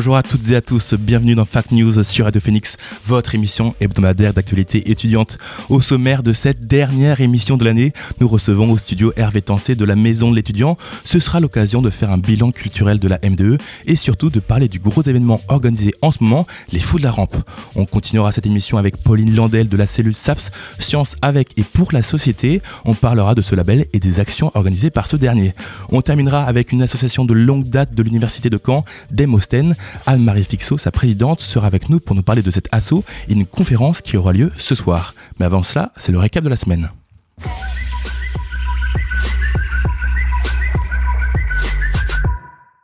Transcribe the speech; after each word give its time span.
Bonjour 0.00 0.16
à 0.16 0.22
toutes 0.22 0.50
et 0.50 0.56
à 0.56 0.62
tous, 0.62 0.94
bienvenue 0.94 1.34
dans 1.34 1.44
Fact 1.44 1.72
News 1.72 2.02
sur 2.02 2.24
Radio 2.24 2.40
Phoenix, 2.40 2.78
votre 3.04 3.34
émission 3.34 3.74
hebdomadaire 3.82 4.32
d'actualité 4.32 4.90
étudiante. 4.90 5.36
Au 5.68 5.82
sommaire 5.82 6.22
de 6.22 6.32
cette 6.32 6.66
dernière 6.66 7.20
émission 7.20 7.58
de 7.58 7.66
l'année, 7.66 7.92
nous 8.18 8.26
recevons 8.26 8.70
au 8.70 8.78
studio 8.78 9.12
Hervé 9.16 9.42
Tancé 9.42 9.74
de 9.74 9.84
la 9.84 9.96
Maison 9.96 10.30
de 10.30 10.36
l'étudiant. 10.36 10.78
Ce 11.04 11.20
sera 11.20 11.38
l'occasion 11.38 11.82
de 11.82 11.90
faire 11.90 12.10
un 12.10 12.16
bilan 12.16 12.50
culturel 12.50 12.98
de 12.98 13.08
la 13.08 13.18
MDE 13.22 13.58
et 13.84 13.94
surtout 13.94 14.30
de 14.30 14.40
parler 14.40 14.68
du 14.68 14.78
gros 14.78 15.02
événement 15.02 15.42
organisé 15.48 15.94
en 16.00 16.12
ce 16.12 16.24
moment, 16.24 16.46
les 16.72 16.80
Fous 16.80 16.96
de 16.96 17.02
la 17.02 17.10
Rampe. 17.10 17.36
On 17.74 17.84
continuera 17.84 18.32
cette 18.32 18.46
émission 18.46 18.78
avec 18.78 18.96
Pauline 18.96 19.36
Landel 19.36 19.68
de 19.68 19.76
la 19.76 19.84
cellule 19.84 20.14
SAPS, 20.14 20.50
Science 20.78 21.16
avec 21.20 21.58
et 21.58 21.62
pour 21.62 21.92
la 21.92 22.02
société. 22.02 22.62
On 22.86 22.94
parlera 22.94 23.34
de 23.34 23.42
ce 23.42 23.54
label 23.54 23.84
et 23.92 23.98
des 23.98 24.18
actions 24.18 24.50
organisées 24.54 24.88
par 24.88 25.06
ce 25.08 25.16
dernier. 25.16 25.52
On 25.90 26.00
terminera 26.00 26.44
avec 26.44 26.72
une 26.72 26.80
association 26.80 27.26
de 27.26 27.34
longue 27.34 27.68
date 27.68 27.94
de 27.94 28.02
l'Université 28.02 28.48
de 28.48 28.58
Caen, 28.64 28.82
Demosthène. 29.10 29.76
Anne-Marie 30.06 30.44
Fixot, 30.44 30.78
sa 30.78 30.90
présidente, 30.90 31.40
sera 31.40 31.66
avec 31.66 31.88
nous 31.88 32.00
pour 32.00 32.16
nous 32.16 32.22
parler 32.22 32.42
de 32.42 32.50
cet 32.50 32.68
assaut 32.72 33.04
et 33.28 33.32
une 33.32 33.46
conférence 33.46 34.02
qui 34.02 34.16
aura 34.16 34.32
lieu 34.32 34.52
ce 34.58 34.74
soir. 34.74 35.14
Mais 35.38 35.46
avant 35.46 35.62
cela, 35.62 35.92
c'est 35.96 36.12
le 36.12 36.18
récap 36.18 36.44
de 36.44 36.48
la 36.48 36.56
semaine. 36.56 36.90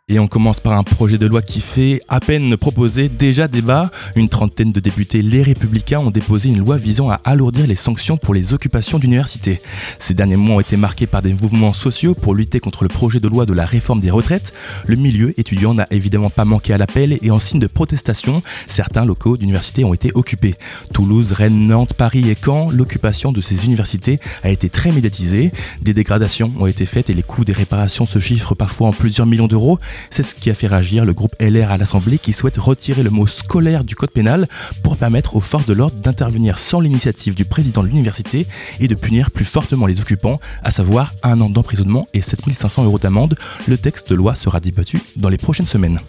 Et 0.08 0.20
on 0.20 0.28
commence 0.28 0.60
par 0.60 0.74
un 0.74 0.84
projet 0.84 1.18
de 1.18 1.26
loi 1.26 1.42
qui 1.42 1.60
fait 1.60 2.00
à 2.06 2.20
peine 2.20 2.56
proposer 2.56 3.08
déjà 3.08 3.48
débat. 3.48 3.90
Une 4.14 4.28
trentaine 4.28 4.70
de 4.70 4.78
députés 4.78 5.20
Les 5.20 5.42
Républicains 5.42 5.98
ont 5.98 6.12
déposé 6.12 6.48
une 6.48 6.60
loi 6.60 6.76
visant 6.76 7.10
à 7.10 7.14
alourdir 7.24 7.66
les 7.66 7.74
sanctions 7.74 8.16
pour 8.16 8.32
les 8.32 8.54
occupations 8.54 9.00
d'universités. 9.00 9.60
Ces 9.98 10.14
derniers 10.14 10.36
mois 10.36 10.54
ont 10.54 10.60
été 10.60 10.76
marqués 10.76 11.08
par 11.08 11.22
des 11.22 11.34
mouvements 11.34 11.72
sociaux 11.72 12.14
pour 12.14 12.36
lutter 12.36 12.60
contre 12.60 12.84
le 12.84 12.88
projet 12.88 13.18
de 13.18 13.26
loi 13.26 13.46
de 13.46 13.52
la 13.52 13.66
réforme 13.66 13.98
des 13.98 14.12
retraites. 14.12 14.54
Le 14.86 14.94
milieu 14.94 15.34
étudiant 15.40 15.74
n'a 15.74 15.88
évidemment 15.90 16.30
pas 16.30 16.44
manqué 16.44 16.72
à 16.72 16.78
l'appel 16.78 17.18
et 17.20 17.30
en 17.32 17.41
signe 17.41 17.58
de 17.58 17.66
protestation, 17.66 18.44
certains 18.68 19.04
locaux 19.04 19.36
d'universités 19.36 19.82
ont 19.82 19.92
été 19.92 20.12
occupés. 20.14 20.54
Toulouse, 20.94 21.32
Rennes, 21.32 21.66
Nantes, 21.66 21.94
Paris 21.94 22.30
et 22.30 22.36
Caen, 22.41 22.70
l'occupation 22.70 23.32
de 23.32 23.41
ces 23.41 23.64
universités 23.64 24.20
a 24.44 24.50
été 24.50 24.68
très 24.68 24.92
médiatisée. 24.92 25.50
Des 25.82 25.94
dégradations 25.94 26.52
ont 26.60 26.66
été 26.66 26.86
faites 26.86 27.10
et 27.10 27.14
les 27.14 27.24
coûts 27.24 27.44
des 27.44 27.52
réparations 27.52 28.06
se 28.06 28.20
chiffrent 28.20 28.54
parfois 28.54 28.86
en 28.86 28.92
plusieurs 28.92 29.26
millions 29.26 29.48
d'euros. 29.48 29.80
C'est 30.11 30.22
ce 30.22 30.34
qui 30.34 30.50
a 30.50 30.55
fait 30.55 30.66
réagir 30.66 31.05
le 31.05 31.12
groupe 31.12 31.34
LR 31.41 31.70
à 31.70 31.78
l'Assemblée 31.78 32.19
qui 32.19 32.33
souhaite 32.33 32.56
retirer 32.56 33.02
le 33.02 33.11
mot 33.11 33.27
scolaire 33.27 33.84
du 33.84 33.94
code 33.94 34.11
pénal 34.11 34.48
pour 34.83 34.97
permettre 34.97 35.36
aux 35.36 35.41
forces 35.41 35.66
de 35.66 35.75
l'ordre 35.75 35.97
d'intervenir 35.97 36.58
sans 36.58 36.80
l'initiative 36.80 37.34
du 37.34 37.44
président 37.44 37.83
de 37.83 37.88
l'université 37.88 38.47
et 38.80 38.88
de 38.88 38.94
punir 38.94 39.30
plus 39.30 39.44
fortement 39.44 39.86
les 39.86 40.00
occupants, 40.00 40.41
à 40.62 40.70
savoir 40.70 41.14
un 41.22 41.41
an 41.41 41.50
d'emprisonnement 41.50 42.06
et 42.14 42.22
7500 42.22 42.84
euros 42.84 42.98
d'amende. 42.98 43.36
Le 43.66 43.78
texte 43.78 44.11
de 44.11 44.14
loi 44.14 44.34
sera 44.34 44.61
débattu 44.61 45.00
dans 45.16 45.28
les 45.28 45.38
prochaines 45.38 45.66
semaines. 45.66 46.00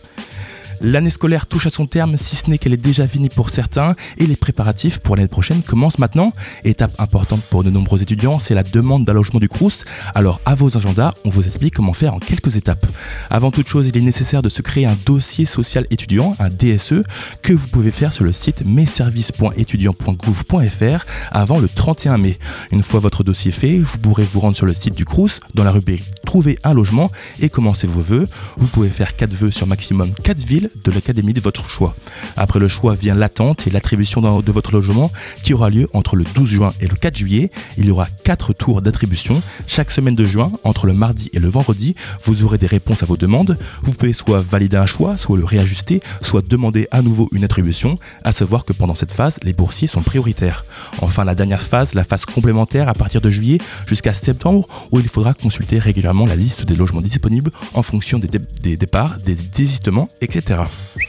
L'année 0.82 1.10
scolaire 1.10 1.48
touche 1.48 1.66
à 1.66 1.70
son 1.70 1.86
terme, 1.86 2.18
si 2.18 2.36
ce 2.36 2.50
n'est 2.50 2.58
qu'elle 2.58 2.74
est 2.74 2.78
déjà 2.78 3.08
finie 3.08 3.30
pour 3.30 3.50
certains, 3.50 3.96
et 4.18 4.28
les 4.28 4.36
préparatifs 4.36 5.00
pour 5.00 5.16
l'année 5.16 5.28
prochaine 5.28 5.64
commencent 5.64 6.00
maintenant. 6.00 6.34
Étape 6.64 6.94
importante 7.00 7.42
pour 7.50 7.64
de 7.64 7.70
nombreux 7.70 8.02
étudiants, 8.02 8.40
c'est 8.40 8.54
la 8.54 8.64
demande 8.64 9.06
d'allogement 9.06 9.40
du 9.40 9.50
Crous. 9.50 9.86
Alors 10.14 10.42
à 10.46 10.56
vos 10.56 10.78
agendas, 10.78 11.14
on 11.26 11.30
vous 11.30 11.48
explique 11.48 11.74
comment 11.74 11.94
faire 11.94 12.14
en 12.14 12.20
quelques 12.20 12.56
étapes. 12.56 12.86
Avant 13.30 13.52
toute 13.52 13.68
chose, 13.68 13.88
il 13.88 13.98
est 13.98 14.02
nécessaire 14.02 14.42
de 14.42 14.50
se 14.50 14.62
créer 14.62 14.86
un 14.86 14.98
dossier 15.06 15.46
social 15.46 15.86
étudiant, 15.90 16.36
un 16.40 16.50
DSE, 16.50 17.04
que 17.42 17.54
vous 17.54 17.68
pouvez 17.68 17.92
faire 17.92 18.14
sur 18.14 18.24
le 18.24 18.34
site 18.34 18.64
messervices.étudiant.gouv.fr 18.66 21.06
avant 21.32 21.60
le 21.60 21.68
31 21.68 22.18
mai. 22.18 22.38
Une 22.72 22.84
fois 22.84 23.00
votre 23.00 23.24
dossier 23.24 23.52
fait, 23.52 23.80
vous 23.80 23.98
pourrez 23.98 24.24
vous 24.24 24.40
rendre 24.40 24.56
sur 24.56 24.66
le 24.66 24.74
site 24.74 24.96
du 24.96 25.06
Crous, 25.06 25.40
dans 25.54 25.64
la 25.64 25.72
rubrique 25.72 26.04
Trouver 26.26 26.60
un 26.64 26.74
logement 26.74 27.12
et 27.40 27.50
commencer 27.50 27.88
vos 27.88 28.02
vœux. 28.02 28.28
Vous 28.58 28.68
pouvez 28.68 28.90
faire 28.90 29.16
4 29.16 29.34
vœux 29.34 29.52
sur 29.52 29.66
maximum 29.66 30.14
4 30.14 30.46
villes 30.46 30.67
de 30.84 30.92
l'académie 30.92 31.34
de 31.34 31.42
votre 31.42 31.70
choix. 31.70 31.96
Après 32.36 32.60
le 32.60 32.68
choix 32.68 32.94
vient 32.94 33.16
l'attente 33.16 33.68
et 33.68 33.70
l'attribution 33.70 34.22
de 34.42 34.52
votre 34.52 34.72
logement 34.72 35.12
qui 35.44 35.54
aura 35.54 35.70
lieu 35.70 35.88
entre 35.94 36.16
le 36.16 36.24
12 36.36 36.48
juin 36.48 36.74
et 36.80 36.88
le 36.88 36.96
4 36.96 37.18
juillet. 37.18 37.52
Il 37.78 37.86
y 37.86 37.92
aura 37.92 38.08
4 38.24 38.54
tours 38.54 38.82
d'attribution. 38.82 39.42
Chaque 39.68 39.92
semaine 39.92 40.16
de 40.16 40.26
juin, 40.26 40.52
entre 40.64 40.86
le 40.88 40.94
mardi 40.94 41.30
et 41.34 41.40
le 41.40 41.48
vendredi, 41.50 41.96
vous 42.26 42.44
aurez 42.44 42.58
des 42.58 42.68
réponses 42.68 43.04
à 43.04 43.06
vos 43.06 43.18
demandes. 43.18 43.58
Vous 43.84 43.94
pouvez 43.94 44.14
soit 44.14 44.42
valider 44.42 44.78
un 44.78 44.86
choix, 44.86 45.18
soit 45.18 45.38
le 45.38 45.46
réajuster, 45.46 46.02
soit 46.22 46.42
demander 46.48 46.88
à 46.92 47.02
nouveau 47.02 47.28
une 47.32 47.44
attribution. 47.44 47.96
À 48.24 48.32
savoir 48.32 48.66
que 48.66 48.74
pendant 48.74 48.96
cette 48.96 49.12
phase, 49.12 49.40
les 49.44 49.54
boursiers 49.54 49.88
sont 49.88 50.02
prioritaires. 50.04 50.66
Enfin, 51.02 51.26
la 51.26 51.36
dernière 51.36 51.62
phase, 51.62 51.94
la 51.94 52.04
phase 52.04 52.26
complémentaire 52.26 52.90
à 52.90 52.94
partir 52.94 53.22
de 53.22 53.30
juillet 53.30 53.58
jusqu'à 53.86 54.14
septembre, 54.14 54.68
où 54.92 55.00
il 55.00 55.08
faudra 55.08 55.34
consulter 55.34 55.80
régulièrement 55.80 56.26
la 56.26 56.36
liste 56.36 56.66
des 56.66 56.76
logements 56.76 57.02
disponibles 57.02 57.52
en 57.74 57.82
fonction 57.84 58.20
des, 58.20 58.28
dé- 58.28 58.40
des 58.62 58.78
départs, 58.78 59.18
des 59.20 59.36
désistements, 59.36 60.10
etc. 60.22 60.57
ciao. 60.58 61.07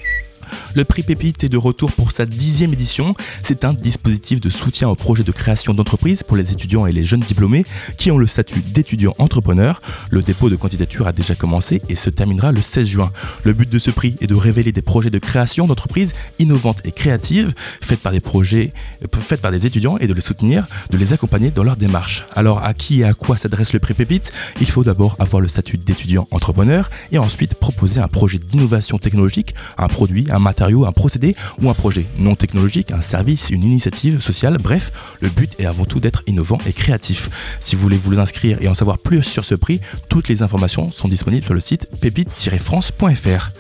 Le 0.75 0.85
prix 0.85 1.03
Pépite 1.03 1.45
est 1.45 1.49
de 1.49 1.57
retour 1.57 1.93
pour 1.93 2.13
sa 2.13 2.27
dixième 2.27 2.73
édition. 2.73 3.15
C'est 3.43 3.65
un 3.65 3.73
dispositif 3.73 4.41
de 4.41 4.51
soutien 4.51 4.89
au 4.89 4.95
projet 4.95 5.23
de 5.23 5.33
création 5.33 5.75
d'entreprise 5.75 6.23
pour 6.23 6.37
les 6.37 6.53
étudiants 6.53 6.87
et 6.87 6.93
les 6.93 7.03
jeunes 7.03 7.21
diplômés 7.21 7.65
qui 7.99 8.11
ont 8.11 8.19
le 8.19 8.27
statut 8.27 8.61
d'étudiant 8.61 9.15
entrepreneur. 9.19 9.81
Le 10.11 10.23
dépôt 10.23 10.51
de 10.51 10.57
candidature 10.57 11.07
a 11.07 11.13
déjà 11.13 11.35
commencé 11.35 11.83
et 11.89 11.97
se 11.97 12.11
terminera 12.11 12.53
le 12.53 12.63
16 12.63 12.87
juin. 12.87 13.13
Le 13.45 13.53
but 13.53 13.69
de 13.69 13.79
ce 13.79 13.91
prix 13.91 14.17
est 14.21 14.27
de 14.27 14.35
révéler 14.35 14.73
des 14.73 14.83
projets 14.83 15.11
de 15.11 15.19
création 15.19 15.67
d'entreprises 15.67 16.13
innovantes 16.39 16.81
et 16.85 16.93
créatives 16.93 17.55
faites 17.81 18.01
par 18.01 18.13
des 18.13 18.21
projets, 18.21 18.73
euh, 19.03 19.21
faites 19.21 19.41
par 19.41 19.51
des 19.51 19.67
étudiants 19.67 19.99
et 19.99 20.07
de 20.07 20.15
les 20.15 20.21
soutenir, 20.21 20.67
de 20.91 20.99
les 20.99 21.13
accompagner 21.13 21.51
dans 21.51 21.65
leur 21.65 21.77
démarche. 21.77 22.25
Alors 22.35 22.65
à 22.65 22.75
qui 22.75 23.01
et 23.01 23.05
à 23.05 23.15
quoi 23.15 23.37
s'adresse 23.37 23.73
le 23.73 23.79
prix 23.79 23.95
Pépite? 23.95 24.33
Il 24.61 24.69
faut 24.69 24.85
d'abord 24.85 25.17
avoir 25.19 25.41
le 25.41 25.49
statut 25.49 25.79
d'étudiant 25.79 26.27
entrepreneur 26.31 26.91
et 27.13 27.19
ensuite 27.19 27.55
proposer 27.55 28.01
un 28.01 28.09
projet 28.09 28.39
d'innovation 28.39 28.99
technologique, 28.99 29.55
un 29.77 29.89
produit, 29.89 30.27
un 30.31 30.38
matériau, 30.39 30.87
un 30.87 30.93
procédé 30.93 31.37
ou 31.61 31.71
un 31.71 31.75
projet 31.75 32.07
non 32.19 32.35
technologique, 32.35 32.93
un 32.93 33.01
service, 33.01 33.51
une 33.51 33.65
initiative 33.65 34.21
sociale. 34.21 34.59
Bref, 34.59 34.93
le 35.21 35.29
but 35.29 35.55
est 35.59 35.67
avant 35.67 35.85
tout 35.85 36.01
d'être 36.01 36.23
innovant 36.27 36.59
et 36.67 36.73
créatif. 36.73 37.29
Si 37.61 37.77
vous 37.77 37.83
voulez 37.83 37.97
vous 37.97 38.19
inscrire 38.19 38.59
et 38.61 38.69
en 38.69 38.75
savoir 38.75 38.99
plus 38.99 39.23
sur 39.23 39.45
ce 39.45 39.55
prix, 39.55 39.81
toutes 40.09 40.29
les 40.29 40.43
informations 40.43 40.91
sont 40.91 41.09
disponibles 41.09 41.45
sur 41.45 41.55
le 41.55 41.61
site 41.61 41.89
pépite-france.fr. 42.01 43.51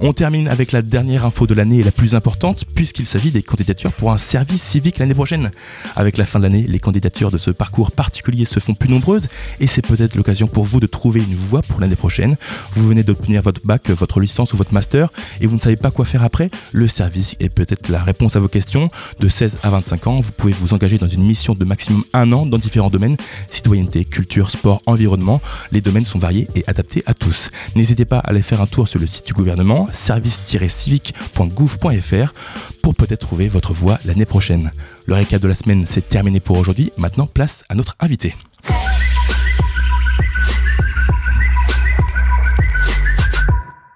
On 0.00 0.12
termine 0.12 0.48
avec 0.48 0.72
la 0.72 0.82
dernière 0.82 1.24
info 1.24 1.46
de 1.46 1.54
l'année 1.54 1.78
et 1.78 1.82
la 1.82 1.90
plus 1.90 2.14
importante 2.14 2.64
puisqu'il 2.74 3.06
s'agit 3.06 3.30
des 3.30 3.42
candidatures 3.42 3.92
pour 3.92 4.12
un 4.12 4.18
service 4.18 4.62
civique 4.62 4.98
l'année 4.98 5.14
prochaine. 5.14 5.50
Avec 5.96 6.16
la 6.16 6.26
fin 6.26 6.38
de 6.38 6.44
l'année, 6.44 6.64
les 6.68 6.78
candidatures 6.78 7.30
de 7.30 7.38
ce 7.38 7.50
parcours 7.50 7.92
particulier 7.92 8.44
se 8.44 8.60
font 8.60 8.74
plus 8.74 8.88
nombreuses 8.88 9.28
et 9.60 9.66
c'est 9.66 9.82
peut-être 9.82 10.14
l'occasion 10.14 10.46
pour 10.46 10.64
vous 10.64 10.80
de 10.80 10.86
trouver 10.86 11.20
une 11.20 11.34
voie 11.34 11.62
pour 11.62 11.80
l'année 11.80 11.96
prochaine. 11.96 12.36
Vous 12.72 12.88
venez 12.88 13.02
d'obtenir 13.02 13.42
votre 13.42 13.60
bac, 13.64 13.90
votre 13.90 14.20
licence 14.20 14.52
ou 14.52 14.56
votre 14.56 14.74
master 14.74 15.10
et 15.40 15.46
vous 15.46 15.56
ne 15.56 15.60
savez 15.60 15.76
pas 15.76 15.90
quoi 15.90 16.04
faire 16.04 16.17
après, 16.22 16.50
le 16.72 16.88
service 16.88 17.36
est 17.40 17.48
peut-être 17.48 17.88
la 17.88 18.02
réponse 18.02 18.36
à 18.36 18.40
vos 18.40 18.48
questions. 18.48 18.90
De 19.20 19.28
16 19.28 19.58
à 19.62 19.70
25 19.70 20.06
ans, 20.06 20.16
vous 20.16 20.32
pouvez 20.32 20.52
vous 20.52 20.74
engager 20.74 20.98
dans 20.98 21.08
une 21.08 21.24
mission 21.24 21.54
de 21.54 21.64
maximum 21.64 22.04
un 22.12 22.30
an 22.32 22.44
dans 22.46 22.58
différents 22.58 22.90
domaines, 22.90 23.16
citoyenneté, 23.50 24.04
culture, 24.04 24.50
sport, 24.50 24.82
environnement. 24.86 25.40
Les 25.72 25.80
domaines 25.80 26.04
sont 26.04 26.18
variés 26.18 26.48
et 26.54 26.64
adaptés 26.66 27.02
à 27.06 27.14
tous. 27.14 27.50
N'hésitez 27.74 28.04
pas 28.04 28.18
à 28.18 28.28
aller 28.30 28.42
faire 28.42 28.60
un 28.60 28.66
tour 28.66 28.86
sur 28.88 29.00
le 29.00 29.06
site 29.06 29.26
du 29.26 29.32
gouvernement, 29.32 29.88
service-civique.gouv.fr, 29.92 32.34
pour 32.82 32.94
peut-être 32.94 33.20
trouver 33.20 33.48
votre 33.48 33.72
voie 33.72 33.98
l'année 34.04 34.26
prochaine. 34.26 34.72
Le 35.06 35.14
récap 35.14 35.40
de 35.40 35.48
la 35.48 35.54
semaine, 35.54 35.84
c'est 35.86 36.06
terminé 36.08 36.40
pour 36.40 36.58
aujourd'hui. 36.58 36.92
Maintenant, 36.96 37.26
place 37.26 37.64
à 37.68 37.74
notre 37.74 37.96
invité. 38.00 38.34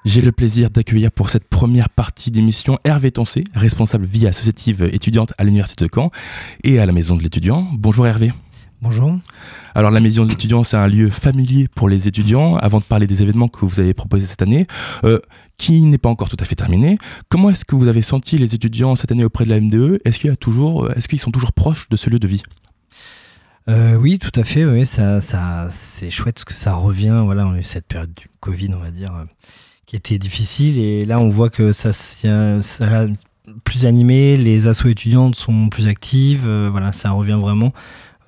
J'ai 0.04 0.20
le 0.20 0.32
plaisir 0.32 0.68
d'accueillir 0.70 1.12
pour 1.12 1.30
cette 1.30 1.44
première 1.44 1.88
partie 1.88 2.32
d'émission 2.32 2.76
Hervé 2.82 3.12
Toncé, 3.12 3.44
responsable 3.54 4.04
vie 4.04 4.26
associative 4.26 4.82
étudiante 4.92 5.32
à 5.38 5.44
l'Université 5.44 5.84
de 5.84 5.90
Caen 5.94 6.10
et 6.64 6.80
à 6.80 6.86
la 6.86 6.92
Maison 6.92 7.14
de 7.14 7.22
l'étudiant. 7.22 7.68
Bonjour 7.72 8.04
Hervé. 8.08 8.28
Bonjour. 8.80 9.16
Alors 9.76 9.92
la 9.92 10.00
Maison 10.00 10.24
de 10.24 10.30
l'étudiant, 10.30 10.64
c'est 10.64 10.76
un 10.76 10.88
lieu 10.88 11.08
familier 11.08 11.68
pour 11.68 11.88
les 11.88 12.08
étudiants. 12.08 12.56
Avant 12.56 12.80
de 12.80 12.84
parler 12.84 13.06
des 13.06 13.22
événements 13.22 13.46
que 13.46 13.64
vous 13.64 13.78
avez 13.78 13.94
proposés 13.94 14.26
cette 14.26 14.42
année, 14.42 14.66
euh, 15.04 15.20
qui 15.56 15.82
n'est 15.82 15.98
pas 15.98 16.08
encore 16.08 16.28
tout 16.28 16.36
à 16.40 16.44
fait 16.44 16.56
terminé, 16.56 16.98
comment 17.28 17.50
est-ce 17.50 17.64
que 17.64 17.76
vous 17.76 17.86
avez 17.86 18.02
senti 18.02 18.38
les 18.38 18.56
étudiants 18.56 18.96
cette 18.96 19.12
année 19.12 19.24
auprès 19.24 19.44
de 19.44 19.50
la 19.50 19.60
MDE 19.60 20.00
Est-ce 20.04 20.18
qu'il 20.18 20.30
y 20.30 20.32
a 20.32 20.36
toujours, 20.36 20.90
est-ce 20.96 21.06
qu'ils 21.06 21.20
sont 21.20 21.30
toujours 21.30 21.52
proches 21.52 21.88
de 21.90 21.96
ce 21.96 22.10
lieu 22.10 22.18
de 22.18 22.26
vie? 22.26 22.42
Euh, 23.68 23.94
oui, 23.94 24.18
tout 24.18 24.32
à 24.34 24.42
fait. 24.42 24.64
Oui, 24.64 24.84
ça, 24.84 25.20
ça, 25.20 25.68
c'est 25.70 26.10
chouette 26.10 26.34
parce 26.34 26.44
que 26.44 26.54
ça 26.54 26.74
revient. 26.74 27.22
Voilà, 27.24 27.46
on 27.46 27.52
a 27.52 27.58
eu 27.58 27.62
cette 27.62 27.86
période 27.86 28.12
du 28.12 28.26
Covid, 28.40 28.70
on 28.74 28.80
va 28.80 28.90
dire, 28.90 29.12
qui 29.86 29.96
était 29.96 30.18
difficile. 30.18 30.78
Et 30.78 31.04
là, 31.04 31.18
on 31.20 31.30
voit 31.30 31.50
que 31.50 31.72
ça, 31.72 31.92
ça, 31.92 33.06
plus 33.64 33.86
animé. 33.86 34.36
Les 34.36 34.66
assos 34.66 34.88
étudiantes 34.88 35.34
sont 35.36 35.68
plus 35.68 35.88
actives. 35.88 36.44
euh, 36.46 36.68
voilà, 36.70 36.92
ça 36.92 37.10
revient 37.10 37.38
vraiment. 37.40 37.72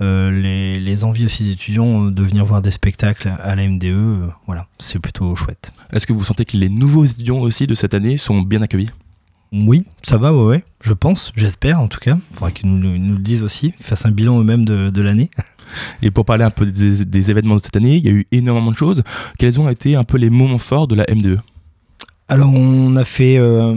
Euh, 0.01 0.31
les, 0.33 0.81
les 0.81 1.05
envies 1.05 1.25
aussi 1.25 1.45
des 1.45 1.53
étudiants 1.53 2.07
euh, 2.07 2.11
de 2.11 2.23
venir 2.23 2.45
voir 2.45 2.61
des 2.61 2.73
spectacles 2.73 3.33
à 3.39 3.55
la 3.55 3.67
MDE, 3.69 3.85
euh, 3.85 4.27
voilà, 4.47 4.67
c'est 4.81 4.99
plutôt 4.99 5.37
chouette. 5.37 5.71
Est-ce 5.93 6.05
que 6.05 6.13
vous 6.13 6.25
sentez 6.25 6.45
que 6.45 6.57
les 6.57 6.69
nouveaux 6.69 7.05
étudiants 7.05 7.39
aussi 7.39 7.69
de 7.69 7.77
cette 7.77 7.95
année 7.95 8.17
sont 8.19 8.43
bien 8.43 8.61
accueillis? 8.61 8.91
Oui, 9.53 9.85
ça 10.03 10.19
va, 10.19 10.33
ouais, 10.33 10.45
ouais, 10.45 10.65
je 10.83 10.95
pense, 10.95 11.31
j'espère 11.37 11.79
en 11.79 11.87
tout 11.87 12.01
cas. 12.01 12.19
Il 12.33 12.35
faudra 12.35 12.51
qu'ils 12.51 12.69
nous, 12.75 12.83
le- 12.83 12.99
nous 12.99 13.13
le 13.15 13.21
disent 13.21 13.45
aussi, 13.45 13.71
qu'ils 13.71 13.87
fassent 13.87 14.05
un 14.05 14.11
bilan 14.11 14.41
eux-mêmes 14.41 14.65
de, 14.65 14.91
de 14.91 15.01
l'année. 15.01 15.31
Et 16.03 16.11
pour 16.11 16.25
parler 16.25 16.45
un 16.45 16.51
peu 16.51 16.67
des, 16.67 17.31
événements 17.31 17.57
de 17.57 17.61
cette 17.61 17.77
année, 17.77 17.97
il 17.97 18.05
y 18.05 18.09
a 18.09 18.13
eu 18.13 18.27
énormément 18.33 18.71
de 18.71 18.77
choses. 18.77 19.03
Quels 19.39 19.61
ont 19.61 19.69
été 19.69 19.97
un 19.97 20.05
peu 20.05 20.19
les 20.19 20.31
moments 20.31 20.59
forts 20.59 20.87
de 20.87 20.95
la 20.95 21.05
E 21.05 21.15
MDE 21.15 21.39
Alors, 22.29 22.53
on 22.53 22.97
a 22.97 23.05
fait 23.05 23.39
euh, 23.39 23.75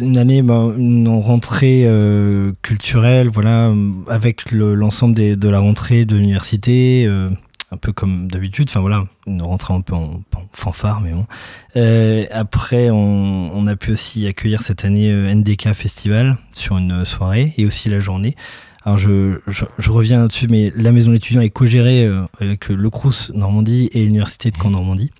une 0.00 0.18
année, 0.18 0.42
ben, 0.42 0.72
une 0.76 1.08
rentrée 1.08 1.82
euh, 1.86 2.52
culturelle, 2.62 3.28
voilà, 3.28 3.72
avec 4.08 4.50
le- 4.50 4.74
l'ensemble 4.74 5.14
de 5.14 5.48
la 5.48 5.58
rentrée 5.58 6.04
de 6.04 6.16
l'université, 6.16 7.04
euh, 7.06 7.28
un 7.70 7.76
peu 7.76 7.92
comme 7.92 8.28
d'habitude. 8.30 8.68
Enfin 8.70 8.80
voilà, 8.80 9.04
une 9.26 9.42
rentrée 9.42 9.74
un 9.74 9.82
peu 9.82 9.94
en, 9.94 10.22
fanfare, 10.52 11.00
mais 11.00 11.12
bon. 11.12 11.26
Après, 12.32 12.90
on, 12.90 13.50
on 13.54 13.66
a 13.66 13.76
pu 13.76 13.92
aussi 13.92 14.26
accueillir 14.26 14.62
cette 14.62 14.84
année 14.84 15.12
NDK 15.12 15.72
Festival 15.74 16.36
sur 16.52 16.78
une 16.78 17.04
soirée 17.04 17.52
et 17.58 17.66
aussi 17.66 17.88
la 17.90 18.00
journée. 18.00 18.34
Alors 18.84 18.98
je, 18.98 19.40
je, 19.46 19.64
je 19.78 19.90
reviens 19.90 20.22
là-dessus, 20.22 20.46
mais 20.48 20.72
la 20.76 20.92
maison 20.92 21.10
d'étudiants 21.10 21.40
est 21.40 21.50
co-gérée 21.50 22.06
euh, 22.06 22.24
avec 22.40 22.68
le 22.68 22.90
Crous 22.90 23.30
Normandie 23.34 23.90
et 23.92 24.04
l'université 24.04 24.50
de 24.50 24.56
Caen 24.56 24.70
Normandie. 24.70 25.10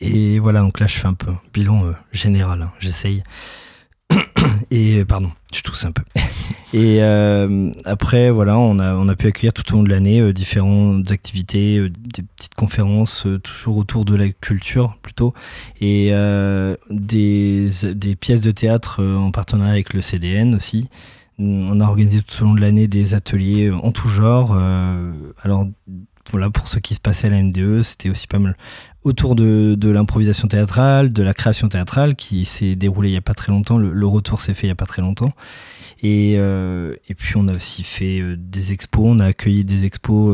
Et 0.00 0.38
voilà, 0.40 0.60
donc 0.60 0.80
là 0.80 0.86
je 0.86 0.98
fais 0.98 1.06
un 1.06 1.14
peu 1.14 1.30
un 1.30 1.40
bilan 1.54 1.84
euh, 1.84 1.92
général, 2.12 2.62
hein, 2.62 2.72
j'essaye. 2.80 3.22
Et 4.70 5.00
euh, 5.00 5.04
pardon, 5.04 5.30
je 5.54 5.62
tousse 5.62 5.84
un 5.84 5.92
peu. 5.92 6.02
Et 6.74 7.02
euh, 7.02 7.70
après, 7.84 8.30
voilà, 8.30 8.58
on 8.58 8.78
a, 8.78 8.94
on 8.94 9.08
a 9.08 9.14
pu 9.14 9.26
accueillir 9.26 9.52
tout 9.52 9.70
au 9.72 9.76
long 9.76 9.82
de 9.82 9.90
l'année 9.90 10.20
euh, 10.20 10.32
différentes 10.32 11.10
activités, 11.10 11.88
des 11.88 12.22
petites 12.22 12.54
conférences, 12.54 13.26
toujours 13.42 13.76
autour 13.76 14.04
de 14.04 14.14
la 14.14 14.28
culture 14.30 14.96
plutôt, 15.02 15.34
et 15.80 16.12
des, 16.90 17.68
des 17.94 18.16
pièces 18.16 18.40
de 18.40 18.50
théâtre 18.50 19.04
en 19.04 19.30
partenariat 19.30 19.72
avec 19.72 19.92
le 19.92 20.00
CDN 20.00 20.54
aussi. 20.54 20.88
On 21.38 21.80
a 21.80 21.84
organisé 21.84 22.20
tout 22.20 22.42
au 22.42 22.46
long 22.46 22.54
de 22.54 22.60
l'année 22.60 22.88
des 22.88 23.14
ateliers 23.14 23.66
euh, 23.68 23.76
en 23.76 23.90
tout 23.92 24.08
genre. 24.08 24.52
euh, 24.54 25.12
alors 25.42 25.66
voilà, 26.30 26.50
pour 26.50 26.68
ce 26.68 26.78
qui 26.78 26.94
se 26.94 27.00
passait 27.00 27.26
à 27.26 27.30
la 27.30 27.42
MDE, 27.42 27.82
c'était 27.82 28.08
aussi 28.08 28.26
pas 28.26 28.38
mal 28.38 28.56
autour 29.02 29.34
de, 29.34 29.76
l'improvisation 29.90 30.46
théâtrale, 30.46 31.12
de 31.12 31.22
la 31.24 31.34
création 31.34 31.68
théâtrale 31.68 32.14
qui 32.14 32.44
s'est 32.44 32.76
déroulée 32.76 33.08
il 33.08 33.12
n'y 33.12 33.18
a 33.18 33.22
pas 33.22 33.34
très 33.34 33.50
longtemps. 33.50 33.76
Le, 33.76 34.06
retour 34.06 34.40
s'est 34.40 34.54
fait 34.54 34.66
il 34.66 34.68
n'y 34.68 34.72
a 34.72 34.76
pas 34.76 34.86
très 34.86 35.02
longtemps. 35.02 35.32
Et, 36.02 36.34
euh, 36.36 36.94
et 37.08 37.14
puis 37.14 37.36
on 37.36 37.48
a 37.48 37.56
aussi 37.56 37.82
fait 37.82 38.22
des 38.36 38.72
expos, 38.72 39.04
on 39.04 39.18
a 39.18 39.26
accueilli 39.26 39.64
des 39.64 39.84
expos 39.84 40.32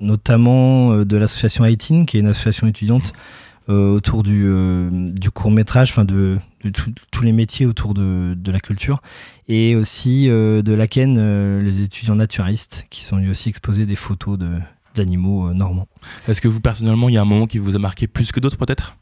notamment 0.00 1.04
de 1.04 1.16
l'association 1.16 1.64
Haïtine, 1.64 2.06
qui 2.06 2.18
est 2.18 2.20
une 2.20 2.28
association 2.28 2.68
étudiante 2.68 3.12
euh, 3.12 3.47
autour 3.72 4.22
du, 4.22 4.44
euh, 4.46 4.88
du 4.90 5.30
court 5.30 5.50
métrage, 5.50 5.90
enfin 5.90 6.04
de, 6.04 6.38
de 6.64 6.70
tout- 6.70 6.92
tous 7.10 7.22
les 7.22 7.32
métiers 7.32 7.66
autour 7.66 7.92
de, 7.94 8.34
de 8.34 8.50
la 8.52 8.60
culture, 8.60 9.02
et 9.48 9.74
aussi 9.76 10.28
euh, 10.30 10.62
de 10.62 10.72
l'AKEN, 10.72 11.16
euh, 11.18 11.62
les 11.62 11.82
étudiants 11.82 12.16
naturalistes, 12.16 12.86
qui 12.90 13.04
sont 13.04 13.16
lui 13.16 13.28
aussi 13.28 13.48
exposés 13.48 13.84
des 13.86 13.96
photos 13.96 14.38
de- 14.38 14.56
d'animaux 14.94 15.48
euh, 15.48 15.52
normands. 15.54 15.86
Est-ce 16.28 16.40
que 16.40 16.48
vous, 16.48 16.60
personnellement, 16.60 17.08
il 17.08 17.14
y 17.14 17.18
a 17.18 17.22
un 17.22 17.26
moment 17.26 17.46
qui 17.46 17.58
vous 17.58 17.76
a 17.76 17.78
marqué 17.78 18.06
plus 18.06 18.32
que 18.32 18.40
d'autres, 18.40 18.56
peut-être? 18.56 18.96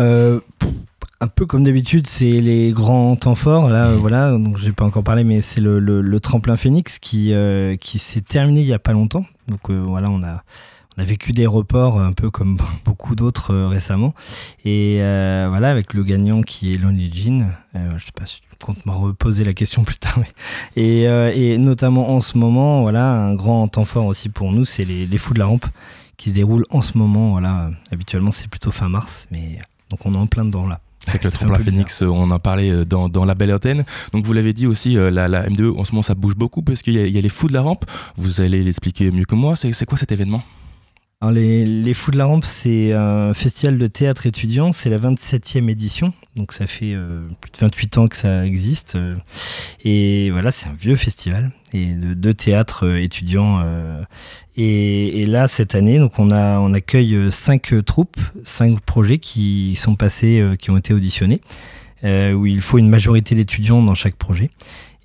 Euh, 0.00 0.40
un 1.20 1.26
peu 1.28 1.44
comme 1.44 1.64
d'habitude, 1.64 2.06
c'est 2.06 2.40
les 2.40 2.72
grands 2.72 3.14
temps 3.16 3.34
forts. 3.34 3.68
Là, 3.68 3.88
euh, 3.88 3.96
voilà, 3.96 4.30
donc 4.32 4.56
j'ai 4.58 4.72
pas 4.72 4.84
encore 4.84 5.04
parlé, 5.04 5.22
mais 5.22 5.42
c'est 5.42 5.60
le, 5.60 5.78
le- 5.78 6.00
le 6.00 6.20
tremplin 6.20 6.56
Phoenix 6.56 6.98
qui, 6.98 7.32
euh, 7.34 7.76
qui 7.76 7.98
s'est 7.98 8.22
terminé 8.22 8.60
il 8.62 8.66
y 8.66 8.72
a 8.72 8.78
pas 8.78 8.92
longtemps. 8.92 9.26
Donc 9.48 9.70
euh, 9.70 9.82
voilà, 9.84 10.08
on 10.10 10.22
a, 10.22 10.42
on 10.98 11.02
a 11.02 11.04
vécu 11.04 11.32
des 11.32 11.46
reports 11.46 11.98
un 12.00 12.12
peu 12.12 12.30
comme 12.30 12.58
beaucoup 12.84 13.14
d'autres 13.14 13.52
euh, 13.52 13.68
récemment. 13.68 14.14
Et 14.64 14.98
euh, 15.00 15.46
voilà, 15.48 15.70
avec 15.70 15.94
le 15.94 16.02
gagnant 16.04 16.42
qui 16.42 16.72
est 16.72 16.76
Lonely 16.76 17.10
Jean. 17.14 17.46
Euh, 17.76 17.90
je 17.98 18.04
sais 18.06 18.12
pas 18.14 18.26
si 18.26 18.40
tu 18.40 18.48
comptes 18.64 18.84
me 18.86 18.92
reposer 18.92 19.44
la 19.44 19.54
question 19.54 19.84
plus 19.84 19.96
tard. 19.98 20.18
mais- 20.18 20.32
Et, 20.82 21.08
euh, 21.08 21.32
et 21.34 21.56
notamment 21.58 22.10
en 22.10 22.20
ce 22.20 22.36
moment, 22.36 22.82
voilà, 22.82 23.10
un 23.12 23.34
grand 23.34 23.66
temps 23.68 23.84
fort 23.86 24.06
aussi 24.06 24.28
pour 24.28 24.52
nous, 24.52 24.64
c'est 24.64 24.84
les, 24.84 25.06
les 25.06 25.18
Fous 25.18 25.34
de 25.34 25.38
la 25.38 25.46
Rampe 25.46 25.66
qui 26.18 26.28
se 26.30 26.34
déroulent 26.34 26.66
en 26.70 26.82
ce 26.82 26.98
moment. 26.98 27.30
Voilà, 27.30 27.70
habituellement 27.90 28.30
c'est 28.30 28.48
plutôt 28.48 28.70
fin 28.70 28.88
mars, 28.88 29.26
mais 29.32 29.58
donc 29.90 30.04
on 30.06 30.12
est 30.14 30.18
en 30.18 30.26
plein 30.26 30.44
dedans 30.44 30.66
là. 30.66 30.80
C'est 31.04 31.18
que 31.18 31.24
le 31.24 31.32
tremplin 31.32 31.58
Phoenix, 31.58 32.02
on 32.02 32.30
en 32.30 32.38
parlait 32.38 32.84
dans, 32.84 33.08
dans 33.08 33.24
la 33.24 33.34
belle 33.34 33.52
antenne. 33.52 33.84
Donc 34.12 34.24
vous 34.24 34.32
l'avez 34.32 34.52
dit 34.52 34.68
aussi, 34.68 34.92
la, 34.94 35.26
la 35.26 35.48
M2, 35.48 35.76
en 35.76 35.84
ce 35.84 35.90
moment, 35.90 36.02
ça 36.02 36.14
bouge 36.14 36.36
beaucoup 36.36 36.62
parce 36.62 36.80
qu'il 36.80 36.94
y, 36.94 37.10
y 37.10 37.18
a 37.18 37.20
les 37.20 37.28
fous 37.28 37.48
de 37.48 37.52
la 37.54 37.60
rampe. 37.60 37.84
Vous 38.16 38.40
allez 38.40 38.62
l'expliquer 38.62 39.10
mieux 39.10 39.24
que 39.24 39.34
moi. 39.34 39.56
C'est 39.56 39.84
quoi 39.84 39.98
cet 39.98 40.12
événement? 40.12 40.44
Les, 41.30 41.94
Fous 41.94 42.10
de 42.10 42.18
la 42.18 42.24
Rampe, 42.24 42.44
c'est 42.44 42.92
un 42.92 43.32
festival 43.32 43.78
de 43.78 43.86
théâtre 43.86 44.26
étudiant, 44.26 44.72
c'est 44.72 44.90
la 44.90 44.98
27e 44.98 45.70
édition, 45.70 46.12
donc 46.34 46.52
ça 46.52 46.66
fait 46.66 46.94
euh, 46.94 47.26
plus 47.40 47.52
de 47.52 47.58
28 47.58 47.98
ans 47.98 48.08
que 48.08 48.16
ça 48.16 48.44
existe. 48.44 48.96
euh, 48.96 49.14
et 49.84 50.30
voilà, 50.30 50.50
c'est 50.50 50.68
un 50.68 50.74
vieux 50.74 50.96
festival 50.96 51.52
et 51.74 51.94
de, 51.94 52.32
théâtre 52.32 52.86
euh, 52.86 53.00
étudiant. 53.00 53.64
et, 54.56 55.26
là, 55.26 55.48
cette 55.48 55.74
année, 55.74 56.00
on, 56.18 56.74
accueille 56.74 57.14
euh, 57.14 57.30
cinq 57.30 57.72
euh, 57.72 57.82
troupes, 57.82 58.20
cinq 58.44 58.80
projets 58.80 59.18
qui 59.18 59.76
sont 59.76 59.94
passés, 59.94 60.44
qui 60.58 60.70
ont 60.70 60.76
été 60.76 60.94
auditionnés, 60.94 61.40
où 62.04 62.46
il 62.46 62.60
faut 62.60 62.78
une 62.78 62.88
majorité 62.88 63.34
d'étudiants 63.34 63.82
dans 63.82 63.94
chaque 63.94 64.16
projet. 64.16 64.50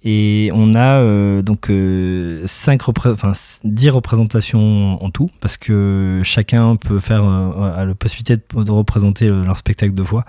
Et 0.03 0.51
on 0.53 0.73
a 0.75 1.01
euh, 1.01 1.41
donc 1.41 1.69
euh, 1.69 2.41
cinq 2.45 2.81
repré- 2.83 3.11
enfin, 3.11 3.31
s- 3.31 3.59
10 3.63 3.89
représentations 3.89 5.03
en 5.03 5.09
tout, 5.09 5.27
parce 5.41 5.57
que 5.57 6.21
chacun 6.23 6.75
peut 6.75 6.99
faire 6.99 7.23
euh, 7.25 7.73
a 7.75 7.83
la 7.85 7.95
possibilité 7.95 8.37
de, 8.37 8.63
de 8.63 8.71
représenter 8.71 9.27
euh, 9.27 9.43
leur 9.43 9.57
spectacle 9.57 9.93
deux 9.93 10.03
fois. 10.03 10.23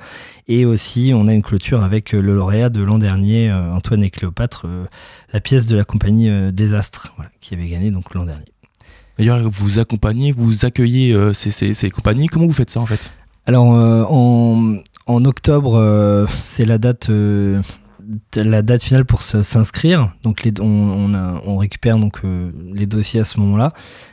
Et 0.49 0.65
aussi, 0.65 1.12
on 1.15 1.29
a 1.29 1.35
une 1.35 1.43
clôture 1.43 1.82
avec 1.85 2.12
le 2.12 2.35
lauréat 2.35 2.70
de 2.70 2.82
l'an 2.82 2.99
dernier, 2.99 3.53
Antoine 3.53 4.03
et 4.03 4.09
Cléopâtre, 4.11 4.67
la 5.35 5.41
pièce 5.41 5.67
de 5.67 5.76
la 5.76 5.85
compagnie 5.85 6.31
Désastre, 6.53 7.12
voilà, 7.17 7.31
qui 7.43 7.53
avait 7.55 7.67
gagné 7.69 7.91
donc 7.91 8.15
l'an 8.15 8.25
dernier. 8.25 8.47
D'ailleurs, 9.19 9.50
vous 9.50 9.79
accompagnez, 9.79 10.32
vous 10.32 10.65
accueillez 10.65 11.12
euh, 11.12 11.35
ces, 11.35 11.50
ces- 11.50 11.75
ces 11.75 11.91
compagnies. 11.91 12.29
Comment 12.29 12.47
vous 12.47 12.53
faites 12.55 12.70
ça 12.70 12.81
en 12.81 12.87
fait? 12.87 13.11
Alors 13.44 13.75
euh, 13.75 14.05
en, 14.09 14.77
en 15.06 15.25
octobre, 15.27 15.75
euh, 15.77 16.25
c'est 16.39 16.65
la 16.65 16.79
date, 16.79 17.08
la 18.36 18.62
date 18.62 18.82
finale 18.82 19.05
pour 19.05 19.22
s'inscrire. 19.22 20.12
Donc 20.22 20.48
on, 20.60 21.56
récupère 21.56 21.98
donc 21.98 22.20
euh, 22.24 22.50
les 22.72 22.86
dossiers 22.86 23.20
à 23.20 23.24
ce 23.24 23.41
moment-là. 23.41 23.72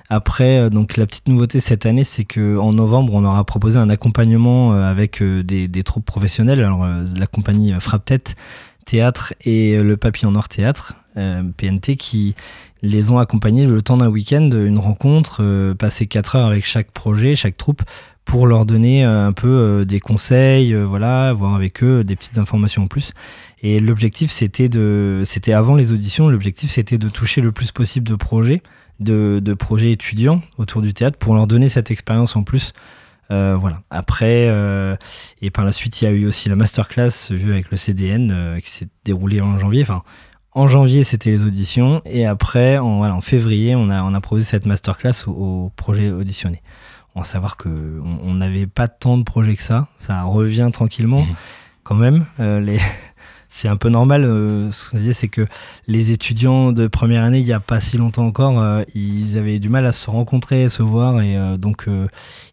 Après, 0.09 0.59
euh, 0.59 0.69
donc 0.69 0.97
la 0.97 1.05
petite 1.05 1.27
nouveauté 1.27 1.59
cette 1.59 1.85
année, 1.85 2.03
c'est 2.03 2.25
que 2.25 2.57
en 2.57 2.73
novembre, 2.73 3.13
on 3.13 3.23
aura 3.23 3.43
proposé 3.43 3.77
un 3.77 3.89
accompagnement 3.89 4.73
euh, 4.73 4.83
avec 4.83 5.21
des, 5.23 5.83
troupes 5.83 6.05
professionnelles. 6.05 6.59
Alors 6.59 6.85
la 6.85 7.27
compagnie 7.27 7.73
Frappe 7.79 8.05
Tête 8.05 8.35
Théâtre 8.85 9.33
et 9.41 9.77
le 9.77 9.97
Papillon 9.97 10.31
Noir 10.31 10.49
Théâtre 10.49 10.95
PNT 11.15 11.95
qui 11.95 12.35
les 12.81 13.09
ont 13.09 13.19
accompagnés 13.19 13.65
le 13.65 13.81
temps 13.81 13.97
d'un 13.97 14.09
week-end, 14.09 14.49
une 14.51 14.79
rencontre, 14.79 15.73
passer 15.73 16.07
4 16.07 16.35
heures 16.35 16.47
avec 16.47 16.65
chaque 16.65 16.91
projet, 16.91 17.35
chaque 17.35 17.57
troupe, 17.57 17.83
pour 18.25 18.47
leur 18.47 18.65
donner 18.65 19.03
un 19.03 19.31
peu 19.31 19.85
des 19.87 19.99
conseils, 19.99 20.73
voilà, 20.73 21.33
voir 21.33 21.55
avec 21.55 21.83
eux 21.83 22.03
des 22.03 22.15
petites 22.15 22.37
informations 22.37 22.83
en 22.83 22.87
plus. 22.87 23.13
Et 23.67 23.79
l'objectif, 23.79 24.29
c'était 24.29 24.69
de, 24.69 25.23
c'était 25.25 25.51
avant 25.51 25.73
les 25.73 25.91
auditions, 25.91 26.29
l'objectif, 26.29 26.69
c'était 26.69 26.99
de 26.99 27.09
toucher 27.09 27.41
le 27.41 27.51
plus 27.51 27.71
possible 27.71 28.07
de 28.07 28.13
projets, 28.13 28.61
de, 28.99 29.41
de 29.43 29.53
projets 29.55 29.91
étudiants 29.91 30.41
autour 30.59 30.83
du 30.83 30.93
théâtre 30.93 31.17
pour 31.17 31.33
leur 31.33 31.47
donner 31.47 31.67
cette 31.67 31.89
expérience 31.89 32.35
en 32.35 32.43
plus. 32.43 32.73
Euh, 33.31 33.57
voilà. 33.59 33.81
Après, 33.89 34.45
euh, 34.49 34.95
et 35.41 35.49
par 35.49 35.65
la 35.65 35.71
suite, 35.71 35.99
il 35.99 36.05
y 36.05 36.07
a 36.07 36.11
eu 36.11 36.27
aussi 36.27 36.47
la 36.47 36.55
masterclass 36.55 37.09
vue 37.31 37.53
avec 37.53 37.71
le 37.71 37.77
CDN 37.77 38.29
euh, 38.31 38.59
qui 38.59 38.69
s'est 38.69 38.87
déroulée 39.03 39.41
en 39.41 39.57
janvier. 39.57 39.81
Enfin, 39.81 40.03
en 40.51 40.67
janvier, 40.67 41.03
c'était 41.03 41.31
les 41.31 41.41
auditions. 41.41 42.03
Et 42.05 42.27
après, 42.27 42.77
en, 42.77 42.97
voilà, 42.97 43.15
en 43.15 43.21
février, 43.21 43.75
on 43.75 43.89
a, 43.89 44.03
on 44.03 44.13
a 44.13 44.21
proposé 44.21 44.45
cette 44.45 44.67
masterclass 44.67 45.25
au, 45.25 45.31
au 45.31 45.71
projet 45.75 46.11
auditionné. 46.11 46.61
On 47.15 47.21
va 47.21 47.25
savoir 47.25 47.57
que 47.57 47.69
on 47.69 48.29
on 48.29 48.35
n'avait 48.35 48.67
pas 48.67 48.87
tant 48.87 49.17
de 49.17 49.23
projets 49.23 49.55
que 49.55 49.63
ça. 49.63 49.87
Ça 49.97 50.21
revient 50.21 50.69
tranquillement 50.71 51.21
Mhm. 51.21 51.35
quand 51.83 51.95
même. 51.95 52.25
Les... 52.37 52.77
C'est 53.57 53.69
un 53.69 53.77
peu 53.77 53.87
normal. 53.87 54.25
euh, 54.25 54.69
ce 54.69 54.89
qu'on 54.89 54.97
disait, 54.97 55.13
c'est 55.13 55.29
que 55.29 55.47
les 55.87 56.11
étudiants 56.11 56.73
de 56.73 56.87
première 56.87 57.23
année, 57.23 57.39
il 57.39 57.45
n'y 57.45 57.53
a 57.53 57.61
pas 57.61 57.79
si 57.79 57.97
longtemps 57.97 58.25
encore, 58.25 58.59
euh, 58.59 58.83
ils 58.95 59.37
avaient 59.37 59.59
du 59.59 59.69
mal 59.69 59.85
à 59.85 59.93
se 59.93 60.09
rencontrer, 60.09 60.65
à 60.65 60.69
se 60.69 60.83
voir. 60.83 61.21
Et 61.21 61.37
euh, 61.37 61.55
donc, 61.55 61.87
euh, 61.87 62.05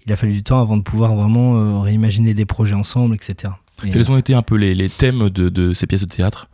il 0.07 0.13
a 0.13 0.17
fallu 0.17 0.33
du 0.33 0.45
temps 0.45 0.61
avant 0.61 0.77
de 0.77 0.83
pouvoir 0.83 1.17
vraiment 1.17 1.81
réimaginer 1.81 2.35
des 2.35 2.45
projets 2.45 2.77
ensemble, 2.77 3.17
etc. 3.17 3.53
Et, 3.85 3.91
Quels 3.91 4.13
ont 4.13 4.17
été 4.17 4.33
un 4.33 4.43
peu 4.43 4.55
les, 4.55 4.77
les 4.77 4.89
thèmes 4.89 5.29
de, 5.29 5.49
de 5.49 5.75
ces 5.75 5.89
pièces 5.89 6.03
de 6.03 6.07
théâtre? 6.07 6.49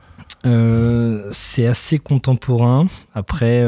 C'est 1.31 1.67
assez 1.67 1.99
contemporain. 1.99 2.89
Après, 3.15 3.63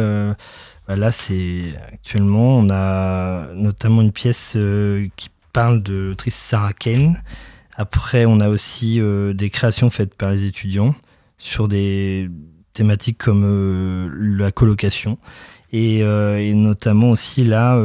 bah 0.88 0.96
là, 0.96 1.10
c'est 1.10 1.74
actuellement, 1.92 2.56
on 2.56 2.68
a 2.70 3.52
notamment 3.52 4.00
une 4.00 4.12
pièce 4.12 4.56
qui 5.16 5.28
parle 5.52 5.82
de 5.82 6.08
l'autrice 6.08 6.36
Sarah 6.36 6.72
Kane. 6.72 7.18
Après, 7.76 8.26
on 8.26 8.40
a 8.40 8.48
aussi 8.48 9.00
euh, 9.00 9.32
des 9.32 9.50
créations 9.50 9.90
faites 9.90 10.14
par 10.14 10.30
les 10.30 10.44
étudiants 10.44 10.94
sur 11.38 11.68
des 11.68 12.28
thématiques 12.74 13.18
comme 13.18 13.44
euh, 13.44 14.10
la 14.38 14.50
colocation. 14.50 15.18
Et, 15.72 16.02
euh, 16.02 16.38
et 16.38 16.52
notamment 16.52 17.10
aussi 17.10 17.44
là, 17.44 17.80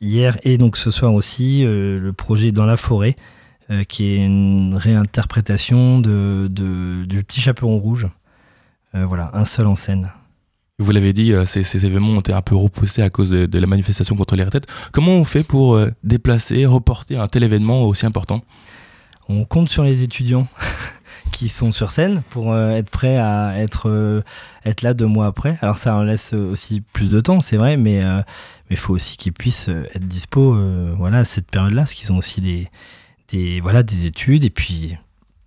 hier 0.00 0.36
et 0.42 0.58
donc 0.58 0.76
ce 0.76 0.90
soir 0.90 1.14
aussi, 1.14 1.62
le 1.62 2.12
projet 2.12 2.50
Dans 2.50 2.66
la 2.66 2.76
forêt, 2.76 3.14
qui 3.88 4.06
est 4.06 4.24
une 4.24 4.74
réinterprétation 4.74 6.00
de, 6.00 6.48
du 6.48 7.22
Petit 7.22 7.40
Chaperon 7.40 7.78
Rouge. 7.78 8.08
Voilà, 8.92 9.30
un 9.34 9.44
seul 9.44 9.68
en 9.68 9.76
scène. 9.76 10.10
Vous 10.80 10.90
l'avez 10.90 11.12
dit, 11.12 11.32
ces, 11.46 11.86
événements 11.86 12.14
ont 12.14 12.20
été 12.20 12.32
un 12.32 12.42
peu 12.42 12.56
repoussés 12.56 13.02
à 13.02 13.10
cause 13.10 13.30
de, 13.30 13.58
la 13.58 13.66
manifestation 13.68 14.16
contre 14.16 14.34
les 14.34 14.42
retraites. 14.42 14.66
Comment 14.90 15.12
on 15.12 15.24
fait 15.24 15.44
pour 15.44 15.80
déplacer, 16.02 16.66
reporter 16.66 17.16
un 17.16 17.28
tel 17.28 17.44
événement 17.44 17.84
aussi 17.84 18.04
important? 18.04 18.42
On 19.32 19.44
compte 19.44 19.68
sur 19.68 19.84
les 19.84 20.02
étudiants 20.02 20.48
qui 21.32 21.48
sont 21.48 21.70
sur 21.72 21.92
scène 21.92 22.22
pour 22.30 22.52
euh, 22.52 22.70
être 22.70 22.90
prêts 22.90 23.16
à 23.16 23.56
être, 23.58 23.88
euh, 23.88 24.22
être 24.64 24.82
là 24.82 24.92
deux 24.92 25.06
mois 25.06 25.26
après. 25.26 25.56
Alors 25.62 25.76
ça 25.76 25.94
en 25.94 26.02
laisse 26.02 26.34
euh, 26.34 26.50
aussi 26.50 26.80
plus 26.80 27.08
de 27.10 27.20
temps, 27.20 27.40
c'est 27.40 27.56
vrai, 27.56 27.76
mais 27.76 28.04
euh, 28.04 28.20
il 28.70 28.76
faut 28.76 28.92
aussi 28.92 29.16
qu'ils 29.16 29.32
puissent 29.32 29.68
être 29.68 30.06
dispo 30.08 30.56
voilà, 30.96 31.18
à 31.18 31.24
cette 31.24 31.46
période-là, 31.50 31.82
parce 31.82 31.94
qu'ils 31.94 32.10
ont 32.12 32.16
aussi 32.18 32.40
des, 32.40 32.68
des, 33.28 33.60
voilà, 33.60 33.82
des 33.82 34.06
études, 34.06 34.44
et 34.44 34.50
puis 34.50 34.96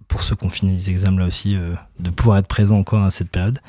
pour 0.08 0.24
ceux 0.24 0.36
qui 0.36 0.46
ont 0.46 0.50
fini 0.50 0.74
les 0.76 0.90
examens 0.90 1.20
là 1.22 1.26
aussi, 1.28 1.58
de 2.00 2.10
pouvoir 2.10 2.38
être 2.38 2.48
présent 2.48 2.78
encore 2.78 3.04
à 3.04 3.12
cette 3.12 3.30
période. 3.30 3.60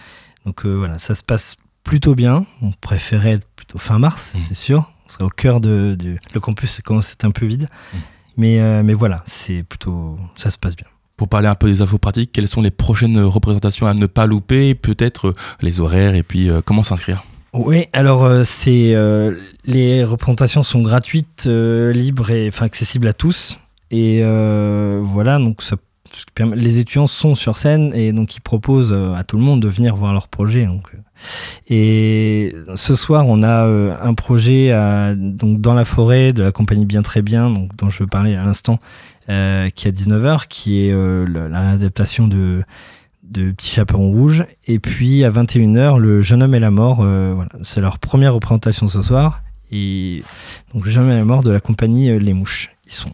Donc 0.44 0.64
voilà, 0.66 0.98
ça 0.98 1.14
se 1.14 1.22
passe 1.22 1.56
plutôt 1.84 2.14
bien. 2.14 2.44
On 2.62 2.70
préférait 2.72 3.32
être 3.32 3.46
plutôt 3.56 3.78
fin 3.78 3.98
mars, 3.98 4.34
Mhm. 4.34 4.40
c'est 4.48 4.54
sûr. 4.54 4.90
On 5.06 5.08
serait 5.10 5.24
au 5.24 5.28
cœur 5.30 5.60
de, 5.60 5.96
du- 5.98 6.18
le 6.32 6.40
campus 6.40 6.80
commence 6.84 7.08
à 7.10 7.12
être 7.12 7.24
un 7.24 7.30
peu 7.30 7.46
vide. 7.46 7.68
Mhm. 7.92 8.00
Mais, 8.36 8.60
euh, 8.60 8.82
mais 8.82 8.94
voilà, 8.94 9.22
c'est 9.26 9.62
plutôt 9.62 10.16
ça 10.36 10.50
se 10.50 10.58
passe 10.58 10.76
bien. 10.76 10.86
Pour 11.16 11.28
parler 11.28 11.46
un 11.46 11.54
peu 11.54 11.68
des 11.68 11.80
infos 11.80 11.98
pratiques, 11.98 12.32
quelles 12.32 12.48
sont 12.48 12.62
les 12.62 12.72
prochaines 12.72 13.18
représentations 13.20 13.86
à 13.86 13.94
ne 13.94 14.06
pas 14.06 14.26
louper 14.26 14.74
Peut-être 14.74 15.28
euh, 15.28 15.34
les 15.62 15.80
horaires 15.80 16.14
et 16.14 16.22
puis 16.24 16.50
euh, 16.50 16.60
comment 16.64 16.82
s'inscrire? 16.82 17.24
Oui, 17.54 17.86
alors 17.92 18.24
euh, 18.24 18.42
c'est 18.44 18.96
euh, 18.96 19.32
les 19.64 20.02
représentations 20.02 20.64
sont 20.64 20.82
gratuites, 20.82 21.44
euh, 21.46 21.92
libres 21.92 22.32
et 22.32 22.48
enfin 22.48 22.66
accessibles 22.66 23.06
à 23.06 23.12
tous. 23.12 23.58
Et 23.92 24.22
voilà, 24.24 25.38
donc 25.38 25.62
ça, 25.62 25.76
les 26.56 26.78
étudiants 26.78 27.06
sont 27.06 27.34
sur 27.34 27.56
scène 27.56 27.92
et 27.94 28.12
donc 28.12 28.36
ils 28.36 28.40
proposent 28.40 28.92
euh, 28.92 29.14
à 29.14 29.24
tout 29.24 29.36
le 29.36 29.42
monde 29.42 29.60
de 29.60 29.68
venir 29.68 29.96
voir 29.96 30.12
leur 30.12 30.28
projet. 30.28 30.66
Euh. 30.66 30.98
et 31.68 32.54
ce 32.76 32.94
soir, 32.96 33.26
on 33.26 33.42
a 33.42 33.66
euh, 33.66 33.96
un 34.02 34.14
projet 34.14 34.70
dans 35.16 35.74
la 35.74 35.84
forêt 35.84 36.32
de 36.32 36.42
la 36.42 36.52
compagnie 36.52 36.86
Bien 36.86 37.02
Très 37.02 37.22
Bien, 37.22 37.50
dont 37.50 37.90
je 37.90 38.04
parlais 38.04 38.34
à 38.36 38.44
l'instant, 38.44 38.78
qui 39.26 39.32
est 39.32 39.86
à 39.86 39.90
19h, 39.90 40.46
qui 40.48 40.86
est 40.86 40.92
la- 40.92 41.48
l'adaptation 41.48 42.28
de 42.28 42.62
Petit 43.32 43.70
Chaperon 43.70 44.10
Rouge. 44.10 44.44
Et 44.66 44.78
puis 44.78 45.24
à 45.24 45.30
21h, 45.30 45.98
Le 45.98 46.22
Jeune 46.22 46.42
Homme 46.42 46.54
et 46.54 46.60
la 46.60 46.70
Mort. 46.70 47.04
C'est 47.62 47.80
leur 47.80 47.98
première 47.98 48.34
représentation 48.34 48.88
ce 48.88 49.02
soir. 49.02 49.42
Et 49.72 50.22
donc 50.74 50.84
Le 50.84 50.90
Jeune 50.90 51.04
Homme 51.04 51.12
et 51.12 51.16
la 51.16 51.24
Mort 51.24 51.42
de 51.42 51.50
la 51.50 51.60
compagnie 51.60 52.18
Les 52.18 52.34
Mouches. 52.34 52.70
Ils 52.86 52.92
sont 52.92 53.10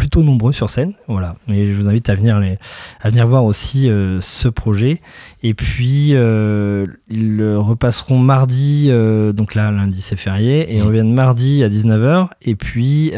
plutôt 0.00 0.22
nombreux 0.22 0.52
sur 0.54 0.70
scène. 0.70 0.94
Voilà. 1.08 1.36
Mais 1.46 1.70
je 1.72 1.78
vous 1.78 1.86
invite 1.86 2.08
à 2.08 2.14
venir, 2.14 2.40
les, 2.40 2.56
à 3.02 3.10
venir 3.10 3.26
voir 3.28 3.44
aussi 3.44 3.90
euh, 3.90 4.18
ce 4.22 4.48
projet. 4.48 5.02
Et 5.42 5.52
puis 5.52 6.12
euh, 6.14 6.86
ils 7.10 7.44
repasseront 7.44 8.18
mardi. 8.18 8.86
euh, 8.88 9.32
donc 9.34 9.54
là, 9.54 9.70
lundi, 9.70 10.00
c'est 10.00 10.16
férié. 10.16 10.70
Et 10.72 10.76
ils 10.76 10.80
Mhm. 10.80 10.86
reviennent 10.86 11.12
mardi 11.12 11.62
à 11.62 11.68
19h. 11.68 12.28
Et 12.42 12.54
puis. 12.56 13.12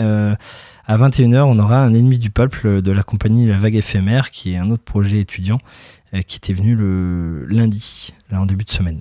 à 0.84 0.96
21h, 0.98 1.42
on 1.44 1.58
aura 1.60 1.78
un 1.84 1.94
ennemi 1.94 2.18
du 2.18 2.30
peuple 2.30 2.82
de 2.82 2.90
la 2.90 3.04
compagnie 3.04 3.46
La 3.46 3.56
Vague 3.56 3.76
éphémère, 3.76 4.32
qui 4.32 4.52
est 4.52 4.56
un 4.56 4.68
autre 4.68 4.82
projet 4.82 5.20
étudiant 5.20 5.60
qui 6.26 6.36
était 6.38 6.52
venu 6.52 6.74
le 6.74 7.46
lundi, 7.46 8.12
là 8.30 8.40
en 8.42 8.46
début 8.46 8.64
de 8.64 8.70
semaine. 8.70 8.98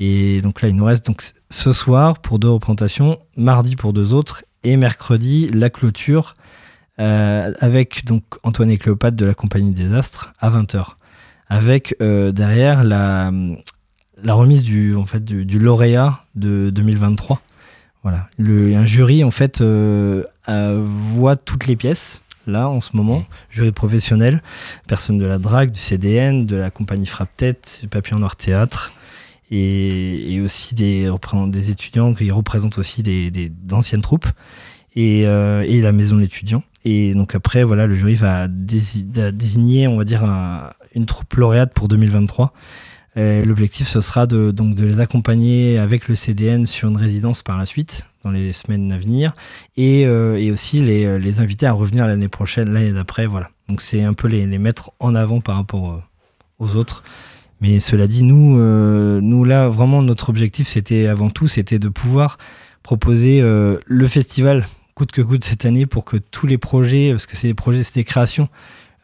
Et 0.00 0.42
donc 0.42 0.60
là, 0.60 0.68
il 0.68 0.74
nous 0.74 0.84
reste 0.84 1.06
donc 1.06 1.22
ce 1.48 1.72
soir 1.72 2.18
pour 2.18 2.40
deux 2.40 2.50
représentations, 2.50 3.16
mardi 3.36 3.76
pour 3.76 3.92
deux 3.92 4.12
autres, 4.12 4.44
et 4.64 4.76
mercredi 4.76 5.48
la 5.54 5.70
clôture 5.70 6.36
euh, 7.00 7.52
avec 7.60 8.04
donc 8.04 8.22
Antoine 8.42 8.70
et 8.70 8.78
Cléopâtre 8.78 9.16
de 9.16 9.24
la 9.24 9.34
compagnie 9.34 9.72
des 9.72 9.92
Astres 9.94 10.32
à 10.38 10.50
20h, 10.50 10.84
avec 11.48 11.96
euh, 12.00 12.32
derrière 12.32 12.84
la, 12.84 13.30
la 14.22 14.34
remise 14.34 14.62
du, 14.62 14.94
en 14.94 15.06
fait, 15.06 15.24
du, 15.24 15.44
du 15.44 15.58
lauréat 15.58 16.20
de 16.34 16.70
2023. 16.70 17.40
Voilà, 18.02 18.28
le, 18.38 18.74
un 18.76 18.84
jury 18.84 19.24
en 19.24 19.30
fait 19.30 19.60
euh, 19.62 20.22
voit 20.84 21.36
toutes 21.36 21.66
les 21.66 21.74
pièces 21.76 22.20
là 22.46 22.68
en 22.68 22.82
ce 22.82 22.94
moment, 22.94 23.24
jury 23.50 23.72
professionnel, 23.72 24.42
personnes 24.86 25.16
de 25.18 25.24
la 25.24 25.38
drague, 25.38 25.70
du 25.70 25.78
CDN, 25.80 26.44
de 26.44 26.56
la 26.56 26.70
compagnie 26.70 27.06
Frappe 27.06 27.34
Tête, 27.34 27.78
du 27.80 27.88
Papillon 27.88 28.18
Noir 28.18 28.36
Théâtre, 28.36 28.92
et, 29.50 30.34
et 30.34 30.40
aussi 30.42 30.74
des, 30.74 31.08
des 31.48 31.70
étudiants 31.70 32.12
qui 32.12 32.30
représentent 32.30 32.76
aussi 32.76 33.02
des, 33.02 33.30
des- 33.30 33.48
d'anciennes 33.48 34.02
troupes, 34.02 34.28
et, 34.94 35.26
euh, 35.26 35.64
et 35.66 35.80
la 35.80 35.92
maison 35.92 36.16
de 36.16 36.20
l'étudiant. 36.20 36.62
Et 36.84 37.14
donc 37.14 37.34
après, 37.34 37.64
voilà, 37.64 37.86
le 37.86 37.94
jury 37.94 38.14
va 38.14 38.46
désigner, 38.48 39.88
on 39.88 39.96
va 39.96 40.04
dire, 40.04 40.24
un- 40.24 40.70
une 40.94 41.06
troupe 41.06 41.34
lauréate 41.34 41.72
pour 41.72 41.88
2023. 41.88 42.52
Euh, 43.16 43.44
L'objectif, 43.44 43.88
ce 43.88 44.00
sera 44.00 44.26
de, 44.26 44.50
donc 44.50 44.74
de 44.74 44.84
les 44.84 45.00
accompagner 45.00 45.78
avec 45.78 46.08
le 46.08 46.14
CDN 46.14 46.66
sur 46.66 46.88
une 46.88 46.96
résidence 46.96 47.42
par 47.42 47.56
la 47.58 47.64
suite, 47.64 48.06
dans 48.24 48.30
les 48.30 48.52
semaines 48.52 48.90
à 48.92 48.98
venir, 48.98 49.34
et, 49.76 50.04
euh, 50.06 50.36
et 50.36 50.50
aussi 50.50 50.80
les, 50.82 51.18
les 51.18 51.40
inviter 51.40 51.66
à 51.66 51.72
revenir 51.72 52.06
l'année 52.06 52.28
prochaine, 52.28 52.72
l'année 52.72 52.92
d'après. 52.92 53.26
Voilà. 53.26 53.50
Donc 53.68 53.80
c'est 53.80 54.02
un 54.02 54.14
peu 54.14 54.28
les, 54.28 54.46
mettre 54.58 54.90
en 54.98 55.14
avant 55.14 55.40
par 55.40 55.56
rapport 55.56 55.92
euh, 55.92 56.02
aux 56.58 56.76
autres. 56.76 57.02
Mais 57.60 57.78
cela 57.80 58.06
dit, 58.08 58.24
nous, 58.24 58.58
euh, 58.58 59.20
nous 59.22 59.44
là, 59.44 59.68
vraiment, 59.68 60.02
notre 60.02 60.28
objectif, 60.28 60.68
c'était 60.68 61.06
avant 61.06 61.30
tout, 61.30 61.46
c'était 61.48 61.78
de 61.78 61.88
pouvoir 61.88 62.36
proposer 62.82 63.40
euh, 63.40 63.78
le 63.86 64.06
festival 64.08 64.66
coûte 64.94 65.12
que 65.12 65.22
coûte 65.22 65.44
cette 65.44 65.64
année 65.64 65.86
pour 65.86 66.04
que 66.04 66.16
tous 66.16 66.46
les 66.46 66.58
projets, 66.58 67.10
parce 67.10 67.26
que 67.26 67.36
c'est 67.36 67.48
des 67.48 67.54
projets, 67.54 67.82
c'est 67.82 67.94
des 67.94 68.04
créations 68.04 68.48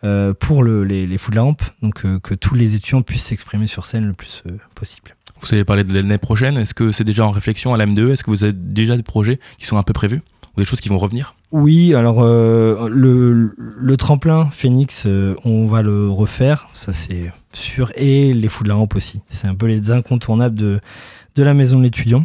euh, 0.02 0.32
pour 0.32 0.62
le, 0.62 0.84
les, 0.84 1.06
les 1.06 1.18
fous 1.18 1.30
de 1.30 1.36
la 1.36 1.42
rampe, 1.42 1.62
donc 1.82 2.06
euh, 2.06 2.18
que 2.20 2.34
tous 2.34 2.54
les 2.54 2.74
étudiants 2.74 3.02
puissent 3.02 3.24
s'exprimer 3.24 3.66
sur 3.66 3.84
scène 3.84 4.06
le 4.06 4.14
plus 4.14 4.42
euh, 4.46 4.52
possible. 4.74 5.14
Vous 5.42 5.52
avez 5.52 5.64
parlé 5.64 5.84
de 5.84 5.92
l'année 5.92 6.18
prochaine. 6.18 6.56
Est-ce 6.56 6.74
que 6.74 6.90
c'est 6.90 7.04
déjà 7.04 7.26
en 7.26 7.30
réflexion 7.30 7.74
à 7.74 7.78
la 7.78 7.86
M2 7.86 8.12
Est-ce 8.12 8.24
que 8.24 8.30
vous 8.30 8.44
avez 8.44 8.52
déjà 8.52 8.96
des 8.96 9.02
projets 9.02 9.40
qui 9.58 9.66
sont 9.66 9.76
un 9.76 9.82
peu 9.82 9.92
prévus? 9.92 10.22
Ou 10.56 10.60
des 10.60 10.64
choses 10.66 10.80
qui 10.80 10.88
vont 10.88 10.98
revenir? 10.98 11.34
Oui, 11.50 11.94
alors 11.94 12.22
le, 12.24 13.54
le 13.56 13.96
tremplin 13.96 14.50
Phoenix, 14.52 15.06
on 15.44 15.66
va 15.66 15.80
le 15.82 16.10
refaire, 16.10 16.68
ça 16.74 16.92
c'est 16.92 17.32
sûr, 17.52 17.92
et 17.94 18.34
les 18.34 18.48
fous 18.48 18.64
de 18.64 18.68
la 18.68 18.74
rampe 18.74 18.96
aussi. 18.96 19.22
C'est 19.28 19.46
un 19.46 19.54
peu 19.54 19.66
les 19.66 19.90
incontournables 19.90 20.56
de, 20.56 20.80
de 21.36 21.42
la 21.42 21.54
maison 21.54 21.78
de 21.78 21.84
l'étudiant. 21.84 22.24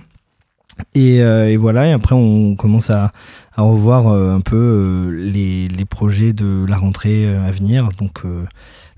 Et, 0.93 1.21
euh, 1.21 1.49
et 1.49 1.57
voilà, 1.57 1.87
et 1.87 1.91
après 1.91 2.15
on 2.15 2.55
commence 2.55 2.89
à, 2.89 3.11
à 3.55 3.61
revoir 3.61 4.07
euh, 4.07 4.33
un 4.33 4.41
peu 4.41 4.55
euh, 4.57 5.09
les, 5.11 5.67
les 5.67 5.85
projets 5.85 6.33
de 6.33 6.65
la 6.67 6.77
rentrée 6.77 7.27
à 7.35 7.51
venir. 7.51 7.89
Donc 7.97 8.23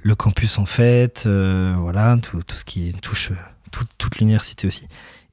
le 0.01 0.15
campus 0.15 0.57
en 0.57 0.65
euh, 1.25 1.75
voilà, 1.79 2.17
tout, 2.21 2.41
tout 2.45 2.55
ce 2.55 2.65
qui 2.65 2.93
touche 3.01 3.31
tout- 3.71 3.85
toute 3.97 4.19
l'université 4.19 4.67
aussi. 4.67 4.87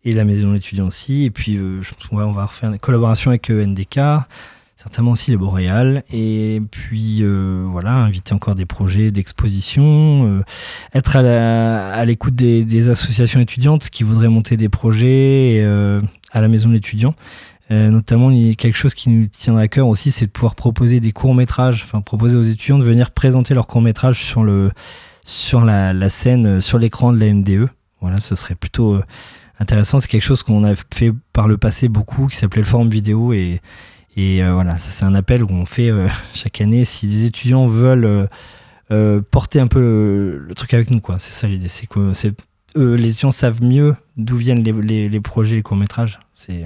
Et 0.05 0.13
la 0.13 0.25
maison 0.25 0.49
de 0.49 0.55
l'étudiant 0.55 0.87
aussi. 0.87 1.25
Et 1.25 1.31
puis 1.31 1.59
on 2.27 2.33
va 2.33 2.45
refaire 2.45 2.71
une 2.71 2.79
collaboration 2.79 3.31
avec 3.31 3.49
NDK, 3.49 4.01
certainement 4.77 5.13
aussi 5.13 5.31
les 5.31 5.39
Boréal. 5.39 6.03
Et 6.13 6.61
puis 6.71 7.25
voilà, 7.71 7.93
inviter 7.95 8.35
encore 8.35 8.55
des 8.55 8.67
projets 8.67 9.11
d'exposition, 9.11 10.43
être 10.93 11.17
à 11.17 12.05
l'écoute 12.05 12.35
des, 12.35 12.89
associations 12.91 13.41
étudiantes 13.41 13.89
qui 13.89 14.03
voudraient 14.03 14.29
monter 14.29 14.59
des 14.59 14.69
projets 14.69 15.67
à 16.35 16.41
la 16.41 16.49
maison 16.49 16.69
de 16.69 16.75
l'étudiant. 16.75 17.15
Euh, 17.71 17.89
notamment, 17.89 18.31
il 18.31 18.49
y 18.49 18.51
a 18.51 18.55
quelque 18.55 18.77
chose 18.77 18.93
qui 18.93 19.09
nous 19.09 19.27
tiendra 19.27 19.63
à 19.63 19.69
cœur 19.69 19.89
aussi, 19.89 20.11
c'est 20.11 20.27
de 20.27 20.31
pouvoir 20.31 20.55
proposer 20.55 21.01
des 21.01 21.13
courts-métrages, 21.13 21.83
enfin 21.85 22.03
proposer 22.03 22.37
aux 22.37 22.43
étudiants 22.43 22.79
de 22.79 22.85
venir 22.85 23.11
présenter 23.11 23.55
leurs 23.55 23.67
courts-métrages 23.67 24.23
sur, 24.23 24.45
le, 24.45 24.71
sur 25.25 25.63
la, 25.65 26.09
scène, 26.11 26.47
euh, 26.47 26.61
sur 26.61 26.79
l'écran 26.79 27.13
de 27.13 27.19
la 27.19 27.33
MDE. 27.33 27.69
Voilà, 28.03 28.21
ce 28.21 28.35
serait 28.35 28.55
plutôt 28.55 28.97
euh, 28.97 29.03
intéressant. 29.61 29.99
C'est 29.99 30.09
quelque 30.09 30.25
chose 30.25 30.43
qu'on 30.43 30.63
a 30.65 30.75
fait 30.93 31.13
par 31.33 31.49
le 31.49 31.57
passé 31.57 31.89
beaucoup, 31.89 32.27
qui 32.27 32.37
s'appelait 32.37 32.61
le 32.61 32.67
forum 32.67 32.91
vidéo. 32.91 33.33
Et, 33.33 33.61
et 34.17 34.45
voilà, 34.45 34.77
ça 34.79 34.91
c'est 34.91 35.05
un 35.05 35.15
appel 35.15 35.45
qu'on 35.45 35.65
fait 35.65 35.91
chaque 36.35 36.61
année. 36.61 36.85
Si 36.85 37.07
des 37.07 37.25
étudiants 37.25 37.67
veulent 37.67 38.29
porter 39.31 39.59
un 39.59 39.67
peu 39.69 39.81
le, 40.47 40.55
truc 40.55 40.75
avec 40.75 40.91
nous, 40.91 41.01
quoi. 41.01 41.19
C'est 41.19 41.33
ça 41.33 41.49
l'idée. 41.49 41.69
C'est, 41.69 41.89
eux, 42.77 42.95
les 42.95 43.11
étudiants 43.11 43.31
savent 43.31 43.63
mieux 43.63 43.97
d'où 44.17 44.37
viennent 44.37 44.63
les, 44.63 44.73
les, 44.73 45.09
les 45.09 45.21
projets, 45.21 45.57
les 45.57 45.63
courts-métrages. 45.63 46.19
C'est 46.35 46.65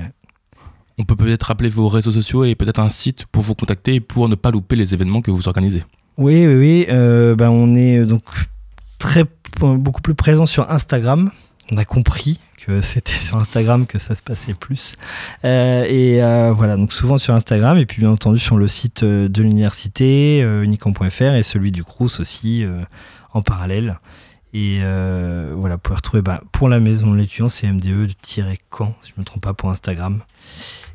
On 0.98 1.04
peut 1.04 1.16
peut-être 1.16 1.44
rappeler 1.44 1.68
vos 1.68 1.88
réseaux 1.88 2.12
sociaux 2.12 2.44
et 2.44 2.54
peut-être 2.54 2.80
un 2.80 2.88
site 2.88 3.26
pour 3.26 3.42
vous 3.42 3.54
contacter 3.54 4.00
pour 4.00 4.28
ne 4.28 4.34
pas 4.34 4.50
louper 4.50 4.76
les 4.76 4.94
événements 4.94 5.22
que 5.22 5.30
vous 5.30 5.48
organisez. 5.48 5.84
Oui, 6.16 6.46
oui, 6.46 6.54
oui. 6.56 6.86
euh, 6.90 7.36
ben, 7.36 7.50
on 7.50 7.74
est 7.76 7.98
euh, 7.98 8.06
donc 8.06 8.22
très, 8.98 9.24
beaucoup 9.60 10.02
plus 10.02 10.14
présent 10.14 10.46
sur 10.46 10.70
Instagram. 10.70 11.30
On 11.72 11.76
a 11.76 11.84
compris 11.84 12.40
que 12.66 12.80
c'était 12.82 13.12
sur 13.12 13.36
Instagram 13.36 13.86
que 13.86 13.98
ça 13.98 14.14
se 14.14 14.22
passait 14.22 14.54
plus. 14.54 14.94
Euh, 15.44 15.84
et 15.88 16.22
euh, 16.22 16.52
voilà, 16.52 16.76
donc 16.76 16.92
souvent 16.92 17.18
sur 17.18 17.34
Instagram, 17.34 17.78
et 17.78 17.86
puis 17.86 18.00
bien 18.00 18.10
entendu 18.10 18.38
sur 18.38 18.56
le 18.56 18.66
site 18.66 19.02
euh, 19.04 19.28
de 19.28 19.42
l'université, 19.42 20.42
euh, 20.42 20.62
unicamp.fr, 20.64 21.34
et 21.34 21.42
celui 21.42 21.70
du 21.70 21.84
Crous 21.84 22.18
aussi 22.20 22.64
euh, 22.64 22.80
en 23.32 23.42
parallèle. 23.42 23.98
Et 24.54 24.80
euh, 24.82 25.54
voilà, 25.56 25.76
vous 25.76 25.80
pouvez 25.80 25.96
retrouver 25.96 26.22
bah, 26.22 26.40
pour 26.52 26.68
la 26.68 26.80
maison 26.80 27.12
de 27.12 27.16
l'étudiant, 27.16 27.48
c'est 27.48 27.70
MDE-camp, 27.70 28.96
si 29.02 29.10
je 29.10 29.14
ne 29.16 29.20
me 29.20 29.24
trompe 29.24 29.42
pas, 29.42 29.54
pour 29.54 29.70
Instagram. 29.70 30.20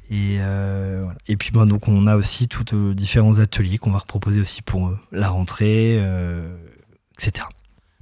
Et, 0.10 0.38
euh, 0.39 1.05
et 1.27 1.38
puis 1.38 1.51
bah, 1.51 1.65
donc 1.65 1.88
on 1.88 2.07
a 2.07 2.15
aussi 2.15 2.48
tous 2.48 2.65
euh, 2.74 2.93
différents 2.93 3.39
ateliers 3.39 3.77
qu'on 3.77 3.91
va 3.91 4.00
reproposer 4.00 4.41
aussi 4.41 4.62
pour 4.62 4.88
euh, 4.88 5.00
la 5.12 5.29
rentrée, 5.29 5.98
etc. 7.13 7.48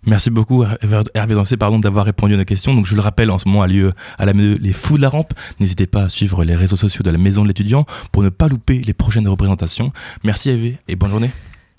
Merci 0.04 0.32
beaucoup 0.32 0.66
Hervé 1.14 1.36
Dancé 1.36 1.58
pardon, 1.58 1.78
d'avoir 1.78 2.06
répondu 2.06 2.34
à 2.34 2.38
nos 2.38 2.46
questions. 2.46 2.74
Donc 2.74 2.88
je 2.88 2.96
le 2.96 3.02
rappelle, 3.02 3.30
en 3.30 3.38
ce 3.38 3.48
moment 3.48 3.62
a 3.62 3.68
lieu 3.68 3.94
à 4.18 4.26
la 4.26 4.34
les 4.34 4.74
Fous 4.74 4.98
de 4.98 5.04
la 5.04 5.10
Rampe. 5.10 5.34
N'hésitez 5.60 5.86
pas 5.86 6.04
à 6.04 6.10
suivre 6.10 6.44
les 6.44 6.56
réseaux 6.56 6.76
sociaux 6.76 7.04
de 7.04 7.12
la 7.12 7.20
Maison 7.20 7.44
de 7.44 7.48
l'étudiant 7.48 7.86
pour 8.12 8.24
ne 8.24 8.30
pas 8.30 8.48
louper 8.48 8.80
les 8.80 8.94
prochaines 8.94 9.28
représentations. 9.28 9.94
Merci 10.24 10.50
Hervé 10.50 10.80
et 10.88 10.96
bonne 10.96 11.12
journée. 11.12 11.32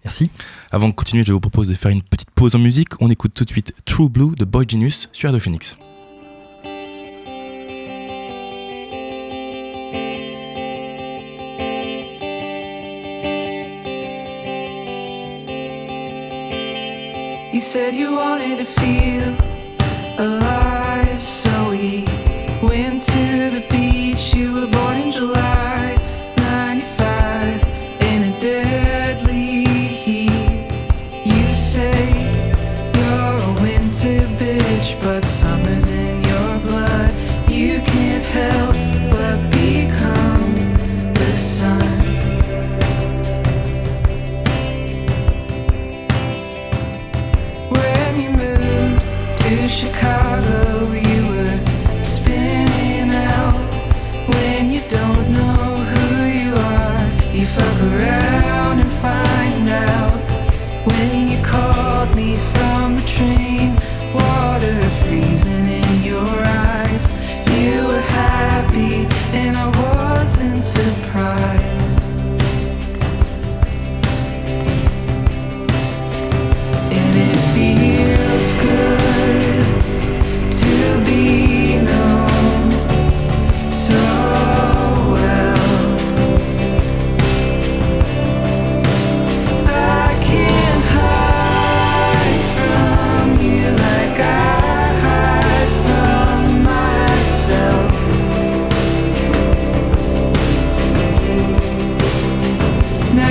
Merci. 0.05 0.31
Avant 0.71 0.89
de 0.89 0.95
continuer, 0.95 1.25
je 1.25 1.33
vous 1.33 1.41
propose 1.41 1.69
de 1.69 1.75
faire 1.75 1.91
une 1.91 2.03
petite 2.03 2.31
pause 2.31 2.55
en 2.55 2.59
musique. 2.59 3.01
On 3.01 3.11
écoute 3.11 3.35
tout 3.35 3.45
de 3.45 3.51
suite 3.51 3.73
True 3.85 4.09
Blue 4.09 4.35
de 4.37 4.45
Boy 4.45 4.67
Genius 4.69 5.09
sur 5.13 5.29
Radio 5.29 5.41
Phoenix. 5.41 5.77
You 17.53 17.61
said 17.61 17.95
you 17.95 18.13
wanted 18.13 18.59
to 18.59 18.65
feel 18.65 19.37
alive, 20.19 20.62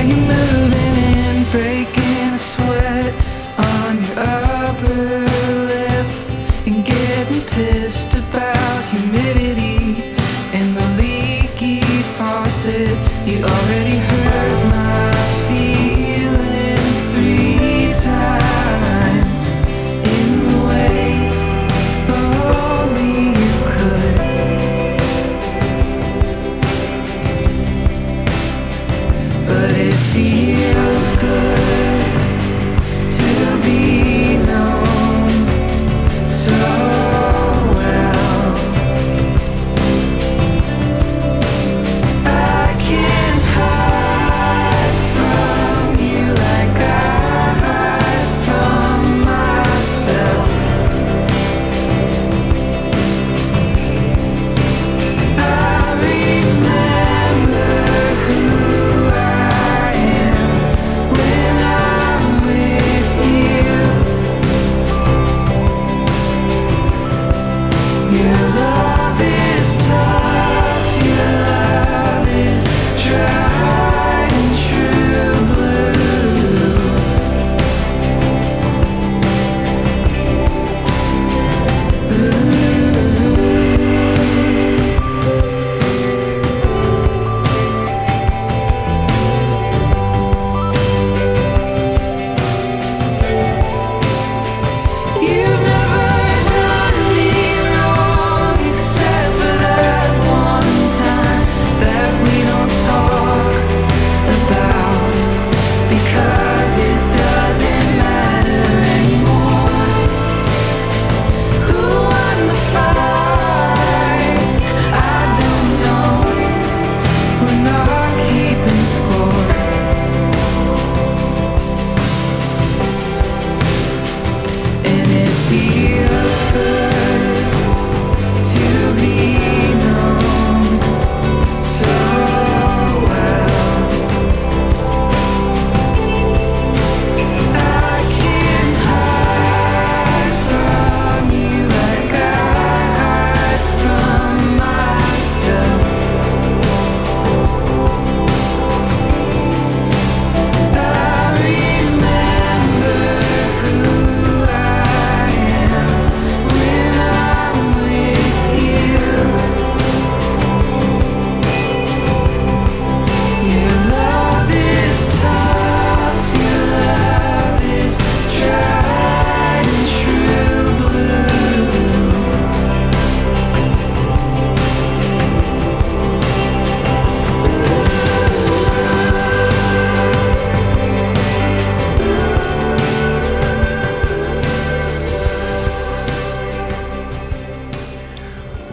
you 0.10 0.16
moving 0.16 0.74
and 0.74 1.52
breaking. 1.52 2.01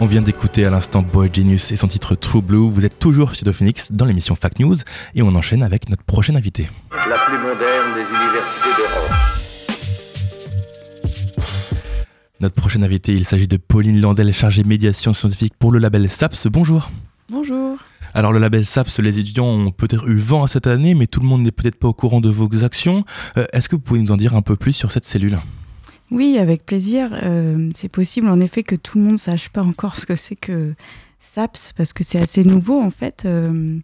On 0.01 0.05
vient 0.05 0.21
d'écouter 0.21 0.65
à 0.65 0.69
l'instant 0.69 1.01
Boy 1.01 1.29
Genius 1.33 1.73
et 1.73 1.75
son 1.75 1.87
titre 1.87 2.15
True 2.15 2.41
Blue. 2.41 2.69
Vous 2.71 2.85
êtes 2.85 2.99
toujours 2.99 3.35
sur 3.35 3.45
The 3.45 3.51
Phoenix 3.51 3.91
dans 3.91 4.05
l'émission 4.05 4.33
Fact 4.33 4.59
News 4.59 4.77
et 5.13 5.21
on 5.21 5.35
enchaîne 5.35 5.61
avec 5.61 5.89
notre 5.89 6.03
prochain 6.03 6.35
invité. 6.35 6.69
La 6.91 7.19
plus 7.25 7.37
moderne 7.37 7.95
des 7.95 8.03
universités 8.03 8.69
d'Europe. 8.77 9.11
Notre 12.39 12.55
prochain 12.55 12.81
invité, 12.81 13.13
il 13.13 13.25
s'agit 13.25 13.49
de 13.49 13.57
Pauline 13.57 13.99
Landel, 13.99 14.31
chargée 14.31 14.63
médiation 14.63 15.11
scientifique 15.11 15.53
pour 15.59 15.73
le 15.73 15.79
label 15.79 16.09
SAPS. 16.09 16.47
Bonjour. 16.47 16.89
Bonjour. 17.29 17.77
Alors 18.13 18.31
le 18.31 18.39
label 18.39 18.65
SAPS, 18.65 18.99
les 18.99 19.19
étudiants 19.19 19.47
ont 19.47 19.71
peut-être 19.71 20.07
eu 20.07 20.17
vent 20.17 20.43
à 20.43 20.47
cette 20.47 20.67
année, 20.67 20.93
mais 20.95 21.07
tout 21.07 21.19
le 21.19 21.27
monde 21.27 21.41
n'est 21.41 21.51
peut-être 21.51 21.75
pas 21.75 21.89
au 21.89 21.93
courant 21.93 22.21
de 22.21 22.29
vos 22.29 22.63
actions. 22.63 23.03
Euh, 23.37 23.45
Est-ce 23.51 23.67
que 23.67 23.75
vous 23.75 23.81
pouvez 23.81 23.99
nous 23.99 24.11
en 24.11 24.17
dire 24.17 24.33
un 24.33 24.41
peu 24.41 24.55
plus 24.55 24.71
sur 24.71 24.93
cette 24.93 25.03
cellule? 25.03 25.39
Oui, 26.11 26.37
avec 26.39 26.65
plaisir. 26.65 27.11
Euh, 27.23 27.69
c'est 27.75 27.89
possible 27.89 28.27
en 28.29 28.39
effet 28.39 28.63
que 28.63 28.75
tout 28.75 28.97
le 28.97 29.03
monde 29.03 29.13
ne 29.13 29.17
sache 29.17 29.49
pas 29.49 29.61
encore 29.61 29.95
ce 29.95 30.05
que 30.05 30.15
c'est 30.15 30.35
que 30.35 30.73
SAPS, 31.19 31.73
parce 31.75 31.93
que 31.93 32.03
c'est 32.03 32.19
assez 32.19 32.43
nouveau 32.43 32.81
en 32.81 32.89
fait. 32.89 33.23
Euh, 33.25 33.77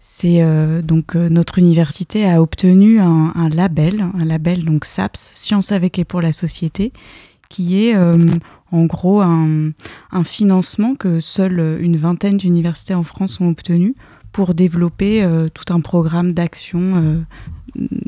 c'est 0.00 0.42
euh, 0.42 0.82
donc 0.82 1.14
notre 1.14 1.58
université 1.58 2.28
a 2.28 2.42
obtenu 2.42 3.00
un, 3.00 3.48
label, 3.50 4.04
un 4.18 4.24
label 4.24 4.64
donc 4.64 4.84
SAPS, 4.84 5.30
Science 5.32 5.72
avec 5.72 5.98
et 5.98 6.04
pour 6.04 6.22
la 6.22 6.32
société, 6.32 6.92
qui 7.48 7.84
est 7.84 7.96
en 8.72 8.84
gros 8.86 9.20
un, 9.20 9.72
financement 10.24 10.94
que 10.94 11.20
seule 11.20 11.78
une 11.80 11.96
vingtaine 11.96 12.38
d'universités 12.38 12.94
en 12.94 13.02
France 13.02 13.40
ont 13.40 13.48
obtenu 13.48 13.94
pour 14.32 14.54
développer 14.54 15.26
tout 15.52 15.74
un 15.74 15.80
programme 15.80 16.32
d'action 16.32 17.24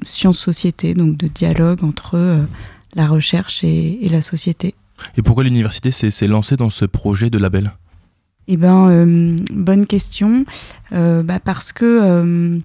science-société, 0.03 0.95
donc 0.95 1.19
de 1.19 1.27
dialogue 1.27 1.85
entre 1.85 2.47
la 2.95 3.07
recherche 3.07 3.65
et, 3.65 4.05
et 4.05 4.09
la 4.09 4.23
société. 4.23 4.75
Et 5.17 5.23
pourquoi 5.23 5.45
l'université 5.45 5.91
s'est 5.91 6.29
lancée 6.29 6.57
dans 6.57 6.71
ce 6.71 6.85
projet 6.85 7.31
de 7.31 7.39
label? 7.39 7.73
Eh 8.49 8.57
ben, 8.57 8.91
euh, 8.91 9.37
bonne 9.53 9.87
question. 9.87 10.45
Euh, 10.93 11.23
bah, 11.23 11.41
parce 11.41 11.73
que, 11.73 12.61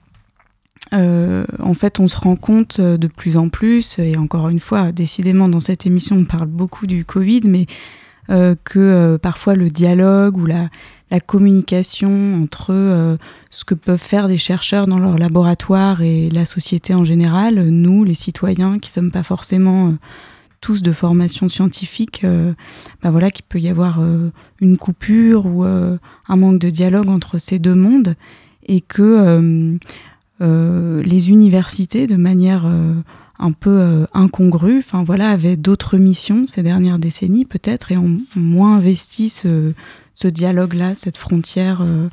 euh, 0.94 1.46
en 1.60 1.74
fait, 1.74 2.00
on 2.00 2.08
se 2.08 2.18
rend 2.18 2.36
compte 2.36 2.82
de 2.82 3.08
plus 3.08 3.38
en 3.38 3.50
plus, 3.50 4.00
et 4.00 4.18
encore 4.18 4.50
une 4.50 4.60
fois, 4.60 4.92
décidément, 4.92 5.48
dans 5.48 5.60
cette 5.60 5.86
émission, 5.86 6.18
on 6.18 6.26
parle 6.26 6.48
beaucoup 6.48 6.88
du 6.88 7.06
Covid, 7.06 7.42
mais 7.46 7.66
que 8.66 9.18
parfois 9.22 9.54
le 9.54 9.70
dialogue 9.70 10.38
ou 10.38 10.46
la, 10.46 10.70
la 11.10 11.20
communication 11.20 12.42
entre 12.42 12.72
euh, 12.72 13.18
ce 13.50 13.64
que 13.66 13.74
peuvent 13.74 13.98
faire 13.98 14.28
des 14.28 14.38
chercheurs 14.38 14.88
dans 14.88 15.00
leur 15.00 15.18
laboratoire 15.18 16.02
et 16.02 16.30
la 16.30 16.46
société 16.46 16.94
en 16.94 17.04
général, 17.04 17.70
nous, 17.70 18.04
les 18.04 18.14
citoyens, 18.14 18.80
qui 18.80 18.90
sommes 18.90 19.12
pas 19.12 19.24
forcément 19.24 19.88
euh, 19.88 19.92
tous 20.62 20.82
de 20.82 20.92
formation 20.92 21.48
scientifique, 21.48 22.22
euh, 22.24 22.54
bah 23.02 23.12
voilà 23.12 23.32
qu'il 23.32 23.46
peut 23.46 23.60
y 23.60 23.70
avoir 23.70 24.02
euh, 24.02 24.32
une 24.60 24.78
coupure 24.78 25.46
ou 25.46 25.64
un 25.64 26.36
manque 26.36 26.60
de 26.60 26.70
dialogue 26.70 27.10
entre 27.10 27.38
ces 27.38 27.60
deux 27.60 27.76
mondes 27.76 28.16
et 28.68 28.82
que 28.82 29.78
les 30.40 31.30
universités, 31.30 32.06
de 32.06 32.16
manière 32.16 32.66
un 33.40 33.52
peu 33.52 33.70
euh, 33.70 34.06
incongrue, 34.14 34.80
enfin 34.80 35.04
voilà, 35.04 35.30
avaient 35.30 35.58
d'autres 35.58 35.98
missions 35.98 36.48
ces 36.48 36.64
dernières 36.64 37.00
décennies 37.00 37.46
peut-être 37.46 37.92
et 37.92 37.98
ont 37.98 38.18
moins 38.36 38.78
investi 38.78 39.30
ce, 39.30 39.74
ce 40.20 40.28
dialogue-là, 40.28 40.96
cette 40.96 41.18
frontière 41.18 41.82
euh, 41.82 42.10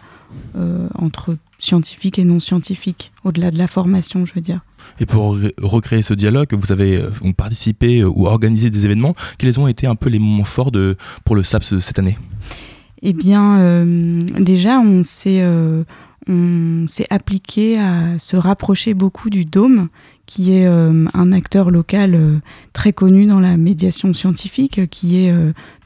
euh, 0.58 0.88
entre 0.94 1.38
scientifique 1.58 2.18
et 2.18 2.24
non 2.24 2.38
scientifique, 2.38 3.12
au-delà 3.24 3.50
de 3.50 3.56
la 3.56 3.66
formation, 3.66 4.26
je 4.26 4.34
veux 4.34 4.42
dire. 4.42 4.60
Et 5.00 5.06
pour 5.06 5.38
re- 5.38 5.54
recréer 5.56 6.02
ce 6.02 6.12
dialogue, 6.12 6.52
vous 6.52 6.70
avez 6.70 6.98
euh, 6.98 7.10
participé 7.34 8.04
ou 8.04 8.26
organisé 8.26 8.68
des 8.68 8.84
événements. 8.84 9.14
Quels 9.38 9.58
ont 9.58 9.68
été 9.68 9.86
un 9.86 9.94
peu 9.94 10.10
les 10.10 10.18
moments 10.18 10.44
forts 10.44 10.70
de, 10.70 10.96
pour 11.24 11.34
le 11.34 11.42
SAPS 11.42 11.78
cette 11.78 11.98
année? 11.98 12.18
Eh 13.00 13.14
bien, 13.14 13.56
euh, 13.60 14.20
déjà, 14.38 14.80
on 14.80 15.02
s'est 15.02 15.40
euh, 15.40 15.84
on 16.26 16.86
s'est 16.86 17.06
appliqué 17.08 17.78
à 17.78 18.18
se 18.18 18.36
rapprocher 18.36 18.92
beaucoup 18.92 19.30
du 19.30 19.46
Dôme, 19.46 19.88
qui 20.26 20.54
est 20.54 20.66
euh, 20.66 21.04
un 21.12 21.32
acteur 21.32 21.70
local 21.70 22.14
euh, 22.14 22.38
très 22.72 22.92
connu 22.92 23.26
dans 23.26 23.40
la 23.40 23.56
médiation 23.56 24.12
scientifique, 24.12 24.78
euh, 24.78 24.86
qui 24.86 25.16
est 25.18 25.34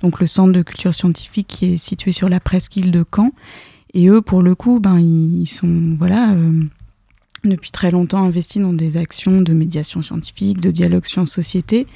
donc 0.03 0.21
le 0.21 0.27
centre 0.27 0.53
de 0.53 0.63
culture 0.63 0.95
scientifique 0.95 1.49
qui 1.49 1.75
est 1.75 1.77
situé 1.77 2.13
sur 2.13 2.29
la 2.29 2.41
presqu'île 2.41 2.91
de 2.91 3.05
Caen. 3.15 3.33
Et 3.95 4.09
eux, 4.09 4.23
pour 4.23 4.43
le 4.43 4.55
coup, 4.55 4.81
ben, 4.81 4.99
ils 4.99 5.47
sont 5.47 5.97
voilà 5.99 6.35
depuis 7.45 7.71
très 7.71 7.91
longtemps 7.91 8.23
investis 8.23 8.61
dans 8.61 8.73
des 8.73 8.97
actions 8.97 9.41
de 9.41 9.53
médiation 9.53 10.03
scientifique, 10.03 10.61
de 10.61 10.71
dialogue 10.71 11.07
science-société. 11.07 11.87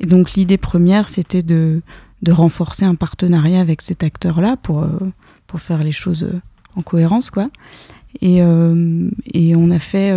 Et 0.00 0.06
donc 0.06 0.32
l'idée 0.32 0.56
première, 0.56 1.08
c'était 1.08 1.42
de, 1.42 1.82
renforcer 2.28 2.86
un 2.86 2.94
partenariat 2.94 3.60
avec 3.60 3.82
cet 3.82 4.02
acteur-là 4.02 4.56
pour, 4.56 4.86
pour 5.46 5.60
faire 5.60 5.84
les 5.84 5.92
choses 5.92 6.26
en 6.74 6.80
cohérence, 6.80 7.30
quoi. 7.30 7.50
Et, 8.22 8.38
et 8.38 9.56
on 9.56 9.70
a 9.70 9.78
fait 9.78 10.16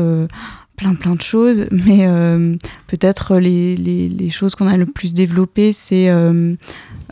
plein 0.77 0.93
plein 0.93 1.15
de 1.15 1.21
choses, 1.21 1.65
mais 1.71 2.05
euh, 2.05 2.55
peut-être 2.85 3.37
les, 3.37 3.75
les, 3.75 4.29
choses 4.29 4.55
qu'on 4.55 4.67
a 4.67 4.77
le 4.77 4.85
plus 4.85 5.13
développées, 5.13 5.73
c'est 5.73 6.07
euh, 6.09 6.55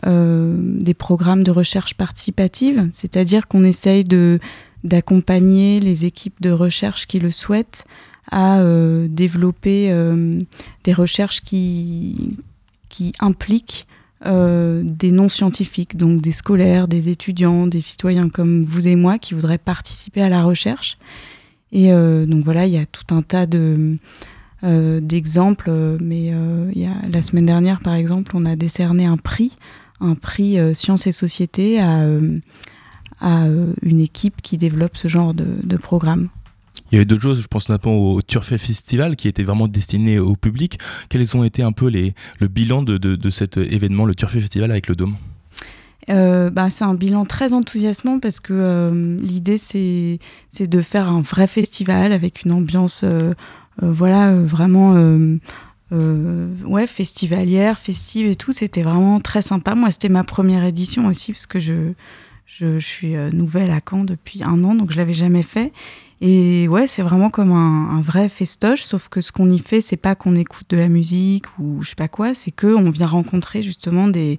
euh, 0.06 0.56
des 0.56 0.94
programmes 0.94 1.42
de 1.42 1.50
recherche 1.50 1.94
participative, 1.94 2.88
c'est-à-dire 2.92 3.46
qu'on 3.48 3.64
essaye 3.64 4.04
de 4.04 4.38
d'accompagner 4.84 5.80
les 5.80 6.04
équipes 6.04 6.40
de 6.40 6.50
recherche 6.50 7.08
qui 7.08 7.18
le 7.18 7.32
souhaitent 7.32 7.84
à 8.30 8.60
développer 9.08 9.92
des 10.84 10.92
recherches 10.92 11.40
qui, 11.40 12.36
qui 12.88 13.12
impliquent 13.18 13.86
des 14.24 15.10
non-scientifiques, 15.10 15.96
donc 15.96 16.20
des 16.20 16.30
scolaires, 16.30 16.86
des 16.86 17.08
étudiants, 17.08 17.66
des 17.66 17.80
citoyens 17.80 18.28
comme 18.28 18.62
vous 18.62 18.86
et 18.86 18.94
moi 18.94 19.18
qui 19.18 19.34
voudraient 19.34 19.58
participer 19.58 20.22
à 20.22 20.28
la 20.28 20.44
recherche. 20.44 20.98
Et 21.72 21.92
euh, 21.92 22.26
donc 22.26 22.44
voilà, 22.44 22.66
il 22.66 22.72
y 22.72 22.78
a 22.78 22.86
tout 22.86 23.14
un 23.14 23.22
tas 23.22 23.46
de 23.46 23.96
euh, 24.64 25.00
d'exemples, 25.00 25.68
euh, 25.68 25.98
mais 26.00 26.32
il 26.74 26.80
y 26.80 26.86
a, 26.86 26.94
la 27.10 27.22
semaine 27.22 27.46
dernière, 27.46 27.80
par 27.80 27.94
exemple, 27.94 28.32
on 28.34 28.46
a 28.46 28.56
décerné 28.56 29.06
un 29.06 29.16
prix, 29.16 29.52
un 30.00 30.14
prix 30.14 30.56
Sciences 30.74 31.06
et 31.06 31.12
Société 31.12 31.80
à, 31.80 32.06
à 33.20 33.46
une 33.82 34.00
équipe 34.00 34.42
qui 34.42 34.58
développe 34.58 34.96
ce 34.96 35.08
genre 35.08 35.34
de, 35.34 35.46
de 35.62 35.76
programme. 35.76 36.28
Il 36.92 36.96
y 36.96 36.98
a 36.98 37.02
eu 37.02 37.06
d'autres 37.06 37.22
choses, 37.22 37.42
je 37.42 37.48
pense 37.48 37.68
notamment 37.68 37.96
au 37.96 38.22
Turfet 38.22 38.58
Festival 38.58 39.16
qui 39.16 39.26
était 39.26 39.42
vraiment 39.42 39.66
destiné 39.66 40.18
au 40.18 40.36
public. 40.36 40.78
Quels 41.08 41.36
ont 41.36 41.42
été 41.42 41.62
un 41.62 41.72
peu 41.72 41.88
les, 41.88 42.14
le 42.38 42.48
bilan 42.48 42.82
de, 42.82 42.96
de, 42.96 43.16
de 43.16 43.30
cet 43.30 43.56
événement, 43.56 44.04
le 44.04 44.14
Turfet 44.14 44.40
Festival 44.40 44.70
avec 44.70 44.86
le 44.86 44.94
Dôme? 44.94 45.16
Euh, 46.08 46.50
bah, 46.50 46.70
c'est 46.70 46.84
un 46.84 46.94
bilan 46.94 47.24
très 47.24 47.52
enthousiasmant 47.52 48.20
parce 48.20 48.38
que 48.38 48.52
euh, 48.52 49.16
l'idée 49.18 49.58
c'est 49.58 50.18
de 50.60 50.80
faire 50.80 51.08
un 51.08 51.20
vrai 51.20 51.48
festival 51.48 52.12
avec 52.12 52.44
une 52.44 52.52
ambiance 52.52 53.02
euh, 53.02 53.34
euh, 53.82 53.92
voilà 53.92 54.32
vraiment 54.32 54.94
ouais 55.90 56.86
festivalière 56.86 57.78
festive 57.78 58.26
et 58.26 58.36
tout. 58.36 58.52
C'était 58.52 58.82
vraiment 58.82 59.20
très 59.20 59.42
sympa. 59.42 59.74
Moi 59.74 59.90
c'était 59.90 60.08
ma 60.08 60.24
première 60.24 60.64
édition 60.64 61.06
aussi 61.06 61.32
parce 61.32 61.46
que 61.46 61.58
je 61.58 61.92
je, 62.46 62.78
suis 62.78 63.14
nouvelle 63.32 63.72
à 63.72 63.80
Caen 63.88 64.04
depuis 64.04 64.44
un 64.44 64.62
an 64.62 64.76
donc 64.76 64.92
je 64.92 64.96
l'avais 64.98 65.14
jamais 65.14 65.42
fait. 65.42 65.72
Et 66.20 66.68
ouais 66.68 66.86
c'est 66.86 67.02
vraiment 67.02 67.30
comme 67.30 67.50
un, 67.50 67.90
un 67.90 68.00
vrai 68.00 68.28
festoche 68.28 68.82
sauf 68.82 69.08
que 69.08 69.20
ce 69.20 69.32
qu'on 69.32 69.50
y 69.50 69.58
fait 69.58 69.80
c'est 69.80 69.96
pas 69.96 70.14
qu'on 70.14 70.36
écoute 70.36 70.66
de 70.70 70.76
la 70.76 70.88
musique 70.88 71.46
ou 71.58 71.82
je 71.82 71.90
sais 71.90 71.94
pas 71.94 72.08
quoi 72.08 72.34
c'est 72.34 72.52
que 72.52 72.68
on 72.68 72.88
vient 72.90 73.06
rencontrer 73.06 73.62
justement 73.62 74.08
des 74.08 74.38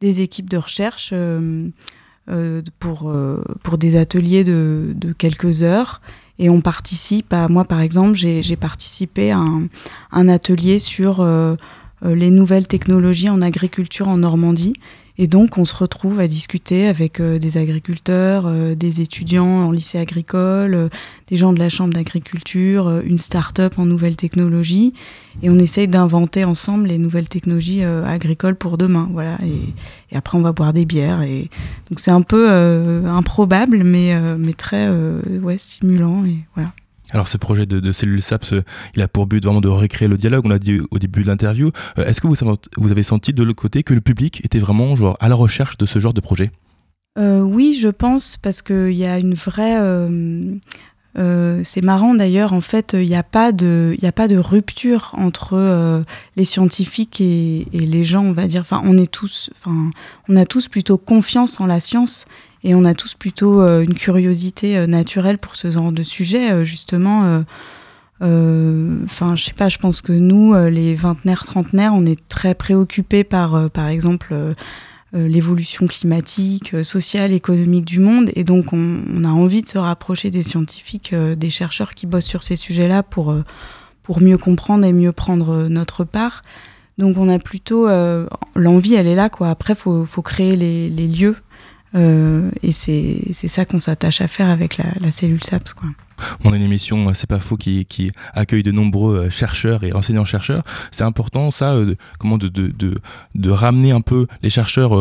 des 0.00 0.22
équipes 0.22 0.48
de 0.48 0.56
recherche 0.56 1.10
euh, 1.12 1.68
euh, 2.30 2.62
pour, 2.78 3.10
euh, 3.10 3.42
pour 3.62 3.76
des 3.76 3.96
ateliers 3.96 4.44
de, 4.44 4.92
de 4.94 5.12
quelques 5.12 5.62
heures. 5.62 6.00
Et 6.38 6.48
on 6.48 6.62
participe 6.62 7.32
à, 7.34 7.48
moi 7.48 7.64
par 7.64 7.80
exemple, 7.80 8.14
j'ai 8.14 8.56
participé 8.56 9.30
à 9.30 9.38
un, 9.38 9.68
un 10.10 10.28
atelier 10.28 10.78
sur 10.78 11.22
les 12.02 12.30
nouvelles 12.30 12.66
technologies 12.66 13.28
en 13.28 13.42
agriculture 13.42 14.08
en 14.08 14.16
Normandie. 14.16 14.72
Et 15.22 15.26
donc 15.26 15.58
on 15.58 15.66
se 15.66 15.74
retrouve 15.74 16.18
à 16.18 16.26
discuter 16.26 16.86
avec 16.86 17.20
euh, 17.20 17.38
des 17.38 17.58
agriculteurs, 17.58 18.44
euh, 18.46 18.74
des 18.74 19.02
étudiants 19.02 19.66
en 19.66 19.70
lycée 19.70 19.98
agricole, 19.98 20.74
euh, 20.74 20.88
des 21.28 21.36
gens 21.36 21.52
de 21.52 21.58
la 21.58 21.68
chambre 21.68 21.92
d'agriculture, 21.92 23.02
une 23.04 23.18
start-up 23.18 23.78
en 23.78 23.84
nouvelles 23.84 24.16
technologies. 24.16 24.94
Et 25.42 25.50
on 25.50 25.58
essaye 25.58 25.88
d'inventer 25.88 26.46
ensemble 26.46 26.88
les 26.88 26.96
nouvelles 26.96 27.28
technologies 27.28 27.84
agricoles 27.84 28.56
pour 28.56 28.78
demain. 28.78 29.08
Voilà. 29.12 29.38
Et, 30.10 30.16
après, 30.16 30.36
on 30.36 30.40
va 30.40 30.50
boire 30.50 30.72
des 30.72 30.86
bières. 30.86 31.22
Et... 31.22 31.48
Donc 31.88 32.00
c'est 32.00 32.10
un 32.10 32.22
peu 32.22 32.50
improbable, 33.06 33.84
mais, 33.84 34.12
très 34.54 34.90
stimulant. 35.56 36.24
Et 36.24 36.38
voilà. 36.56 36.72
Alors 37.12 37.28
ce 37.28 37.36
projet 37.36 37.66
de, 37.66 37.80
de 37.80 37.92
cellule 37.92 38.22
SAPS, 38.22 38.52
euh, 38.52 38.62
il 38.94 39.02
a 39.02 39.08
pour 39.08 39.26
but 39.26 39.42
vraiment 39.44 39.60
de 39.60 39.68
recréer 39.68 40.08
le 40.08 40.16
dialogue, 40.16 40.46
on 40.46 40.48
l'a 40.48 40.58
dit 40.58 40.80
au 40.90 40.98
début 40.98 41.22
de 41.22 41.26
l'interview. 41.28 41.72
Euh, 41.98 42.04
Est-ce 42.06 42.20
que 42.20 42.26
vous, 42.26 42.90
avez 42.90 43.02
senti 43.02 43.32
de 43.32 43.42
l'autre 43.42 43.60
côté 43.60 43.82
que 43.82 43.94
le 43.94 44.00
public 44.00 44.44
était 44.44 44.58
vraiment 44.58 44.94
à 45.18 45.28
la 45.28 45.34
recherche 45.34 45.76
de 45.78 45.86
ce 45.86 45.98
genre 45.98 46.12
de 46.14 46.20
projet? 46.20 46.50
Euh, 47.18 47.40
oui, 47.40 47.76
je 47.80 47.88
pense, 47.88 48.36
parce 48.36 48.62
qu'il 48.62 48.92
y 48.92 49.04
a 49.04 49.18
une 49.18 49.34
vraie, 49.34 49.78
c'est 51.64 51.82
marrant 51.82 52.14
d'ailleurs, 52.14 52.52
en 52.52 52.60
fait, 52.60 52.92
il 52.94 53.08
n'y 53.08 53.16
a, 53.16 53.24
pas 53.24 53.50
de- 53.50 53.96
y 54.00 54.06
a 54.06 54.12
pas 54.12 54.28
de 54.28 54.36
rupture 54.36 55.12
entre 55.18 56.04
les 56.36 56.44
scientifiques 56.44 57.20
et, 57.20 57.66
et 57.72 57.86
les 57.86 58.04
gens, 58.04 58.22
on 58.24 58.32
va 58.32 58.46
dire. 58.46 58.60
Enfin, 58.60 58.80
on 58.84 58.96
est 58.96 59.10
tous, 59.10 59.50
enfin, 59.56 59.90
on 60.28 60.36
a 60.36 60.44
tous 60.44 60.68
plutôt 60.68 60.98
confiance 60.98 61.60
en 61.60 61.66
la 61.66 61.80
science 61.80 62.26
et 62.62 62.74
on 62.74 62.84
a 62.84 62.94
tous 62.94 63.14
plutôt 63.14 63.62
euh, 63.62 63.82
une 63.82 63.94
curiosité 63.94 64.76
euh, 64.76 64.86
naturelle 64.86 65.38
pour 65.38 65.54
ce 65.54 65.70
genre 65.70 65.92
de 65.92 66.02
sujet, 66.02 66.52
euh, 66.52 66.64
justement. 66.64 67.42
Enfin, 68.22 69.34
je 69.34 69.44
sais 69.44 69.54
pas, 69.54 69.70
je 69.70 69.78
pense 69.78 70.02
que 70.02 70.12
nous, 70.12 70.54
les 70.68 70.94
vingtenaires, 70.94 71.44
trentenaires, 71.44 71.94
on 71.94 72.04
est 72.04 72.20
très 72.28 72.54
préoccupés 72.54 73.24
par, 73.24 73.70
par 73.70 73.88
exemple, 73.88 74.34
l'évolution 75.14 75.86
climatique, 75.86 76.76
sociale, 76.84 77.32
économique 77.32 77.86
du 77.86 77.98
monde. 77.98 78.30
Et 78.34 78.44
donc, 78.44 78.74
on, 78.74 79.24
a 79.24 79.28
envie 79.28 79.62
de 79.62 79.66
se 79.66 79.78
rapprocher 79.78 80.30
des 80.30 80.42
scientifiques, 80.42 81.14
des 81.14 81.48
chercheurs 81.48 81.94
qui 81.94 82.04
bossent 82.04 82.26
sur 82.26 82.42
ces 82.42 82.56
sujets-là 82.56 83.02
pour, 83.02 83.34
pour 84.02 84.20
mieux 84.20 84.36
comprendre 84.36 84.84
et 84.84 84.92
mieux 84.92 85.12
prendre 85.12 85.68
notre 85.70 86.04
part. 86.04 86.42
Donc, 86.98 87.16
on 87.16 87.26
a 87.26 87.38
plutôt 87.38 87.88
l'envie, 88.54 88.96
elle 88.96 89.06
est 89.06 89.14
là, 89.14 89.30
quoi. 89.30 89.48
Après, 89.48 89.74
faut, 89.74 90.04
faut 90.04 90.20
créer 90.20 90.56
les 90.56 91.08
lieux. 91.08 91.36
Euh, 91.94 92.50
et 92.62 92.72
c'est 92.72 93.32
ça 93.32 93.64
qu'on 93.64 93.80
s'attache 93.80 94.20
à 94.20 94.28
faire 94.28 94.48
avec 94.48 94.76
la, 94.76 95.10
cellule 95.10 95.42
SAPS, 95.42 95.74
quoi. 95.74 95.88
On 96.44 96.52
a 96.52 96.56
une 96.56 96.62
émission, 96.62 97.08
euh, 97.08 97.14
c'est 97.14 97.28
pas 97.28 97.40
faux, 97.40 97.56
qui, 97.56 98.12
accueille 98.34 98.62
de 98.62 98.72
nombreux 98.72 99.16
euh, 99.16 99.30
chercheurs 99.30 99.84
et 99.84 99.92
enseignants-chercheurs. 99.92 100.62
C'est 100.90 101.04
important, 101.04 101.50
ça, 101.50 101.74
comment 102.18 102.36
de, 102.36 102.48
de, 102.48 103.50
ramener 103.50 103.92
un 103.92 104.02
peu 104.02 104.26
les 104.42 104.50
chercheurs 104.50 104.92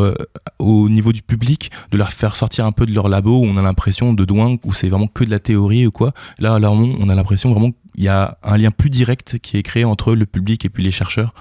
au 0.58 0.90
niveau 0.90 1.12
du 1.12 1.22
public, 1.22 1.72
de 1.92 1.98
leur 1.98 2.12
faire 2.12 2.36
sortir 2.36 2.66
un 2.66 2.72
peu 2.72 2.86
de 2.86 2.94
leur 2.94 3.10
labo 3.10 3.40
où 3.40 3.46
on 3.46 3.58
a 3.58 3.62
l'impression 3.62 4.14
de 4.14 4.26
Douin 4.26 4.58
où 4.64 4.74
c'est 4.74 4.90
vraiment 4.90 5.08
que 5.08 5.24
de 5.24 5.30
la 5.30 5.40
théorie 5.40 5.86
ou 5.86 5.92
quoi. 5.92 6.14
Là, 6.40 6.56
à 6.56 6.60
Lormont, 6.60 6.96
on 7.00 7.10
a 7.10 7.16
l'impression 7.16 7.52
vraiment 7.52 7.72
qu'il 7.72 8.04
y 8.04 8.08
a 8.08 8.38
un 8.44 8.58
lien 8.58 8.72
plus 8.72 8.90
direct 8.90 9.40
qui 9.40 9.58
est 9.58 9.64
créé 9.64 9.86
entre 9.86 10.16
le 10.16 10.26
public 10.26 10.66
et 10.66 10.70
puis 10.70 10.84
les 10.84 10.92
chercheurs. 10.92 11.34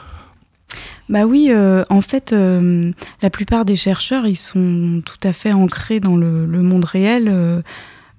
Bah 1.09 1.25
oui, 1.25 1.49
euh, 1.51 1.85
en 1.89 2.01
fait, 2.01 2.33
euh, 2.33 2.93
la 3.23 3.31
plupart 3.31 3.65
des 3.65 3.77
chercheurs, 3.77 4.27
ils 4.27 4.37
sont 4.37 5.03
tout 5.05 5.17
à 5.23 5.33
fait 5.33 5.53
ancrés 5.53 6.01
dans 6.01 6.17
le, 6.17 6.45
le 6.45 6.63
monde 6.63 6.85
réel. 6.85 7.29
Euh, 7.31 7.63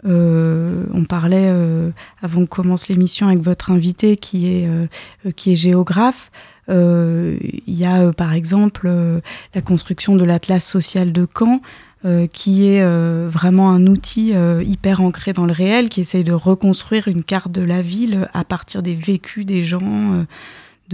euh, 0.08 0.86
on 0.94 1.04
parlait 1.04 1.50
euh, 1.52 1.92
avant 2.22 2.42
qu'on 2.42 2.64
commence 2.64 2.88
l'émission 2.88 3.28
avec 3.28 3.40
votre 3.40 3.70
invité 3.70 4.16
qui 4.18 4.48
est, 4.48 4.68
euh, 4.68 5.32
qui 5.36 5.52
est 5.52 5.56
géographe. 5.56 6.32
Il 6.72 7.50
y 7.66 7.86
a 7.86 8.12
par 8.14 8.34
exemple 8.34 8.92
la 9.56 9.62
construction 9.62 10.16
de 10.16 10.24
l'Atlas 10.24 10.64
social 10.64 11.12
de 11.12 11.26
Caen, 11.36 11.62
euh, 12.06 12.28
qui 12.28 12.68
est 12.68 12.82
euh, 12.82 13.28
vraiment 13.30 13.72
un 13.72 13.88
outil 13.88 14.34
euh, 14.34 14.64
hyper 14.64 15.02
ancré 15.02 15.34
dans 15.34 15.46
le 15.46 15.52
réel, 15.52 15.90
qui 15.90 16.00
essaye 16.00 16.24
de 16.24 16.32
reconstruire 16.32 17.10
une 17.10 17.24
carte 17.24 17.52
de 17.52 17.64
la 17.64 17.82
ville 17.82 18.30
à 18.34 18.46
partir 18.46 18.84
des 18.84 18.96
vécus 18.96 19.46
des 19.46 19.64
gens. 19.64 20.26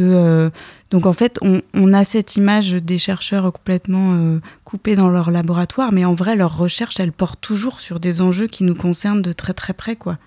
Euh, 0.03 0.49
donc 0.89 1.05
en 1.05 1.13
fait, 1.13 1.39
on, 1.41 1.93
a 1.93 2.03
cette 2.03 2.35
image 2.35 2.73
des 2.73 2.97
chercheurs 2.97 3.51
complètement 3.51 4.13
euh, 4.13 4.39
coupés 4.63 4.95
dans 4.95 5.09
leur 5.09 5.31
laboratoire, 5.31 5.91
mais 5.91 6.05
en 6.05 6.13
vrai, 6.13 6.35
leur 6.35 6.57
recherche, 6.57 6.99
elle 6.99 7.11
porte 7.11 7.39
toujours 7.41 7.79
sur 7.79 7.99
des 7.99 8.21
enjeux 8.21 8.47
qui 8.47 8.63
nous 8.63 8.75
concernent 8.75 9.21
de 9.21 9.33
très 9.33 9.53
très 9.53 9.73
près, 9.73 9.95
quoi. 9.95 10.17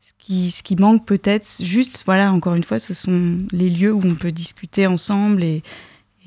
Ce 0.00 0.62
qui, 0.62 0.76
manque 0.76 1.04
peut-être, 1.04 1.46
juste, 1.62 2.02
voilà, 2.06 2.32
encore 2.32 2.54
une 2.54 2.62
fois, 2.62 2.78
ce 2.78 2.94
sont 2.94 3.40
les 3.52 3.68
lieux 3.68 3.92
où 3.92 4.02
on 4.04 4.14
peut 4.14 4.32
discuter 4.32 4.86
ensemble 4.86 5.42
et 5.42 5.62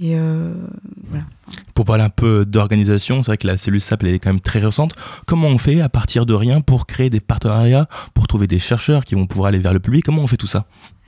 euh, 0.02 0.54
voilà. 1.10 1.26
Pour 1.74 1.86
parler 1.86 2.04
un 2.04 2.10
peu 2.10 2.46
d'organisation, 2.46 3.22
c'est 3.22 3.32
vrai 3.32 3.38
que 3.38 3.48
la 3.48 3.58
cellule 3.58 3.82
SAP 3.82 4.04
elle 4.04 4.16
est 4.16 4.20
quand 4.20 4.30
même 4.30 4.40
très 4.40 4.60
récente. 4.60 4.94
Comment 5.26 5.48
on 5.48 5.58
fait 5.58 5.82
à 5.82 5.90
partir 5.90 6.26
de 6.26 6.34
rien 6.34 6.62
pour 6.62 6.86
créer 6.86 7.10
des 7.10 7.20
partenariats, 7.20 7.88
pour 8.14 8.28
trouver 8.28 8.48
des 8.48 8.60
chercheurs 8.60 9.04
qui 9.04 9.16
vont 9.16 9.28
pouvoir 9.28 9.50
aller 9.50 9.60
vers 9.60 9.74
le 9.74 9.80
public? 9.80 10.06
Comment 10.06 10.22
on 10.22 10.28
fait 10.28 10.38
tout 10.38 10.48
ça? 10.48 10.66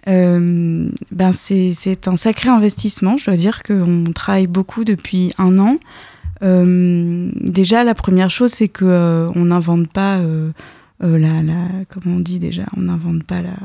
Euh, 0.08 0.90
ben 1.12 1.32
c'est 1.32 2.08
un 2.08 2.16
sacré 2.16 2.50
investissement. 2.50 3.18
Je 3.18 3.26
dois 3.26 3.36
dire 3.36 3.64
qu'on 3.64 4.06
travaille 4.14 4.48
beaucoup 4.48 4.84
depuis 4.84 5.34
un 5.38 5.58
an. 5.60 5.78
Euh, 6.44 7.30
déjà, 7.36 7.84
la 7.84 7.94
première 7.94 8.32
chose, 8.32 8.52
c'est 8.52 8.70
que 8.70 8.86
euh, 8.86 9.30
on 9.36 9.46
n'invente 9.46 9.92
pas 9.92 10.20
la, 11.00 11.42
la, 11.42 11.68
comment 11.90 12.18
on 12.18 12.20
dit 12.20 12.40
déjà, 12.40 12.64
on 12.78 12.82
n'invente 12.82 13.24
pas 13.24 13.42
la, 13.42 13.56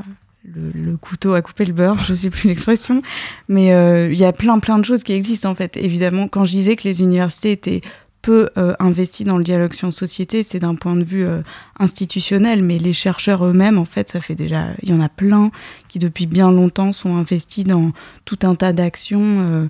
le, 0.55 0.97
couteau 0.97 1.33
à 1.33 1.41
couper 1.41 1.65
le 1.65 1.73
beurre, 1.73 2.03
je 2.03 2.13
sais 2.13 2.29
plus 2.29 2.47
l'expression, 2.47 3.01
mais 3.47 3.67
il 4.11 4.17
y 4.17 4.25
a 4.25 4.33
plein 4.33 4.57
plein 4.59 4.79
de 4.79 4.85
choses 4.85 5.03
qui 5.03 5.13
existent 5.13 5.49
en 5.49 5.55
fait. 5.55 5.77
Évidemment, 5.77 6.27
quand 6.27 6.45
je 6.45 6.51
disais 6.51 6.75
que 6.75 6.87
les 6.87 7.01
universités 7.01 7.51
étaient 7.51 7.81
peu 8.27 8.49
euh, 8.57 8.73
investis 8.79 9.25
dans 9.25 9.37
le 9.37 9.43
dialogue 9.45 9.71
science-société, 9.71 10.43
c'est 10.43 10.59
d'un 10.59 10.75
point 10.75 10.97
de 10.97 11.03
vue 11.05 11.25
euh, 11.25 11.43
institutionnel, 11.79 12.61
mais 12.61 12.77
les 12.77 12.91
chercheurs 12.91 13.45
eux-mêmes, 13.45 13.77
en 13.77 13.85
fait, 13.85 14.09
ça 14.09 14.19
fait 14.19 14.35
déjà, 14.35 14.65
il 14.83 14.89
y 14.89 14.93
en 14.93 14.99
a 14.99 15.07
plein 15.07 15.49
qui 15.87 15.97
depuis 15.97 16.25
bien 16.25 16.51
longtemps 16.51 16.91
sont 16.91 17.15
investis 17.15 17.63
dans 17.63 17.93
tout 18.25 18.39
un 18.43 18.55
tas 18.55 18.73
d'actions. 18.73 19.21
euh, 19.23 19.67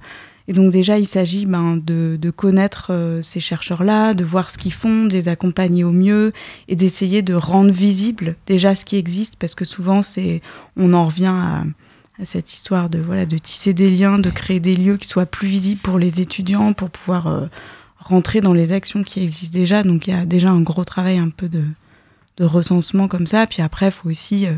et 0.47 0.53
donc 0.53 0.71
déjà, 0.71 0.97
il 0.97 1.05
s'agit 1.05 1.45
ben, 1.45 1.77
de, 1.77 2.31
connaître 2.31 3.19
ces 3.21 3.39
chercheurs-là, 3.39 4.15
de 4.15 4.23
voir 4.23 4.49
ce 4.49 4.57
qu'ils 4.57 4.73
font, 4.73 5.05
de 5.05 5.13
les 5.13 5.27
accompagner 5.27 5.83
au 5.83 5.91
mieux 5.91 6.31
et 6.67 6.75
d'essayer 6.75 7.21
de 7.21 7.35
rendre 7.35 7.69
visible 7.69 8.37
déjà 8.47 8.73
ce 8.73 8.85
qui 8.85 8.95
existe, 8.95 9.35
parce 9.35 9.53
que 9.53 9.65
souvent, 9.65 10.01
c'est, 10.01 10.41
on 10.77 10.93
en 10.93 11.05
revient 11.05 11.25
à, 11.27 11.63
cette 12.23 12.51
histoire 12.51 12.89
de, 12.89 12.97
voilà, 12.97 13.27
de 13.27 13.37
tisser 13.37 13.75
des 13.75 13.91
liens, 13.91 14.17
de 14.17 14.31
créer 14.31 14.59
des 14.59 14.75
lieux 14.75 14.97
qui 14.97 15.07
soient 15.07 15.27
plus 15.27 15.47
visibles 15.47 15.81
pour 15.81 15.99
les 15.99 16.21
étudiants, 16.21 16.73
pour 16.73 16.89
pouvoir 16.89 17.49
rentrer 18.07 18.41
dans 18.41 18.53
les 18.53 18.71
actions 18.71 19.03
qui 19.03 19.21
existent 19.21 19.57
déjà. 19.57 19.83
Donc 19.83 20.07
il 20.07 20.11
y 20.11 20.17
a 20.17 20.25
déjà 20.25 20.49
un 20.49 20.61
gros 20.61 20.83
travail 20.83 21.17
un 21.17 21.29
peu 21.29 21.49
de, 21.49 21.63
de 22.37 22.45
recensement 22.45 23.07
comme 23.07 23.27
ça. 23.27 23.45
Puis 23.47 23.61
après, 23.61 23.87
il 23.87 23.91
faut 23.91 24.09
aussi 24.09 24.47
euh, 24.47 24.53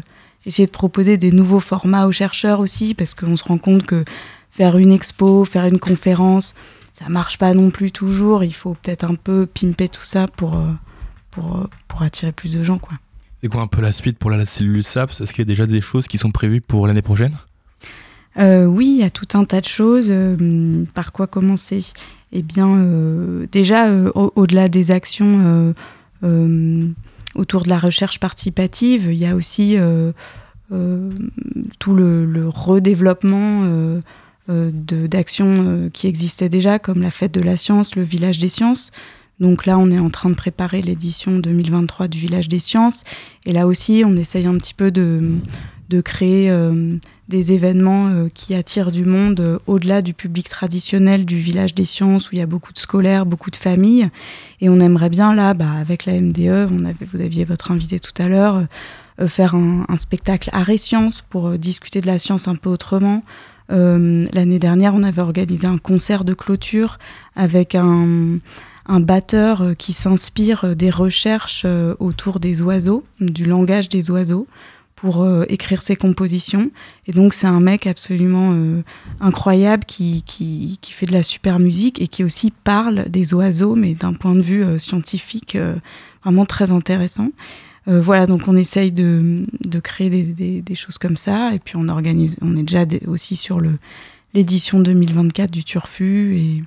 essayer 0.46 0.66
de 0.66 0.72
proposer 0.72 1.18
des 1.18 1.32
nouveaux 1.32 1.60
formats 1.60 2.06
aux 2.06 2.12
chercheurs 2.12 2.60
aussi, 2.60 2.94
parce 2.94 3.14
qu'on 3.14 3.36
se 3.36 3.44
rend 3.44 3.58
compte 3.58 3.84
que 3.84 4.06
faire 4.52 4.78
une 4.78 4.92
expo, 4.92 5.46
faire 5.46 5.66
une 5.66 5.80
conférence, 5.80 6.56
ça 6.98 7.10
marche 7.10 7.38
pas 7.38 7.54
non 7.54 7.70
plus 7.72 7.92
toujours. 7.92 8.44
Il 8.44 8.54
faut 8.54 8.76
peut-être 8.82 9.06
un 9.06 9.16
peu 9.16 9.46
pimper 9.46 9.90
tout 9.90 10.04
ça 10.04 10.26
pour, 10.36 10.56
euh, 10.56 10.72
pour, 11.32 11.58
euh, 11.58 11.70
pour 11.88 12.02
attirer 12.02 12.32
plus 12.32 12.52
de 12.52 12.64
gens. 12.64 12.78
Quoi. 12.78 12.98
C'est 13.42 13.48
quoi 13.48 13.62
un 13.62 13.68
peu 13.68 13.82
la 13.82 13.94
suite 13.94 14.18
pour 14.18 14.30
la 14.30 14.46
cellule 14.46 14.84
SAPS 14.84 15.22
Est-ce 15.22 15.34
qu'il 15.34 15.44
y 15.44 15.48
a 15.48 15.52
déjà 15.52 15.66
des 15.66 15.82
choses 15.82 16.08
qui 16.08 16.18
sont 16.18 16.32
prévues 16.32 16.62
pour 16.62 16.88
l'année 16.88 17.02
prochaine? 17.02 17.38
Euh, 18.38 18.66
oui, 18.66 18.96
il 18.98 19.02
y 19.02 19.04
a 19.04 19.10
tout 19.10 19.28
un 19.34 19.46
tas 19.46 19.62
de 19.62 19.66
choses. 19.66 20.08
euh, 20.12 20.86
par 20.94 21.12
quoi 21.12 21.28
commencer? 21.28 21.84
Eh 22.32 22.42
bien, 22.42 22.78
euh, 22.78 23.48
déjà, 23.52 23.88
euh, 23.88 24.12
au- 24.14 24.32
au-delà 24.36 24.70
des 24.70 24.92
actions 24.92 25.74
euh, 26.24 26.88
autour 27.36 27.64
de 27.64 27.70
la 27.70 27.80
recherche 27.80 28.20
participative, 28.20 29.08
il 29.12 29.18
y 29.18 29.26
a 29.26 29.36
aussi 29.36 29.78
tout 31.80 31.94
le, 31.96 32.48
redéveloppement 32.48 33.64
d'actions 34.48 35.90
qui 35.94 36.08
existaient 36.08 36.50
déjà, 36.50 36.80
comme 36.80 37.02
la 37.02 37.12
fête 37.12 37.34
de 37.34 37.42
la 37.42 37.56
science, 37.58 37.96
le 37.96 38.04
village 38.04 38.40
des 38.40 38.50
sciences. 38.50 38.92
Donc 39.40 39.66
là, 39.66 39.78
on 39.78 39.90
est 39.90 40.00
en 40.00 40.10
train 40.10 40.30
de 40.30 40.36
préparer 40.36 40.82
l'édition 40.82 41.40
2023 41.40 42.10
du 42.10 42.20
village 42.20 42.50
des 42.50 42.60
sciences. 42.60 43.06
Et 43.46 43.54
là 43.54 43.66
aussi, 43.68 44.04
on 44.06 44.16
essaye 44.18 44.46
un 44.46 44.58
petit 44.58 44.74
peu 44.74 44.92
de, 44.92 45.22
créer 46.04 46.52
des 47.30 47.54
événements 47.54 48.08
euh, 48.08 48.28
qui 48.34 48.56
attirent 48.56 48.92
du 48.92 49.06
monde 49.06 49.40
euh, 49.40 49.60
au-delà 49.68 50.02
du 50.02 50.14
public 50.14 50.50
traditionnel 50.50 51.26
du 51.26 51.38
village 51.38 51.76
des 51.76 51.86
sciences 51.86 52.30
où 52.30 52.36
il 52.36 52.40
y 52.40 52.42
a 52.42 52.48
beaucoup 52.48 52.74
de 52.74 52.80
scolaires, 52.80 53.26
beaucoup 53.26 53.52
de 53.52 53.56
familles. 53.56 54.10
Et 54.62 54.68
on 54.68 54.80
aimerait 54.80 55.10
bien 55.10 55.34
là, 55.34 55.54
bah, 55.54 55.72
avec 55.80 56.06
la 56.06 56.20
MDE, 56.20 56.70
on 56.72 56.86
avait, 56.86 57.06
vous 57.06 57.22
aviez 57.22 57.46
votre 57.46 57.72
invité 57.72 58.00
tout 58.00 58.20
à 58.22 58.28
l'heure, 58.28 58.66
euh, 59.22 59.28
faire 59.28 59.54
un, 59.54 59.86
un 59.88 59.96
spectacle 59.96 60.50
art 60.54 60.70
et 60.70 60.80
sciences 60.80 61.22
pour 61.22 61.52
discuter 61.58 62.02
de 62.02 62.08
la 62.08 62.18
science 62.20 62.48
un 62.48 62.56
peu 62.56 62.70
autrement. 62.70 63.24
L'année 63.72 64.58
dernière, 64.58 64.96
on 64.96 65.04
avait 65.04 65.22
organisé 65.22 65.68
un 65.68 65.78
concert 65.78 66.24
de 66.24 66.34
clôture 66.34 66.98
avec 67.36 67.76
un, 67.76 68.40
batteur 68.88 69.76
qui 69.78 69.94
s'inspire 69.94 70.76
des 70.76 70.90
recherches 70.90 71.68
autour 72.00 72.40
des 72.40 72.64
oiseaux, 72.64 73.04
du 73.20 73.46
langage 73.46 73.88
des 73.88 74.10
oiseaux 74.10 74.48
pour 75.00 75.24
euh, 75.24 75.46
écrire 75.48 75.82
ses 75.82 75.96
compositions. 75.96 76.72
Et 77.08 77.14
donc, 77.14 77.34
c'est 77.34 77.48
un 77.48 77.62
mec 77.62 77.88
absolument 77.88 78.52
euh, 78.54 78.84
incroyable 79.22 79.86
qui, 79.86 80.24
qui, 80.24 80.78
qui 80.82 80.92
fait 80.92 81.06
de 81.06 81.14
la 81.14 81.24
super 81.24 81.58
musique 81.58 82.02
et 82.02 82.10
qui 82.10 82.26
aussi 82.26 82.52
parle 82.52 83.08
des 83.10 83.34
oiseaux, 83.34 83.76
mais 83.76 83.94
d'un 83.94 84.14
point 84.14 84.36
de 84.36 84.42
vue 84.42 84.62
euh, 84.62 84.78
scientifique 84.78 85.56
euh, 85.56 85.76
vraiment 86.24 86.46
très 86.46 86.72
intéressant. 86.72 87.32
Euh, 87.88 88.02
voilà, 88.02 88.28
donc 88.28 88.50
on 88.50 88.58
essaye 88.58 88.92
de, 88.92 89.46
de 89.62 89.80
créer 89.80 90.10
des, 90.10 90.24
des, 90.24 90.62
des 90.62 90.76
choses 90.76 90.98
comme 90.98 91.16
ça. 91.16 91.54
Et 91.54 91.60
puis, 91.60 91.76
on 91.78 91.88
organise, 91.88 92.38
on 92.42 92.58
est 92.58 92.64
déjà 92.64 92.84
aussi 93.08 93.38
sur 93.38 93.62
l'édition 94.34 94.82
2024 94.82 95.50
du 95.50 95.64
Turfu 95.64 96.36
et, 96.36 96.64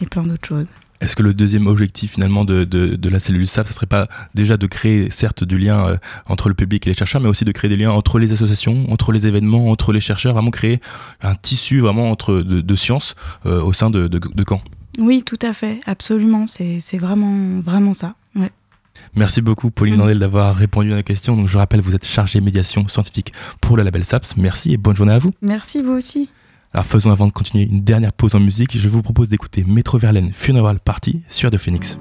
et 0.00 0.06
plein 0.06 0.22
d'autres 0.22 0.46
choses. 0.46 0.66
Est-ce 1.00 1.14
que 1.14 1.22
le 1.22 1.34
deuxième 1.34 1.66
objectif 1.66 2.12
finalement 2.12 2.44
de, 2.44 2.64
de, 2.64 2.96
de 2.96 3.08
la 3.08 3.20
cellule 3.20 3.46
SAP, 3.46 3.68
ce 3.68 3.72
serait 3.74 3.86
pas 3.86 4.08
déjà 4.34 4.56
de 4.56 4.66
créer 4.66 5.10
certes 5.10 5.44
du 5.44 5.58
lien 5.58 5.88
euh, 5.88 5.96
entre 6.26 6.48
le 6.48 6.54
public 6.54 6.86
et 6.86 6.90
les 6.90 6.96
chercheurs, 6.96 7.20
mais 7.20 7.28
aussi 7.28 7.44
de 7.44 7.52
créer 7.52 7.68
des 7.68 7.76
liens 7.76 7.90
entre 7.90 8.18
les 8.18 8.32
associations, 8.32 8.90
entre 8.90 9.12
les 9.12 9.26
événements, 9.26 9.70
entre 9.70 9.92
les 9.92 10.00
chercheurs, 10.00 10.34
vraiment 10.34 10.50
créer 10.50 10.80
un 11.22 11.34
tissu 11.34 11.80
vraiment 11.80 12.10
entre 12.10 12.40
de, 12.40 12.60
de 12.60 12.74
sciences 12.74 13.14
euh, 13.46 13.62
au 13.62 13.72
sein 13.72 13.90
de, 13.90 14.08
de, 14.08 14.44
Caen 14.48 14.60
Oui, 14.98 15.22
tout 15.24 15.38
à 15.42 15.52
fait, 15.52 15.78
absolument. 15.86 16.46
C'est 16.46 16.98
vraiment, 16.98 17.60
vraiment 17.60 17.94
ça. 17.94 18.14
Ouais. 18.34 18.50
Merci 19.14 19.40
beaucoup 19.40 19.70
Pauline. 19.70 19.96
Landel 19.96 20.18
d'avoir 20.18 20.56
répondu 20.56 20.92
à 20.92 20.96
la 20.96 21.02
question. 21.02 21.36
Donc, 21.36 21.46
je 21.48 21.58
rappelle, 21.58 21.80
vous 21.80 21.94
êtes 21.94 22.06
chargée 22.06 22.40
médiation 22.40 22.86
scientifique 22.88 23.32
pour 23.60 23.76
le 23.76 23.82
label 23.82 24.04
SAPS. 24.04 24.36
Merci 24.36 24.72
et 24.72 24.76
bonne 24.76 24.96
journée 24.96 25.12
à 25.12 25.18
vous. 25.18 25.32
Merci 25.42 25.82
vous 25.82 25.92
aussi. 25.92 26.28
Alors 26.74 26.84
faisons 26.84 27.10
avant 27.10 27.26
de 27.26 27.32
continuer 27.32 27.64
une 27.64 27.82
dernière 27.82 28.12
pause 28.12 28.34
en 28.34 28.40
musique, 28.40 28.76
je 28.76 28.88
vous 28.88 29.02
propose 29.02 29.28
d'écouter 29.28 29.64
Metro 29.66 29.98
Verlaine 29.98 30.32
Funeral 30.32 30.78
Party 30.80 31.22
sur 31.28 31.50
The 31.50 31.56
Phoenix. 31.56 31.98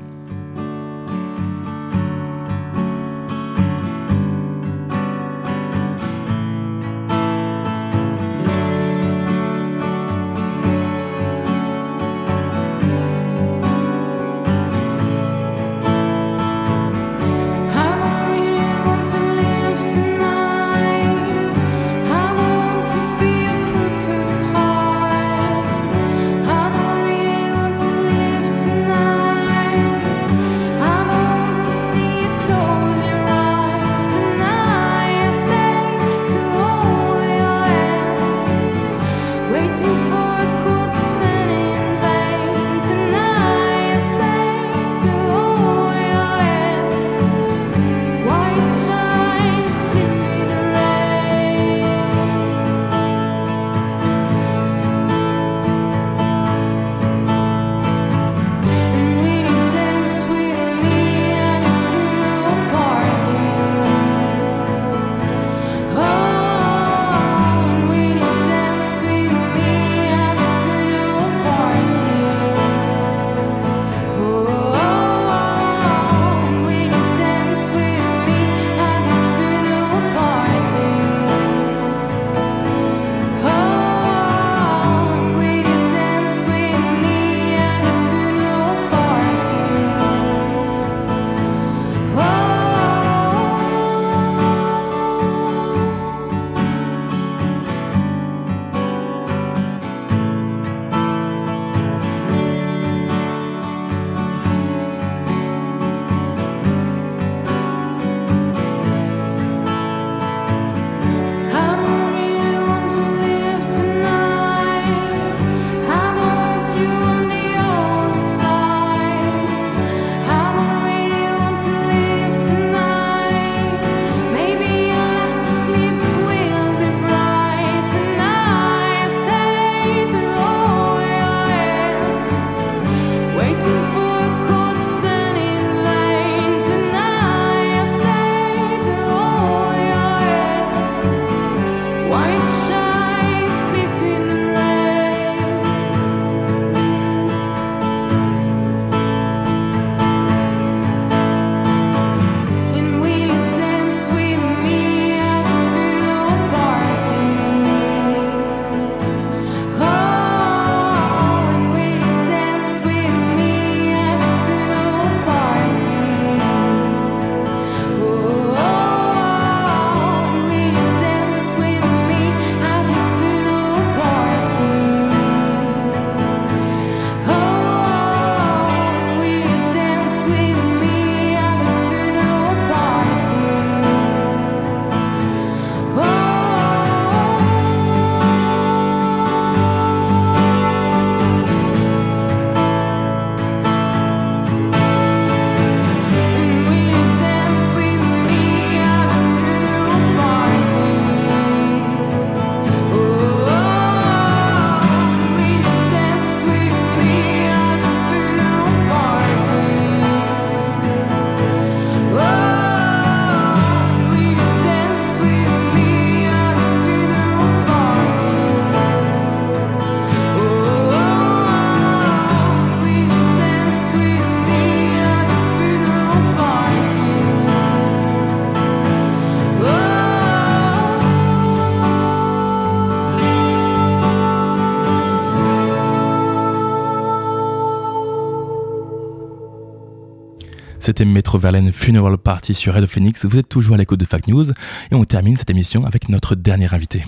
Verlaine 241.38 241.72
Funeral 241.72 242.18
Party 242.18 242.54
sur 242.54 242.74
Radio 242.74 242.88
Phoenix. 242.88 243.26
Vous 243.26 243.38
êtes 243.38 243.50
toujours 243.50 243.76
à 243.76 243.78
l'écoute 243.78 244.00
de 244.00 244.06
Fact 244.06 244.28
News 244.28 244.52
et 244.52 244.96
on 244.96 245.04
termine 245.04 245.38
cette 245.38 245.50
émission 245.50 245.86
avec 245.86 246.10
notre 246.10 246.36
dernier 246.36 246.74
invité. 246.74 247.04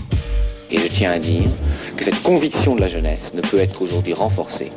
Et 0.71 0.77
je 0.77 0.87
tiens 0.87 1.11
à 1.11 1.19
dire 1.19 1.49
que 1.97 2.05
cette 2.05 2.21
conviction 2.21 2.75
de 2.75 2.81
la 2.81 2.89
jeunesse 2.89 3.33
ne 3.33 3.41
peut 3.41 3.57
être 3.57 3.81
aujourd'hui 3.81 4.13
renforcée 4.13 4.71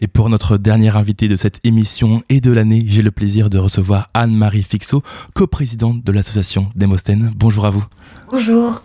Et 0.00 0.08
pour 0.08 0.28
notre 0.28 0.58
dernier 0.58 0.96
invité 0.96 1.28
de 1.28 1.36
cette 1.36 1.60
émission 1.64 2.22
et 2.28 2.40
de 2.40 2.50
l'année, 2.50 2.84
j'ai 2.86 3.02
le 3.02 3.10
plaisir 3.10 3.50
de 3.50 3.58
recevoir 3.58 4.10
Anne-Marie 4.14 4.64
Fixot, 4.64 5.02
coprésidente 5.34 6.02
de 6.02 6.12
l'association 6.12 6.70
Démosthène. 6.74 7.32
Bonjour 7.36 7.66
à 7.66 7.70
vous. 7.70 7.84
Bonjour. 8.30 8.82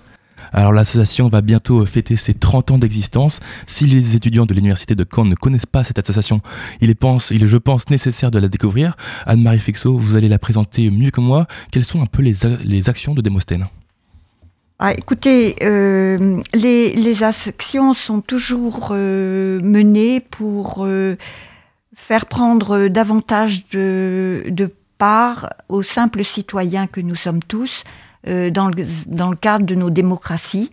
Alors 0.57 0.73
l'association 0.73 1.29
va 1.29 1.41
bientôt 1.41 1.85
fêter 1.85 2.15
ses 2.15 2.33
30 2.33 2.71
ans 2.71 2.77
d'existence. 2.79 3.41
Si 3.67 3.85
les 3.85 4.15
étudiants 4.15 4.47
de 4.47 4.55
l'université 4.55 4.95
de 4.95 5.05
Caen 5.07 5.25
ne 5.25 5.35
connaissent 5.35 5.67
pas 5.67 5.83
cette 5.83 5.99
association, 5.99 6.41
il 6.81 6.89
est, 6.89 6.99
il 7.29 7.43
est 7.43 7.47
je 7.47 7.57
pense 7.57 7.91
nécessaire 7.91 8.31
de 8.31 8.39
la 8.39 8.47
découvrir. 8.47 8.95
Anne-Marie 9.27 9.59
Fixot, 9.59 9.95
vous 9.95 10.15
allez 10.15 10.27
la 10.27 10.39
présenter 10.39 10.89
mieux 10.89 11.11
que 11.11 11.21
moi. 11.21 11.45
Quelles 11.69 11.85
sont 11.85 12.01
un 12.01 12.07
peu 12.07 12.23
les, 12.23 12.33
les 12.63 12.89
actions 12.89 13.13
de 13.13 13.21
Démosthène 13.21 13.67
Ah, 14.79 14.93
écoutez, 14.93 15.57
euh, 15.61 16.41
les, 16.55 16.95
les 16.95 17.21
actions 17.21 17.93
sont 17.93 18.21
toujours 18.21 18.87
euh, 18.93 19.59
menées 19.61 20.21
pour 20.21 20.83
euh, 20.87 21.17
faire 21.95 22.25
prendre 22.25 22.87
davantage 22.87 23.67
de, 23.69 24.45
de 24.47 24.73
part 24.97 25.51
aux 25.69 25.83
simples 25.83 26.23
citoyens 26.23 26.87
que 26.87 26.99
nous 26.99 27.13
sommes 27.13 27.43
tous 27.43 27.83
euh, 28.27 28.49
dans, 28.49 28.67
le, 28.67 29.35
cadre 29.35 29.65
de 29.65 29.75
nos 29.75 29.89
démocraties. 29.89 30.71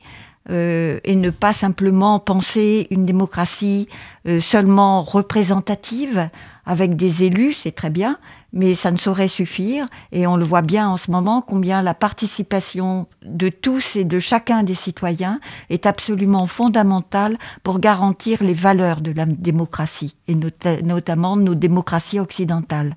Euh, 0.51 1.01
et 1.05 1.17
ne 1.17 1.31
pas 1.31 1.55
simplement 1.55 2.19
penser 2.19 2.87
une 2.91 3.07
démocratie 3.07 3.89
euh, 4.29 4.41
seulement 4.41 5.01
représentative 5.01 6.29
avec 6.67 6.97
des 6.97 7.23
élus, 7.23 7.55
c'est 7.55 7.75
très 7.75 7.89
bien, 7.89 8.19
mais 8.53 8.75
ça 8.75 8.91
ne 8.91 8.99
saurait 8.99 9.29
suffire. 9.29 9.87
Et 10.13 10.27
on 10.27 10.37
le 10.37 10.45
voit 10.45 10.61
bien 10.61 10.87
en 10.87 10.99
ce 10.99 11.11
moment 11.11 11.41
combien 11.41 11.81
la 11.81 11.95
participation 11.95 13.07
de 13.25 13.49
tous 13.49 13.97
et 13.97 14.05
de 14.05 14.19
chacun 14.19 14.65
des 14.65 14.75
citoyens 14.75 15.41
est 15.71 15.87
absolument 15.87 16.47
fondamentale 16.47 17.39
pour 17.63 17.79
garantir 17.81 18.43
les 18.43 18.55
valeurs 18.55 19.01
de 19.01 19.13
la 19.13 19.25
démocratie, 19.25 20.15
et 20.29 20.35
not 20.35 20.51
notamment 20.83 21.37
nos 21.37 21.55
démocraties 21.55 22.21
occidentales. 22.21 22.95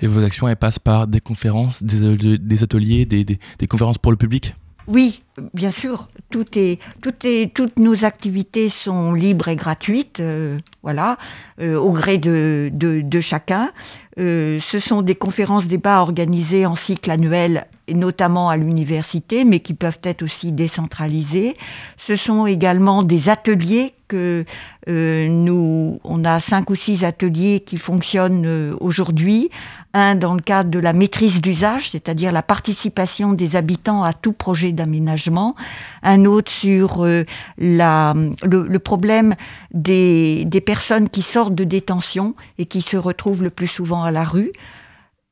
Et 0.00 0.06
vos 0.06 0.22
actions, 0.22 0.48
elles 0.48 0.56
passent 0.56 0.78
par 0.78 1.06
des 1.06 1.20
conférences, 1.20 1.82
des, 1.82 2.38
des 2.38 2.62
ateliers, 2.62 3.06
des, 3.06 3.66
conférences 3.66 3.98
pour 3.98 4.12
le 4.12 4.18
public 4.18 4.54
oui, 4.88 5.24
bien 5.52 5.72
sûr. 5.72 6.08
Tout 6.30 6.46
est, 6.56 6.80
tout 7.02 7.14
est, 7.24 7.52
toutes 7.52 7.76
nos 7.78 8.04
activités 8.04 8.68
sont 8.68 9.12
libres 9.12 9.48
et 9.48 9.56
gratuites, 9.56 10.20
euh, 10.20 10.58
voilà, 10.82 11.16
euh, 11.60 11.76
au 11.76 11.90
gré 11.90 12.18
de, 12.18 13.20
chacun. 13.20 13.72
Euh, 14.20 14.60
ce 14.60 14.78
sont 14.78 15.02
des 15.02 15.16
conférences 15.16 15.66
débats 15.66 16.00
organisées 16.00 16.66
en 16.66 16.76
cycle 16.76 17.10
annuel, 17.10 17.66
notamment 17.94 18.48
à 18.48 18.56
l'université, 18.56 19.44
mais 19.44 19.60
qui 19.60 19.74
peuvent 19.74 20.00
être 20.02 20.22
aussi 20.22 20.52
décentralisées. 20.52 21.56
Ce 21.96 22.16
sont 22.16 22.46
également 22.46 23.02
des 23.02 23.28
ateliers 23.28 23.94
que 24.08 24.44
euh, 24.88 25.28
nous, 25.28 25.98
on 26.04 26.24
a 26.24 26.38
cinq 26.40 26.70
ou 26.70 26.76
six 26.76 27.04
ateliers 27.04 27.60
qui 27.60 27.76
fonctionnent 27.76 28.46
euh, 28.46 28.76
aujourd'hui. 28.80 29.50
Un 29.94 30.14
dans 30.14 30.34
le 30.34 30.40
cadre 30.40 30.70
de 30.70 30.78
la 30.78 30.92
maîtrise 30.92 31.40
d'usage, 31.40 31.90
c'est-à-dire 31.90 32.30
la 32.30 32.42
participation 32.42 33.32
des 33.32 33.56
habitants 33.56 34.02
à 34.02 34.12
tout 34.12 34.32
projet 34.32 34.72
d'aménagement. 34.72 35.56
Un 36.02 36.24
autre 36.24 36.52
sur 36.52 37.04
euh, 37.04 37.24
la, 37.58 38.14
le, 38.44 38.66
le, 38.68 38.78
problème 38.78 39.34
des, 39.72 40.44
des 40.44 40.60
personnes 40.60 41.08
qui 41.08 41.22
sortent 41.22 41.54
de 41.54 41.64
détention 41.64 42.34
et 42.58 42.66
qui 42.66 42.82
se 42.82 42.96
retrouvent 42.96 43.42
le 43.42 43.50
plus 43.50 43.68
souvent 43.68 44.04
à 44.04 44.10
la 44.10 44.24
rue. 44.24 44.52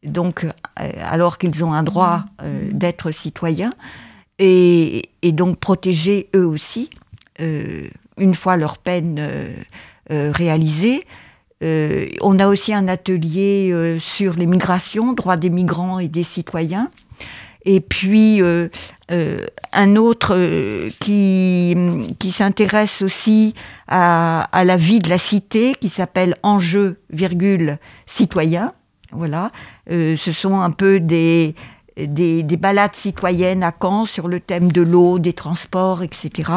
Donc, 0.05 0.47
alors 0.77 1.39
qu'ils 1.39 1.65
ont 1.65 1.73
un 1.73 1.83
droit 1.83 2.25
euh, 2.43 2.69
d'être 2.73 3.11
citoyens 3.11 3.71
et, 4.39 5.11
et, 5.23 5.33
donc 5.33 5.59
protégés 5.59 6.29
eux 6.35 6.47
aussi. 6.47 6.91
Euh, 7.41 7.89
une 8.19 8.35
fois 8.35 8.57
leur 8.57 8.79
peine 8.79 9.17
euh, 9.19 9.53
euh, 10.11 10.31
réalisée. 10.33 11.05
Euh, 11.63 12.07
on 12.21 12.39
a 12.39 12.47
aussi 12.47 12.75
un 12.75 12.89
atelier 12.89 13.71
euh, 13.73 13.99
sur 13.99 14.35
les 14.35 14.47
migrations, 14.47 15.13
droits 15.13 15.37
des 15.37 15.51
migrants 15.51 15.99
et 15.99 16.09
des 16.09 16.25
citoyens. 16.25 16.91
Et 17.65 17.81
puis 17.81 18.43
euh, 18.43 18.69
un 19.73 19.97
autre 19.97 20.37
qui, 21.01 21.75
qui 22.19 22.33
s'intéresse 22.33 23.01
aussi 23.01 23.55
à, 23.89 24.43
à, 24.53 24.65
la 24.65 24.77
vie 24.77 24.99
de 24.99 25.09
la 25.09 25.17
cité, 25.17 25.75
qui 25.81 25.89
s'appelle 25.89 26.37
Enjeu, 26.43 26.99
virgule, 27.09 27.79
citoyen. 28.05 28.75
Voilà, 29.15 29.51
ce 29.89 30.33
sont 30.33 30.61
un 30.61 30.71
peu 30.71 31.01
des, 31.01 31.55
des, 31.97 32.43
des, 32.43 32.57
balades 32.57 32.95
citoyennes 32.95 33.63
à 33.63 33.73
Caen 33.81 34.05
sur 34.05 34.29
le 34.29 34.41
thème 34.41 34.73
de 34.73 34.83
l'eau, 34.83 35.19
des 35.19 35.33
transports, 35.33 36.03
etc. 36.03 36.53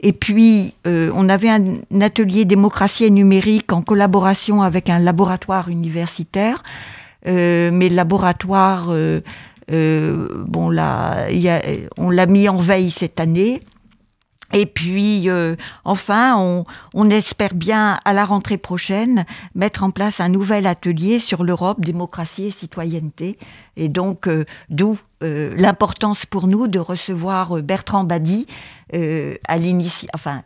Et 0.00 0.12
puis, 0.12 0.74
euh, 0.86 1.10
on 1.14 1.28
avait 1.28 1.48
un, 1.48 1.78
un, 1.92 2.00
atelier 2.00 2.44
démocratie 2.44 3.04
et 3.04 3.10
numérique 3.10 3.72
en 3.72 3.82
collaboration 3.82 4.62
avec 4.62 4.88
un 4.88 4.98
laboratoire 4.98 5.68
universitaire. 5.68 6.62
Euh, 7.26 7.70
mais 7.72 7.88
le 7.88 7.96
laboratoire, 7.96 8.88
euh, 8.90 9.20
euh 9.72 10.44
bon, 10.46 10.70
là, 10.70 11.30
y 11.30 11.48
a, 11.48 11.60
on 11.98 12.10
l'a 12.10 12.26
mis 12.26 12.48
en 12.48 12.56
veille 12.56 12.90
cette 12.90 13.20
année. 13.20 13.60
Et 14.52 14.66
puis, 14.66 15.28
euh, 15.28 15.56
enfin, 15.84 16.36
on, 16.38 16.64
on, 16.94 17.10
espère 17.10 17.54
bien, 17.54 18.00
à 18.04 18.12
la 18.12 18.24
rentrée 18.24 18.58
prochaine, 18.58 19.24
mettre 19.54 19.82
en 19.82 19.90
place 19.90 20.20
un 20.20 20.28
nouvel 20.28 20.66
atelier 20.66 21.20
sur 21.20 21.44
l'Europe, 21.44 21.80
démocratie 21.80 22.46
et 22.46 22.50
citoyenneté. 22.50 23.38
Et 23.76 23.88
donc, 23.88 24.26
euh, 24.26 24.44
d'où 24.68 24.98
euh, 25.22 25.54
l'importance 25.58 26.24
pour 26.24 26.46
nous 26.46 26.66
de 26.66 26.78
recevoir 26.78 27.58
euh, 27.58 27.60
Bertrand 27.60 28.04
Badi, 28.04 28.46
euh, 28.94 29.34
à 29.46 29.56
enfin, 30.14 30.42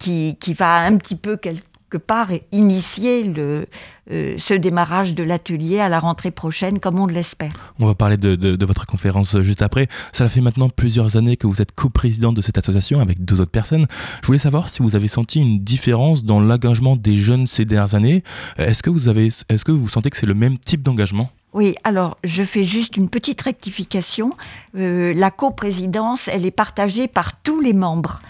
qui, 0.00 0.36
qui, 0.40 0.52
va 0.52 0.78
un 0.78 0.96
petit 0.96 1.14
peu 1.14 1.36
quelque 1.36 1.62
part 1.98 2.30
initier 2.52 3.22
le, 3.22 3.66
euh, 4.10 4.34
ce 4.38 4.54
démarrage 4.54 5.14
de 5.14 5.22
l'atelier 5.22 5.80
à 5.80 5.88
la 5.88 5.98
rentrée 5.98 6.30
prochaine, 6.30 6.78
comme 6.80 6.98
on 6.98 7.06
l'espère. 7.06 7.52
On 7.78 7.86
va 7.86 7.94
parler 7.94 8.16
de, 8.16 8.36
de, 8.36 8.56
de, 8.56 8.66
votre 8.66 8.86
conférence 8.86 9.38
juste 9.40 9.62
après. 9.62 9.88
Cela 10.12 10.28
fait 10.28 10.40
maintenant 10.40 10.68
plusieurs 10.68 11.16
années 11.16 11.36
que 11.36 11.46
vous 11.46 11.62
êtes 11.62 11.72
coprésidente 11.72 12.34
de 12.34 12.42
cette 12.42 12.58
association 12.58 13.00
avec 13.00 13.24
deux 13.24 13.40
autres 13.40 13.50
personnes. 13.50 13.86
Je 14.22 14.26
voulais 14.26 14.38
savoir 14.38 14.68
si 14.68 14.82
vous 14.82 14.96
avez 14.96 15.08
senti 15.08 15.40
une 15.40 15.60
différence 15.60 16.24
dans 16.24 16.40
l'engagement 16.40 16.96
des 16.96 17.16
jeunes 17.16 17.46
ces 17.46 17.64
dernières 17.64 17.94
années. 17.94 18.22
Est-ce 18.58 18.82
que 18.82 18.90
vous 18.90 19.08
avez, 19.08 19.26
est-ce 19.26 19.64
que 19.64 19.72
vous 19.72 19.88
sentez 19.88 20.10
que 20.10 20.16
c'est 20.16 20.26
le 20.26 20.34
même 20.34 20.58
type 20.58 20.82
d'engagement? 20.82 21.30
Oui, 21.52 21.74
alors 21.82 22.16
je 22.22 22.44
fais 22.44 22.62
juste 22.62 22.96
une 22.96 23.08
petite 23.08 23.40
rectification. 23.40 24.32
Euh, 24.76 25.12
la 25.14 25.30
coprésidence, 25.30 26.28
elle 26.28 26.46
est 26.46 26.52
partagée 26.52 27.08
par 27.08 27.40
tous 27.42 27.60
les 27.60 27.72
membres 27.72 28.20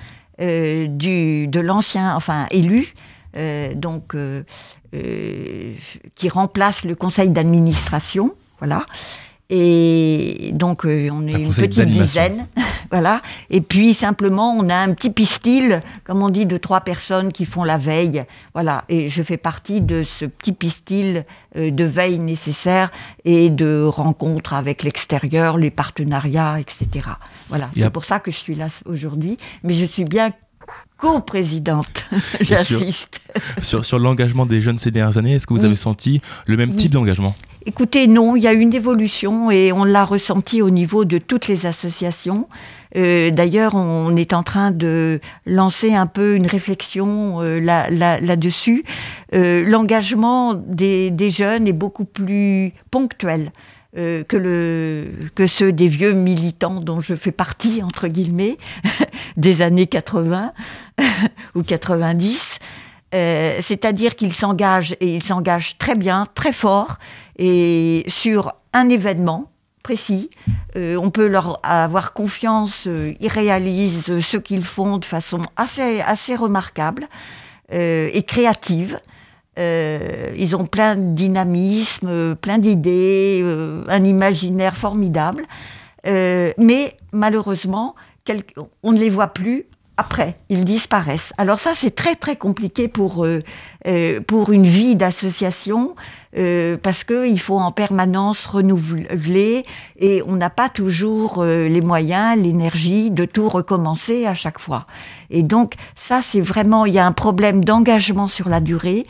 euh, 0.41 0.87
du, 0.87 1.47
de 1.47 1.61
l'ancien, 1.61 2.17
enfin 2.17 2.47
élu, 2.51 2.95
donc 3.75 4.15
euh, 4.15 4.43
euh, 4.95 5.75
qui 6.17 6.29
remplace 6.29 6.85
le 6.85 6.97
conseil 6.97 7.29
d'administration, 7.29 8.35
voilà. 8.59 8.87
Et 9.51 10.51
donc 10.53 10.85
euh, 10.85 11.11
on 11.13 11.27
est 11.27 11.33
une 11.33 11.53
petite 11.53 11.81
dizaine, 11.87 12.47
voilà. 12.91 13.21
Et 13.51 13.61
puis 13.61 13.95
simplement 13.95 14.53
on 14.53 14.69
a 14.69 14.77
un 14.77 14.95
petit 14.95 15.11
pistil, 15.11 15.83
comme 16.05 16.23
on 16.23 16.29
dit, 16.29 16.47
de 16.47 16.57
trois 16.57 16.81
personnes 16.81 17.33
qui 17.33 17.45
font 17.45 17.65
la 17.65 17.77
veille, 17.77 18.25
voilà. 18.55 18.85
Et 18.89 19.09
je 19.09 19.23
fais 19.23 19.37
partie 19.37 19.81
de 19.81 20.05
ce 20.05 20.25
petit 20.25 20.53
pistil 20.53 21.25
euh, 21.57 21.73
de 21.73 21.85
veille 21.85 22.19
nécessaire 22.19 22.91
et 23.25 23.51
de 23.51 23.85
rencontres 23.85 24.55
avec 24.55 24.85
l'extérieur, 24.85 25.59
les 25.59 25.71
partenariats, 25.71 26.59
etc. 26.61 27.11
Voilà. 27.49 27.71
C'est 27.77 27.91
pour 27.91 28.05
ça 28.05 28.21
que 28.21 28.31
je 28.31 28.37
suis 28.37 28.55
là 28.55 28.69
aujourd'hui, 28.87 29.37
mais 29.65 29.75
je 29.75 29.85
suis 29.85 30.05
bien 30.05 30.31
co-présidente, 31.01 32.07
j'insiste. 32.41 33.21
Sur, 33.57 33.65
sur, 33.65 33.85
sur 33.85 33.99
l'engagement 33.99 34.47
des 34.47 34.61
jeunes 34.61 34.79
ces 34.79 34.91
dernières 34.91 35.19
années, 35.19 35.35
est-ce 35.35 35.47
que 35.47 35.55
vous 35.55 35.61
oui. 35.61 35.67
avez 35.67 35.77
senti 35.77 36.21
le 36.47 36.57
même 36.57 36.71
oui. 36.71 36.77
type 36.77 36.93
d'engagement? 36.93 37.35
Écoutez, 37.67 38.07
non, 38.07 38.37
il 38.37 38.43
y 38.43 38.47
a 38.47 38.53
une 38.53 38.75
évolution 38.75 39.51
et 39.51 39.71
on 39.73 39.85
l'a 39.85 40.05
ressenti 40.05 40.63
au 40.63 40.71
niveau 40.71 41.05
de 41.05 41.19
toutes 41.19 41.47
les 41.47 41.67
associations. 41.67 42.49
Euh, 42.97 43.31
D'ailleurs, 43.31 43.75
on 43.75 44.17
est 44.17 44.33
en 44.33 44.43
train 44.43 44.71
de 44.71 45.21
lancer 45.47 45.95
un 45.95 46.07
peu 46.07 46.37
une 46.37 46.47
réflexion 46.47 47.41
euh, 47.41 47.61
là-dessus. 47.61 48.85
Là, 49.33 49.37
là 49.37 49.41
euh, 49.41 49.65
L'engagement 49.65 50.55
des, 50.55 51.11
des, 51.11 51.31
jeunes 51.31 51.69
est 51.69 51.75
beaucoup 51.75 52.07
plus 52.07 52.73
ponctuel. 52.91 53.53
Euh, 53.99 54.23
que, 54.23 54.37
le, 54.37 55.09
que 55.35 55.49
ceux 55.49 55.73
des 55.73 55.89
vieux 55.89 56.13
militants 56.13 56.79
dont 56.81 57.01
je 57.01 57.17
fais 57.17 57.33
partie, 57.33 57.83
entre 57.83 58.07
guillemets, 58.07 58.57
des 59.37 59.63
années 59.63 59.89
80 59.89 60.53
ou 61.57 61.63
90. 61.65 62.59
Euh, 63.13 63.59
C'est-à-dire 63.61 64.15
qu'ils 64.15 64.33
s'engagent, 64.33 64.95
et 65.01 65.17
ils 65.17 65.25
s'engagent 65.25 65.77
très 65.79 65.97
bien, 65.97 66.27
très 66.35 66.53
fort, 66.53 66.99
et 67.37 68.05
sur 68.07 68.53
un 68.73 68.89
événement 68.89 69.51
précis. 69.83 70.31
Euh, 70.77 70.97
on 71.01 71.11
peut 71.11 71.27
leur 71.27 71.59
avoir 71.63 72.13
confiance, 72.13 72.85
euh, 72.87 73.15
ils 73.21 73.29
réalisent 73.29 74.21
ce 74.21 74.37
qu'ils 74.37 74.65
font 74.65 74.99
de 74.99 75.05
façon 75.05 75.39
assez, 75.57 76.01
assez 76.01 76.37
remarquable 76.37 77.09
euh, 77.73 78.09
et 78.13 78.23
créative. 78.23 79.01
Euh, 79.59 80.33
ils 80.37 80.55
ont 80.57 80.65
plein 80.65 80.97
de 80.97 81.15
dynamisme, 81.15 82.37
plein 82.37 82.59
d'idées, 82.59 83.41
euh, 83.43 83.85
un 83.89 84.05
imaginaire 84.05 84.77
formidable. 84.77 85.45
Euh, 86.07 86.53
mais 86.57 86.97
malheureusement, 87.13 87.95
on 88.83 88.93
ne 88.93 88.99
les 88.99 89.11
voit 89.11 89.29
plus 89.29 89.67
après, 90.01 90.39
ils 90.49 90.65
disparaissent. 90.65 91.35
Alors 91.37 91.59
ça, 91.59 91.73
c'est 91.75 91.95
très 91.95 92.15
très 92.15 92.35
compliqué 92.35 92.89
pour, 92.89 93.27
euh, 93.27 93.43
euh, 93.87 94.21
pour 94.27 94.51
une 94.51 94.65
vie 94.65 94.97
d'association, 94.97 95.95
euh, 96.39 96.79
parce 96.83 97.05
qu'il 97.05 97.39
faut 97.39 97.59
en 97.59 97.71
permanence 97.71 98.47
renouveler, 98.47 99.67
et 99.99 100.23
on 100.27 100.37
n'a 100.37 100.49
pas 100.49 100.71
toujours 100.71 101.41
euh, 101.41 101.69
les 101.69 101.83
moyens, 101.83 102.41
l'énergie 102.43 103.11
de 103.11 103.27
tout 103.27 103.51
recommencer 103.51 104.25
à 104.27 104.33
chaque 104.33 104.59
fois. 104.59 104.87
Et 105.29 105.43
donc 105.43 105.75
ça, 105.97 106.23
c'est 106.23 106.41
vraiment, 106.41 106.87
il 106.87 106.95
y 106.95 106.99
a 106.99 107.05
un 107.05 107.13
problème 107.13 107.63
d'engagement 107.63 108.27
sur 108.27 108.49
la 108.49 108.61
durée, 108.61 109.05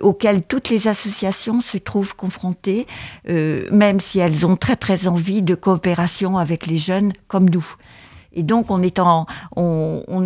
auquel 0.00 0.42
toutes 0.42 0.70
les 0.70 0.88
associations 0.88 1.60
se 1.60 1.76
trouvent 1.76 2.16
confrontées, 2.16 2.86
même 3.28 4.00
si 4.00 4.18
elles 4.18 4.44
ont 4.44 4.56
très 4.56 4.76
très 4.76 5.06
envie 5.06 5.42
de 5.42 5.54
coopération 5.54 6.38
avec 6.38 6.66
les 6.66 6.78
jeunes 6.78 7.12
comme 7.28 7.48
nous. 7.48 7.76
Et 8.34 8.42
donc, 8.42 8.66
on, 8.70 8.86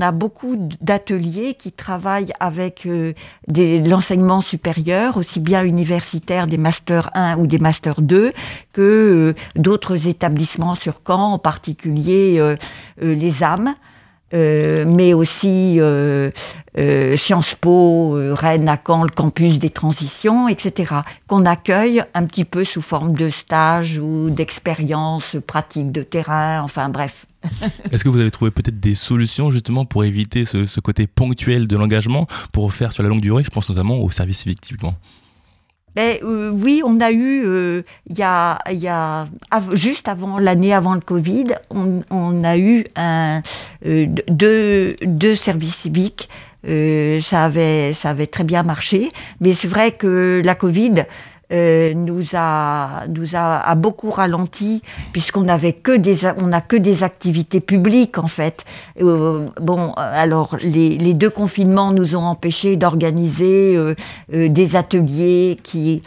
a 0.01 0.13
beaucoup 0.13 0.57
d'ateliers 0.81 1.55
qui 1.55 1.73
travaillent 1.73 2.33
avec 2.41 2.87
euh, 2.87 3.13
des- 3.49 3.81
l'enseignement 3.81 4.41
supérieur, 4.41 5.17
aussi 5.17 5.41
bien 5.41 5.63
universitaire, 5.65 6.47
des 6.47 6.59
Masters 6.59 7.11
1 7.15 7.39
ou 7.39 7.47
des 7.47 7.59
Masters 7.59 8.01
2, 8.01 8.33
que 8.73 8.83
euh, 8.83 9.35
d'autres 9.57 10.09
établissements 10.09 10.75
sur 10.75 11.01
Caen, 11.07 11.33
en 11.35 11.39
particulier 11.39 12.37
euh, 12.39 12.57
les 13.01 13.43
âmes. 13.43 13.75
Euh, 14.35 14.85
mais 14.87 15.15
aussi 15.15 15.77
euh, 15.79 16.31
euh, 16.79 17.17
Sciences 17.17 17.55
Po, 17.55 18.19
Rennes, 18.35 18.69
à 18.69 18.79
Caen, 18.85 19.05
le 19.05 19.11
campus 19.11 19.59
des 19.59 19.71
transitions, 19.71 20.49
etc., 20.49 20.95
qu'on 21.29 21.47
accueille 21.47 22.03
un 22.15 22.25
petit 22.25 22.45
peu 22.45 22.65
sous 22.65 22.83
forme 22.83 23.13
de 23.13 23.31
stage 23.31 23.99
ou 23.99 24.31
d'expérience 24.31 25.37
pratique 25.47 25.93
de 25.93 26.03
terrain, 26.03 26.61
enfin 26.63 26.89
bref. 26.89 27.27
Est-ce 27.93 28.03
que 28.03 28.09
vous 28.09 28.19
avez 28.19 28.33
trouvé 28.33 28.51
peut-être 28.51 28.81
des 28.81 28.97
solutions 28.97 29.53
justement 29.53 29.85
pour 29.85 30.05
éviter 30.05 30.45
ce, 30.45 30.65
ce 30.65 30.81
côté 30.81 31.07
ponctuel 31.07 31.69
de 31.69 31.77
l'engagement, 31.77 32.27
pour 32.51 32.73
faire 32.73 32.93
sur 32.93 33.05
la 33.05 33.09
longue 33.09 33.21
durée 33.21 33.45
Je 33.45 33.51
pense 33.51 33.69
notamment 33.69 34.01
au 34.01 34.11
service 34.11 34.39
civique 34.39 34.61
typiquement? 34.61 34.97
Ben, 35.97 36.19
euh, 36.23 36.51
oui, 36.51 36.83
on 36.85 37.01
a 37.01 37.11
eu, 37.11 37.43
euh, 37.47 37.83
y 38.15 38.23
a, 38.23 38.59
y 38.71 38.87
a 38.87 39.27
juste 39.73 40.09
avant 40.09 40.39
l'année 40.39 40.75
avant 40.75 40.95
le 40.95 41.01
Covid, 41.01 41.55
on, 41.71 42.03
on 42.11 42.45
a 42.45 42.59
eu 42.59 42.85
un, 42.97 43.41
euh, 43.87 44.07
deux, 44.29 44.95
deux 45.01 45.35
services 45.35 45.77
civiques. 45.77 46.29
Euh, 46.69 47.21
ça, 47.21 47.45
avait, 47.45 47.93
ça 47.95 48.11
avait 48.11 48.27
très 48.27 48.45
bien 48.45 48.63
marché. 48.63 49.11
Mais 49.41 49.55
c'est 49.55 49.69
vrai 49.69 49.93
que 49.93 50.43
la 50.45 50.55
Covid 50.55 51.05
euh, 51.53 51.95
nous, 51.95 52.25
a, 52.35 53.05
nous 53.09 53.37
a, 53.37 53.61
a 53.61 53.75
beaucoup 53.75 54.11
ralenti, 54.11 54.83
puisqu'on 55.13 55.43
n'avait 55.43 55.73
que 55.73 55.97
des, 55.97 56.27
a- 56.27 56.35
on 56.43 56.49
n'a 56.49 56.61
que 56.61 56.77
des 56.77 57.03
activités 57.03 57.61
publiques, 57.61 58.19
en 58.19 58.27
fait. 58.27 58.65
Euh, 59.01 59.47
bon, 59.61 59.93
alors, 59.95 60.57
les, 60.61 60.99
les 60.99 61.15
deux 61.15 61.31
confinements 61.31 61.93
nous 61.93 62.17
ont 62.17 62.25
empêchés 62.25 62.77
d'organiser 62.77 63.77
euh, 63.77 63.95
euh, 64.35 64.49
des 64.49 64.75
ateliers 64.77 65.59
qui 65.63 66.03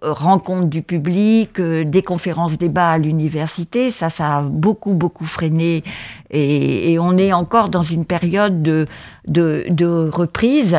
rencontrent 0.00 0.68
du 0.68 0.80
public, 0.82 1.60
euh, 1.60 1.84
des 1.84 2.00
conférences 2.02 2.56
débats 2.56 2.92
à 2.92 2.98
l'université. 2.98 3.90
Ça, 3.90 4.08
ça 4.08 4.38
a 4.38 4.42
beaucoup, 4.42 4.94
beaucoup 4.94 5.26
freiné. 5.26 5.82
Et, 6.30 6.92
et 6.92 6.98
on 6.98 7.18
est 7.18 7.32
encore 7.32 7.68
dans 7.68 7.82
une 7.82 8.06
période 8.06 8.62
de, 8.62 8.86
de, 9.26 9.64
de 9.68 10.08
reprise. 10.10 10.76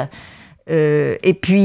Euh, 0.70 1.16
et 1.24 1.34
puis, 1.34 1.58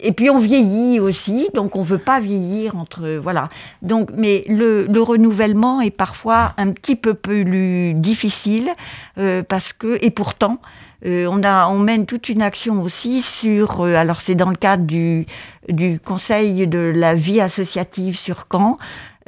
et 0.00 0.12
puis 0.12 0.30
on 0.30 0.38
vieillit 0.38 1.00
aussi, 1.00 1.48
donc 1.54 1.76
on 1.76 1.82
veut 1.82 1.98
pas 1.98 2.20
vieillir 2.20 2.76
entre 2.76 3.18
voilà. 3.20 3.48
Donc, 3.82 4.10
mais 4.16 4.44
le, 4.48 4.86
le 4.86 5.02
renouvellement 5.02 5.80
est 5.80 5.90
parfois 5.90 6.54
un 6.58 6.70
petit 6.70 6.96
peu 6.96 7.14
plus 7.14 7.92
difficile 7.94 8.70
euh, 9.18 9.42
parce 9.42 9.72
que 9.72 9.98
et 10.00 10.10
pourtant. 10.10 10.60
euh, 11.04 11.26
on, 11.30 11.42
a, 11.42 11.68
on 11.68 11.78
mène 11.78 12.06
toute 12.06 12.28
une 12.28 12.42
action 12.42 12.82
aussi 12.82 13.20
sur, 13.22 13.82
euh, 13.82 13.94
alors 13.96 14.20
c'est 14.20 14.34
dans 14.34 14.48
le 14.48 14.56
cadre 14.56 14.84
du, 14.84 15.26
du 15.68 16.00
Conseil 16.00 16.66
de 16.66 16.92
la 16.94 17.14
vie 17.14 17.40
associative 17.40 18.16
sur 18.16 18.46
Caen, 18.50 18.78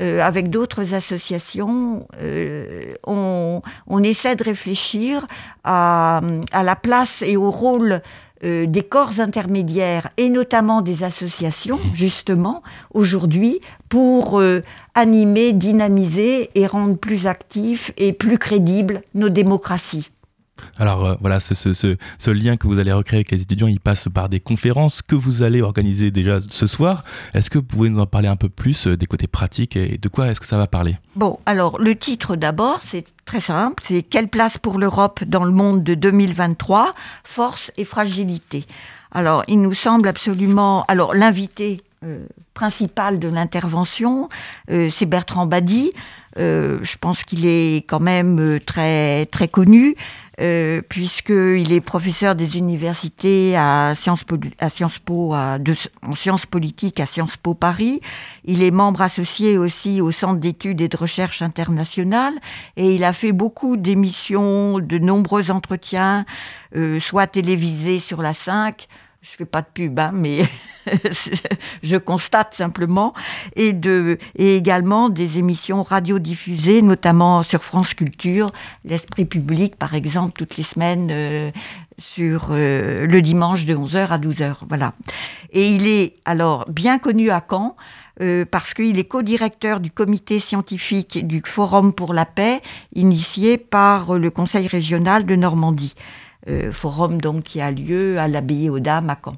euh, 0.01 0.20
avec 0.20 0.51
d'autres 0.51 0.94
associations, 0.94 2.07
euh, 2.22 2.94
on, 3.07 3.62
on 3.86 4.03
essaie 4.03 4.36
de 4.36 4.44
réfléchir 4.44 5.26
à, 5.64 6.20
à 6.53 6.62
la 6.62 6.76
place 6.76 7.22
et 7.22 7.36
au 7.36 7.51
rôle 7.51 8.01
euh, 8.44 8.66
des 8.66 8.82
corps 8.82 9.18
intermédiaires 9.18 10.11
et 10.16 10.30
notamment 10.30 10.80
des 10.80 11.03
associations, 11.03 11.80
justement, 11.92 12.62
aujourd'hui, 12.94 13.61
pour 13.88 14.38
euh, 14.40 14.62
animer, 14.94 15.53
dynamiser 15.53 16.51
et 16.55 16.68
rendre 16.68 16.96
plus 16.96 17.26
actifs 17.26 17.90
et 17.96 18.12
plus 18.12 18.38
crédibles 18.38 19.03
nos 19.14 19.28
démocraties. 19.28 20.11
Alors 20.78 21.04
euh, 21.04 21.14
voilà, 21.20 21.40
ce, 21.40 22.30
lien 22.30 22.56
que 22.56 22.66
vous 22.66 22.78
allez 22.78 22.92
recréer 22.92 23.18
avec 23.18 23.30
les 23.30 23.42
étudiants, 23.42 23.66
il 23.66 23.80
passe 23.80 24.09
par 24.12 24.28
des 24.28 24.40
conférences 24.40 25.02
que 25.02 25.14
vous 25.14 25.42
allez 25.42 25.62
organiser 25.62 26.11
déjà 26.11 26.40
ce 26.40 26.66
soir. 26.66 27.04
Est-ce 27.34 27.50
que 27.50 27.59
vous 27.59 27.64
pouvez 27.64 27.90
nous 27.90 27.98
en 27.98 28.06
parler 28.06 28.28
un 28.28 28.36
peu 28.36 28.48
plus 28.48 28.86
euh, 28.86 28.96
des 28.96 29.06
côtés 29.06 29.26
pratiques 29.26 29.76
et 29.76 29.98
de 29.98 30.09
quoi 30.09 30.28
est-ce 30.28 30.40
que 30.40 30.46
ça 30.46 30.59
va 30.59 30.66
parler? 30.66 30.96
Bon, 31.16 31.38
alors 31.46 31.78
le 31.78 31.96
titre 31.96 32.36
d'abord, 32.36 32.80
c'est 32.82 33.04
très 33.24 33.40
simple, 33.40 33.82
c'est 33.86 34.02
Quelle 34.02 34.28
place 34.28 34.59
pour 34.59 34.78
l'Europe 34.78 35.24
dans 35.24 35.44
le 35.44 35.52
monde 35.52 35.82
de 35.82 35.94
2023 35.94 36.94
Force 37.24 37.72
et 37.76 37.84
fragilité. 37.84 38.64
Alors, 39.12 39.42
il 39.48 39.61
nous 39.61 39.74
semble 39.74 40.09
absolument... 40.09 40.84
Alors, 40.86 41.14
l'invité 41.14 41.78
euh, 42.05 42.26
principal 42.55 43.18
de 43.18 43.28
l'intervention, 43.28 44.28
euh, 44.70 44.88
c'est 44.90 45.07
Bertrand 45.07 45.46
Badi. 45.46 45.92
Euh, 46.38 46.78
je 46.82 46.96
pense 46.99 47.24
qu'il 47.24 47.46
est 47.46 47.84
quand 47.88 48.01
même 48.01 48.38
euh, 48.38 48.61
très, 48.61 49.26
très 49.26 49.49
connu. 49.49 49.96
Euh, 50.40 50.82
puisqu'il 50.88 51.72
est 51.72 51.80
professeur 51.80 52.36
des 52.36 52.59
universités 52.59 53.57
à 53.57 53.94
Sciences 53.96 54.22
Po, 54.22 54.36
à 54.61 54.68
Sciences 54.68 55.01
Po 55.01 55.34
à, 55.34 55.59
de- 55.59 55.74
en 56.07 56.14
sciences 56.14 56.46
politiques 56.46 57.01
à 57.01 57.07
Sciences 57.07 57.36
Po 57.36 57.55
Paris. 57.55 58.01
Il 58.44 58.62
est 58.62 58.70
membre 58.70 59.03
associé 59.03 59.59
aussi 59.59 60.01
au 60.01 60.12
Centre 60.12 60.38
d'études 60.38 60.80
et 60.80 60.86
de 60.86 60.96
recherche 60.96 61.42
internationale 61.42 62.34
et 62.76 62.94
il 62.94 63.03
a 63.03 63.12
fait 63.12 63.32
beaucoup 63.32 63.76
d'émissions, 63.76 64.78
de 64.78 64.99
nombreux 64.99 65.51
entretiens, 65.51 66.24
euh, 66.76 67.01
soit 67.01 67.26
télévisés 67.26 67.99
sur 67.99 68.22
la 68.22 68.32
5, 68.32 68.86
je 69.31 69.37
fais 69.37 69.45
pas 69.45 69.62
de 69.62 69.66
pub, 69.72 69.99
hein, 69.99 70.11
mais 70.12 70.45
je 71.83 71.97
constate 71.97 72.55
simplement, 72.55 73.12
et, 73.57 73.72
de, 73.72 74.18
et 74.37 74.57
également 74.57 75.09
des 75.09 75.39
émissions 75.39 75.83
radiodiffusées, 75.83 76.83
notamment 76.83 77.43
sur 77.43 77.62
France 77.62 77.95
Culture, 77.95 78.49
l'Esprit 78.85 79.24
public, 79.24 79.76
par 79.76 79.95
exemple, 79.95 80.33
toutes 80.33 80.57
les 80.57 80.62
semaines, 80.62 81.09
euh, 81.11 81.51
sur 81.99 82.49
euh, 82.51 83.07
le 83.07 83.22
dimanche 83.22 83.64
de 83.64 83.74
11h 83.74 84.09
à 84.09 84.18
12h. 84.18 84.55
Voilà. 84.68 84.95
Et 85.53 85.68
il 85.68 85.87
est 85.87 86.14
alors 86.24 86.66
bien 86.70 86.99
connu 86.99 87.31
à 87.31 87.45
Caen. 87.49 87.76
euh, 88.20 88.45
parce 88.45 88.74
qu'il 88.74 88.99
est 88.99 89.05
co-directeur 89.05 89.81
du 89.81 89.91
comité 89.91 90.41
scientifique 90.41 91.26
du 91.26 91.43
Forum 91.45 91.93
pour 91.93 92.14
la 92.14 92.24
paix, 92.24 92.61
initié 92.95 93.59
par 93.59 94.18
le 94.18 94.31
Conseil 94.31 94.66
régional 94.66 95.24
de 95.24 95.37
Normandie. 95.37 95.95
Euh, 96.49 96.72
forum 96.72 97.20
donc 97.20 97.44
qui 97.44 97.61
a 97.61 97.70
lieu 97.70 98.18
à 98.18 98.28
l'abbaye 98.28 98.70
aux 98.70 98.80
Dames 98.80 99.11
à 99.11 99.18
Caen. 99.22 99.34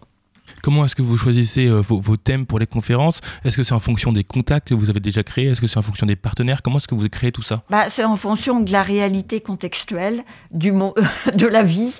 Comment 0.62 0.84
est-ce 0.84 0.94
que 0.94 1.02
vous 1.02 1.16
choisissez 1.16 1.66
euh, 1.66 1.80
vos, 1.80 2.00
vos 2.00 2.16
thèmes 2.16 2.44
pour 2.44 2.58
les 2.58 2.66
conférences? 2.66 3.20
Est-ce 3.44 3.56
que 3.56 3.62
c'est 3.62 3.72
en 3.72 3.80
fonction 3.80 4.12
des 4.12 4.24
contacts 4.24 4.68
que 4.68 4.74
vous 4.74 4.90
avez 4.90 5.00
déjà 5.00 5.22
créés? 5.22 5.46
Est-ce 5.46 5.60
que 5.60 5.66
c'est 5.66 5.78
en 5.78 5.82
fonction 5.82 6.06
des 6.06 6.16
partenaires? 6.16 6.62
Comment 6.62 6.76
est-ce 6.76 6.88
que 6.88 6.94
vous 6.94 7.08
créez 7.08 7.32
tout 7.32 7.42
ça? 7.42 7.62
Bah, 7.70 7.86
c'est 7.88 8.04
en 8.04 8.16
fonction 8.16 8.60
de 8.60 8.70
la 8.70 8.82
réalité 8.82 9.40
contextuelle 9.40 10.22
du 10.50 10.72
de 11.34 11.46
la 11.46 11.62
vie 11.62 11.98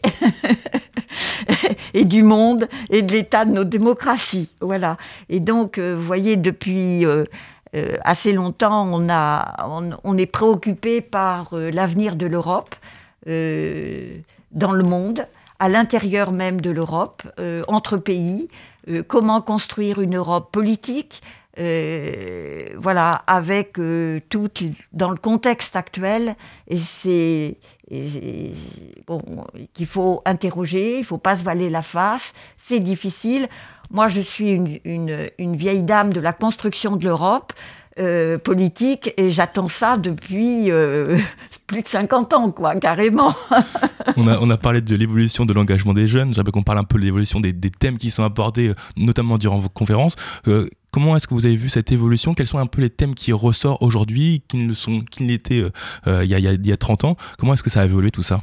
et 1.95 2.05
du 2.05 2.23
monde 2.23 2.69
et 2.91 3.03
de 3.03 3.13
l'état 3.13 3.45
de 3.45 3.53
nos 3.53 3.65
démocraties. 3.65 4.51
Voilà. 4.61 4.97
Et 5.29 5.41
donc, 5.41 5.79
euh, 5.79 5.97
vous 5.97 6.05
voyez, 6.05 6.37
depuis 6.37 7.07
euh, 7.07 7.25
euh, 7.77 7.97
assez 8.03 8.33
longtemps, 8.33 8.89
on, 8.93 9.09
a, 9.09 9.67
on, 9.69 9.91
on 10.03 10.19
est 10.19 10.27
préoccupé 10.27 11.01
par 11.01 11.55
euh, 11.55 11.71
l'avenir 11.71 12.17
de 12.17 12.27
l'Europe 12.27 12.75
euh, 13.29 14.19
dans 14.53 14.73
le 14.73 14.83
monde, 14.85 15.27
à 15.59 15.69
l'intérieur 15.69 16.33
même 16.33 16.61
de 16.61 16.71
l'Europe, 16.71 17.23
euh, 17.39 17.63
entre 17.69 17.97
pays. 17.97 18.49
euh, 18.89 19.03
comment 19.07 19.41
construire 19.41 20.01
une 20.01 20.17
Europe 20.17 20.51
politique 20.53 21.23
euh, 21.59 22.65
voilà, 22.79 23.23
avec 23.27 23.79
euh, 23.79 24.21
tout 24.31 24.49
dans 24.93 25.11
le 25.11 25.17
contexte 25.17 25.75
actuel, 25.77 26.37
et 26.69 26.79
c'est 26.79 27.59
bon, 29.07 29.21
qu'il 29.75 29.87
faut 29.87 30.23
interroger, 30.25 31.01
il 31.01 31.05
faut 31.05 31.19
pas 31.19 31.37
se 31.37 31.43
valer 31.43 31.69
la 31.69 31.83
face, 31.83 32.33
c'est 32.57 32.79
difficile. 32.79 33.49
Moi, 33.91 34.07
je 34.07 34.21
suis 34.21 34.51
une, 34.51 34.79
une, 34.85 35.29
une 35.39 35.57
vieille 35.57 35.83
dame 35.83 36.13
de 36.13 36.21
la 36.21 36.33
construction 36.33 36.95
de 36.95 37.05
l'Europe 37.05 37.53
euh, 37.99 38.39
politique, 38.39 39.13
et 39.17 39.31
j'attends 39.31 39.69
ça 39.69 39.97
depuis 39.97 40.71
euh, 40.71 41.19
plus 41.67 41.83
de 41.83 41.89
50 41.89 42.33
ans, 42.35 42.51
quoi, 42.51 42.75
carrément. 42.77 43.35
on, 44.17 44.27
a, 44.29 44.39
on 44.39 44.49
a 44.51 44.57
parlé 44.57 44.81
de 44.81 44.95
l'évolution 44.95 45.45
de 45.45 45.53
l'engagement 45.53 45.93
des 45.93 46.07
jeunes. 46.09 46.33
J'aimerais 46.35 46.53
qu'on 46.53 46.63
parle 46.63 46.79
un 46.79 46.85
peu 46.85 46.99
de 46.99 47.05
l'évolution 47.05 47.41
des, 47.41 47.53
des 47.53 47.71
thèmes 47.71 47.99
qui 47.99 48.11
sont 48.11 48.23
abordés, 48.25 48.69
euh, 48.69 48.75
notamment 48.97 49.39
durant 49.39 49.59
vos 49.59 49.69
conférences. 49.69 50.17
Euh, 50.49 50.69
comment 50.93 51.17
est-ce 51.17 51.27
que 51.27 51.35
vous 51.35 51.47
avez 51.47 51.57
vu 51.57 51.69
cette 51.69 51.93
évolution? 51.93 52.35
Quels 52.35 52.47
sont 52.47 52.59
un 52.59 52.67
peu 52.67 52.81
les 52.81 52.91
thèmes 52.91 53.15
qui 53.15 53.33
ressortent 53.33 53.83
aujourd'hui, 53.83 54.43
qui 54.49 54.57
ne 54.59 54.69
le 54.69 54.75
sont, 54.75 55.01
qui 55.01 55.25
l'étaient 55.25 55.65
il 56.07 56.13
y, 56.27 56.35
a, 56.35 56.39
il 56.39 56.45
y 56.45 56.49
a- 56.49 56.53
il 56.53 56.67
y 56.67 56.73
a 56.73 56.77
30 56.77 57.05
ans? 57.05 57.17
Comment 57.39 57.55
est-ce 57.55 57.63
que 57.63 57.71
ça 57.71 57.81
a 57.83 57.85
évolué 57.85 58.11
tout 58.11 58.23
ça? 58.23 58.41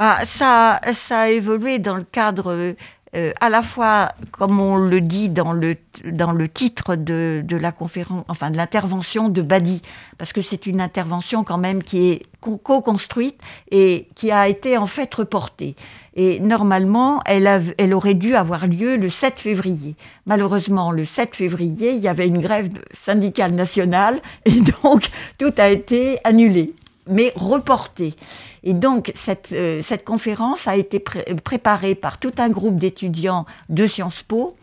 Ah, 0.00 0.20
ça, 0.26 0.80
ça 0.94 1.22
a 1.22 1.28
évolué 1.28 1.80
dans 1.80 1.96
le 1.96 2.04
cadre 2.04 2.74
euh, 3.14 3.32
à 3.40 3.48
la 3.48 3.62
fois, 3.62 4.10
comme 4.32 4.60
on 4.60 4.76
le 4.76 5.00
dit 5.00 5.28
dans 5.28 5.52
le, 5.52 5.76
dans 6.04 6.32
le 6.32 6.48
titre 6.48 6.94
de, 6.94 7.42
de 7.44 7.56
la 7.56 7.72
conférence, 7.72 8.24
enfin 8.28 8.50
de 8.50 8.56
l'intervention 8.56 9.28
de 9.28 9.40
Badi, 9.40 9.82
parce 10.18 10.32
que 10.32 10.42
c'est 10.42 10.66
une 10.66 10.80
intervention 10.80 11.42
quand 11.44 11.58
même 11.58 11.82
qui 11.82 12.10
est 12.10 12.22
co-construite 12.40 13.40
et 13.70 14.08
qui 14.14 14.30
a 14.30 14.48
été 14.48 14.76
en 14.76 14.86
fait 14.86 15.12
reportée. 15.14 15.74
Et 16.14 16.40
normalement, 16.40 17.20
elle, 17.26 17.46
a, 17.46 17.60
elle 17.78 17.94
aurait 17.94 18.14
dû 18.14 18.34
avoir 18.34 18.66
lieu 18.66 18.96
le 18.96 19.10
7 19.10 19.40
février. 19.40 19.94
Malheureusement, 20.26 20.90
le 20.92 21.04
7 21.04 21.34
février, 21.34 21.92
il 21.92 22.00
y 22.00 22.08
avait 22.08 22.26
une 22.26 22.40
grève 22.40 22.68
syndicale 22.92 23.52
nationale 23.52 24.20
et 24.44 24.60
donc 24.82 25.08
tout 25.38 25.52
a 25.58 25.68
été 25.68 26.18
annulé, 26.24 26.74
mais 27.06 27.32
reporté. 27.36 28.14
Et 28.62 28.74
donc, 28.74 29.12
cette, 29.14 29.52
euh, 29.52 29.80
cette 29.82 30.04
conférence 30.04 30.66
a 30.68 30.76
été 30.76 30.98
pré 31.00 31.24
préparée 31.44 31.94
par 31.94 32.18
tout 32.18 32.32
un 32.38 32.48
groupe 32.48 32.76
d'étudiants 32.76 33.46
de 33.68 33.86
Sciences 33.86 34.22
Po, 34.22 34.56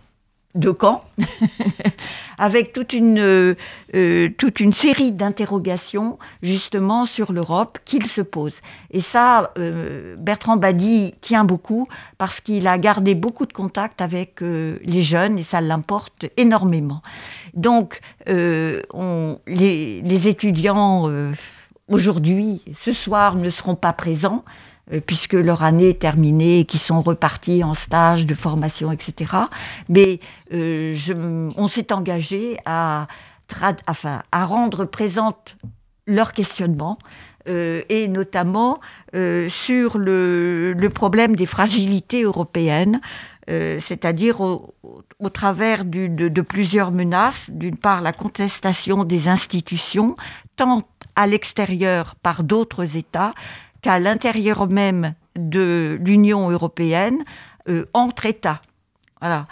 de 0.53 0.73
Caen, 0.79 1.03
avec 2.37 2.71
toute 2.71 2.93
une, 2.93 3.19
euh, 3.19 3.55
euh, 3.93 4.29
toute 4.37 4.61
une 4.61 4.71
série 4.73 5.11
d'interrogations 5.11 6.17
justement 6.41 7.05
sur 7.05 7.33
l'Europe 7.33 7.79
qu'il 7.83 8.05
se 8.05 8.21
pose. 8.21 8.53
Et 8.91 9.01
ça, 9.01 9.53
Bertrand 10.17 10.55
Badi 10.55 11.13
tient 11.19 11.43
beaucoup 11.43 11.89
parce 12.17 12.39
qu'il 12.39 12.67
a 12.67 12.77
gardé 12.77 13.15
beaucoup 13.15 13.45
de 13.45 13.53
contacts 13.53 13.99
avec 13.99 14.39
les 14.41 15.01
jeunes 15.01 15.37
et 15.39 15.43
ça 15.43 15.59
l'importe 15.59 16.25
énormément. 16.37 17.01
Donc, 17.53 17.99
on, 18.27 19.39
les, 19.47 20.01
les, 20.01 20.27
étudiants 20.29 21.09
aujourd'hui, 21.88 22.61
ce 22.79 22.93
soir, 22.93 23.36
ne 23.36 23.49
seront 23.49 23.75
pas 23.75 23.93
présents 23.93 24.43
euh, 24.93 24.99
puisque 24.99 25.33
leur 25.33 25.63
année 25.63 25.89
est 25.89 25.99
terminée 25.99 26.59
et 26.59 26.65
qu'ils 26.65 26.79
sont 26.79 27.01
repartis 27.01 27.63
en 27.63 27.73
stage 27.73 28.25
de 28.25 28.33
formation, 28.33 28.91
etc. 28.91 29.33
Mais 29.89 30.19
euh, 30.53 30.93
je, 30.93 31.13
on 31.57 31.67
s'est 31.67 31.91
engagé 31.91 32.57
à, 32.65 33.07
enfin, 33.88 34.21
à 34.31 34.45
rendre 34.45 34.86
présente 34.86 35.57
leurs 36.07 36.33
questionnements 36.33 36.97
euh, 37.47 37.83
et 37.89 38.07
notamment 38.07 38.79
euh, 39.13 39.49
sur 39.49 39.99
le, 39.99 40.73
le, 40.73 40.89
problème 40.89 41.36
des 41.36 41.45
fragilités 41.45 42.23
européennes, 42.23 43.01
euh, 43.51 43.79
c'est-à-dire 43.79 44.41
au, 44.41 44.73
au, 45.19 45.29
travers 45.29 45.86
du, 45.86 46.09
de, 46.09 46.41
plusieurs 46.41 46.89
menaces. 46.91 47.51
D'une 47.51 47.77
part, 47.77 48.01
la 48.01 48.13
contestation 48.13 49.03
des 49.03 49.27
institutions, 49.27 50.15
tant 50.55 50.88
à 51.16 51.28
l'extérieur 51.28 52.16
par 52.16 52.43
d'autres 52.43 52.97
États 52.97 53.32
qu'à 53.82 53.99
l'intérieur 53.99 54.68
même 54.68 55.13
de 55.36 55.99
l'Union 56.01 56.49
européenne, 56.49 57.24
euh, 57.70 57.86
entre 57.93 58.26
États. 58.26 58.61
Voilà. 59.22 59.47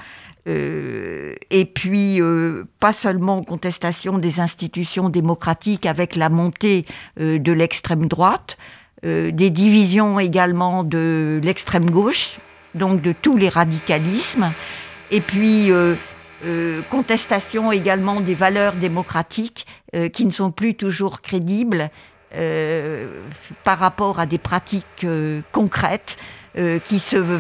Euh, 0.47 1.36
et 1.49 1.66
puis, 1.66 2.22
euh, 2.22 2.66
pas 2.80 2.93
seulement 2.93 3.43
contestation 3.43 4.18
des 4.18 4.39
institutions 4.39 5.09
démocratiques 5.09 5.86
avec 5.86 6.16
la 6.16 6.30
montée 6.30 6.86
euh, 7.20 7.39
de 7.39 7.51
l'extrême 7.51 8.07
droite, 8.07 8.57
euh, 9.05 9.32
des 9.32 9.49
divisions 9.49 10.20
également 10.20 10.84
de 10.84 11.39
l'extrême 11.43 11.89
gauche, 11.89 12.39
donc 12.76 13.01
de 13.01 13.14
tous 13.14 13.38
les 13.38 13.49
radicalismes, 13.49 14.51
et 15.11 15.22
puis 15.22 15.70
euh, 16.45 16.81
contestation 16.89 17.71
également 17.71 18.21
des 18.21 18.35
valeurs 18.35 18.73
démocratiques 18.73 19.65
qui 20.11 20.25
ne 20.25 20.31
sont 20.31 20.49
plus 20.49 20.73
toujours 20.73 21.21
crédibles 21.21 21.91
par 23.63 23.77
rapport 23.77 24.19
à 24.19 24.25
des 24.25 24.39
pratiques 24.39 25.05
concrètes 25.51 26.17
qui 26.85 26.97
se 26.97 27.39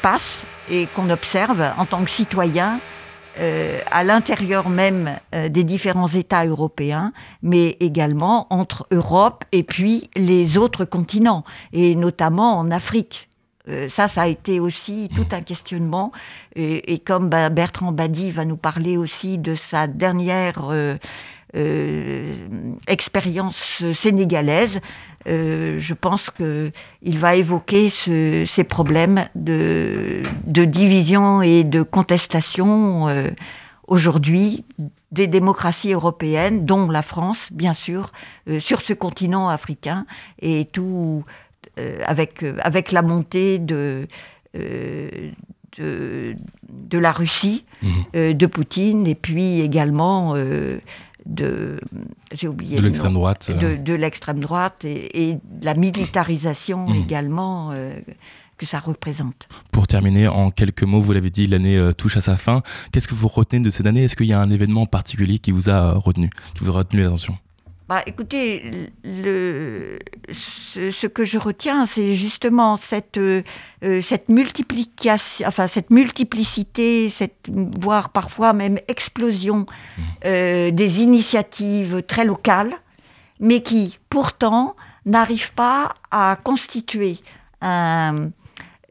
passent 0.00 0.46
et 0.70 0.86
qu'on 0.86 1.10
observe 1.10 1.62
en 1.76 1.84
tant 1.84 2.02
que 2.02 2.10
citoyen 2.10 2.80
euh, 3.40 3.80
à 3.90 4.04
l'intérieur 4.04 4.68
même 4.68 5.18
euh, 5.34 5.48
des 5.48 5.64
différents 5.64 6.06
États 6.06 6.46
européens, 6.46 7.12
mais 7.42 7.76
également 7.80 8.46
entre 8.50 8.86
Europe 8.92 9.44
et 9.50 9.64
puis 9.64 10.08
les 10.14 10.56
autres 10.56 10.84
continents, 10.84 11.42
et 11.72 11.96
notamment 11.96 12.56
en 12.56 12.70
Afrique. 12.70 13.28
Euh, 13.68 13.88
ça, 13.88 14.08
ça 14.08 14.22
a 14.22 14.26
été 14.26 14.60
aussi 14.60 15.08
tout 15.14 15.26
un 15.32 15.40
questionnement. 15.40 16.12
Et, 16.54 16.92
et 16.92 16.98
comme 16.98 17.28
bah, 17.28 17.48
Bertrand 17.50 17.92
Badi 17.92 18.30
va 18.30 18.44
nous 18.44 18.56
parler 18.56 18.96
aussi 18.96 19.38
de 19.38 19.54
sa 19.54 19.86
dernière 19.86 20.68
euh, 20.70 20.96
euh, 21.56 22.34
expérience 22.88 23.84
sénégalaise, 23.94 24.80
euh, 25.28 25.78
je 25.78 25.94
pense 25.94 26.28
qu'il 26.30 27.18
va 27.18 27.36
évoquer 27.36 27.90
ce, 27.90 28.44
ces 28.44 28.64
problèmes 28.64 29.26
de, 29.36 30.24
de, 30.46 30.64
division 30.64 31.42
et 31.42 31.62
de 31.62 31.82
contestation 31.82 33.06
euh, 33.06 33.30
aujourd'hui 33.86 34.64
des 35.12 35.28
démocraties 35.28 35.92
européennes, 35.92 36.66
dont 36.66 36.90
la 36.90 37.02
France, 37.02 37.50
bien 37.52 37.72
sûr, 37.72 38.10
sur 38.58 38.82
ce 38.82 38.92
continent 38.92 39.48
africain, 39.48 40.06
et 40.42 40.64
tout 40.64 41.24
avec, 42.06 42.44
avec 42.60 42.92
la 42.92 43.02
montée 43.02 43.58
de, 43.58 44.06
euh, 44.56 45.30
de, 45.76 46.36
de, 46.68 46.98
la 46.98 47.10
Russie, 47.10 47.64
mmh. 47.82 48.32
de 48.32 48.46
Poutine, 48.46 49.06
et 49.06 49.16
puis 49.16 49.60
également 49.60 50.36
de 51.26 51.80
j'ai 52.32 52.48
oublié 52.48 52.76
de 52.76 52.82
l'extrême 52.82 53.14
droite 53.14 53.50
de, 53.50 53.76
de 53.76 53.94
l'extrême 53.94 54.40
droite 54.40 54.84
et, 54.84 55.30
et, 55.30 55.38
la 55.62 55.74
militarisation 55.74 56.88
mmh. 56.88 56.94
également 56.94 57.70
euh, 57.72 57.98
que 58.58 58.66
ça 58.66 58.78
représente. 58.78 59.48
Pour 59.72 59.86
terminer, 59.86 60.28
en 60.28 60.50
quelques 60.50 60.82
mots, 60.84 61.00
vous 61.00 61.12
l'avez 61.12 61.30
dit, 61.30 61.46
l'année 61.46 61.76
euh, 61.76 61.92
touche 61.92 62.16
à 62.16 62.20
sa 62.20 62.36
fin. 62.36 62.62
Qu'est-ce 62.92 63.08
que 63.08 63.14
vous 63.14 63.28
retenez 63.28 63.62
de 63.62 63.70
cette 63.70 63.86
année? 63.86 64.04
Est-ce 64.04 64.16
qu'il 64.16 64.26
y 64.26 64.32
a 64.32 64.40
un 64.40 64.50
événement 64.50 64.86
particulier 64.86 65.38
qui 65.38 65.50
vous 65.50 65.70
a 65.70 65.94
retenu, 65.94 66.30
qui 66.54 66.62
vous 66.64 66.70
a 66.70 66.74
retenu 66.74 67.02
l'attention? 67.02 67.36
Bah, 67.88 68.02
écoutez, 68.06 68.90
le, 69.04 69.98
ce, 70.32 70.90
ce, 70.90 71.06
que 71.06 71.24
je 71.24 71.38
retiens, 71.38 71.84
c'est 71.84 72.12
justement 72.12 72.76
cette, 72.76 73.18
euh, 73.18 73.42
cette 74.00 74.28
multiplication, 74.28 75.46
enfin 75.46 75.66
cette 75.66 75.90
multiplicité, 75.90 77.10
cette, 77.10 77.50
voire 77.78 78.08
parfois 78.08 78.54
même 78.54 78.78
explosion 78.88 79.66
mmh. 79.66 80.02
euh, 80.24 80.70
des 80.70 81.02
initiatives 81.02 82.02
très 82.02 82.24
locales, 82.24 82.72
mais 83.38 83.62
qui 83.62 83.98
pourtant 84.08 84.76
n'arrivent 85.04 85.52
pas 85.52 85.92
à 86.10 86.38
constituer 86.42 87.18
un, 87.60 88.14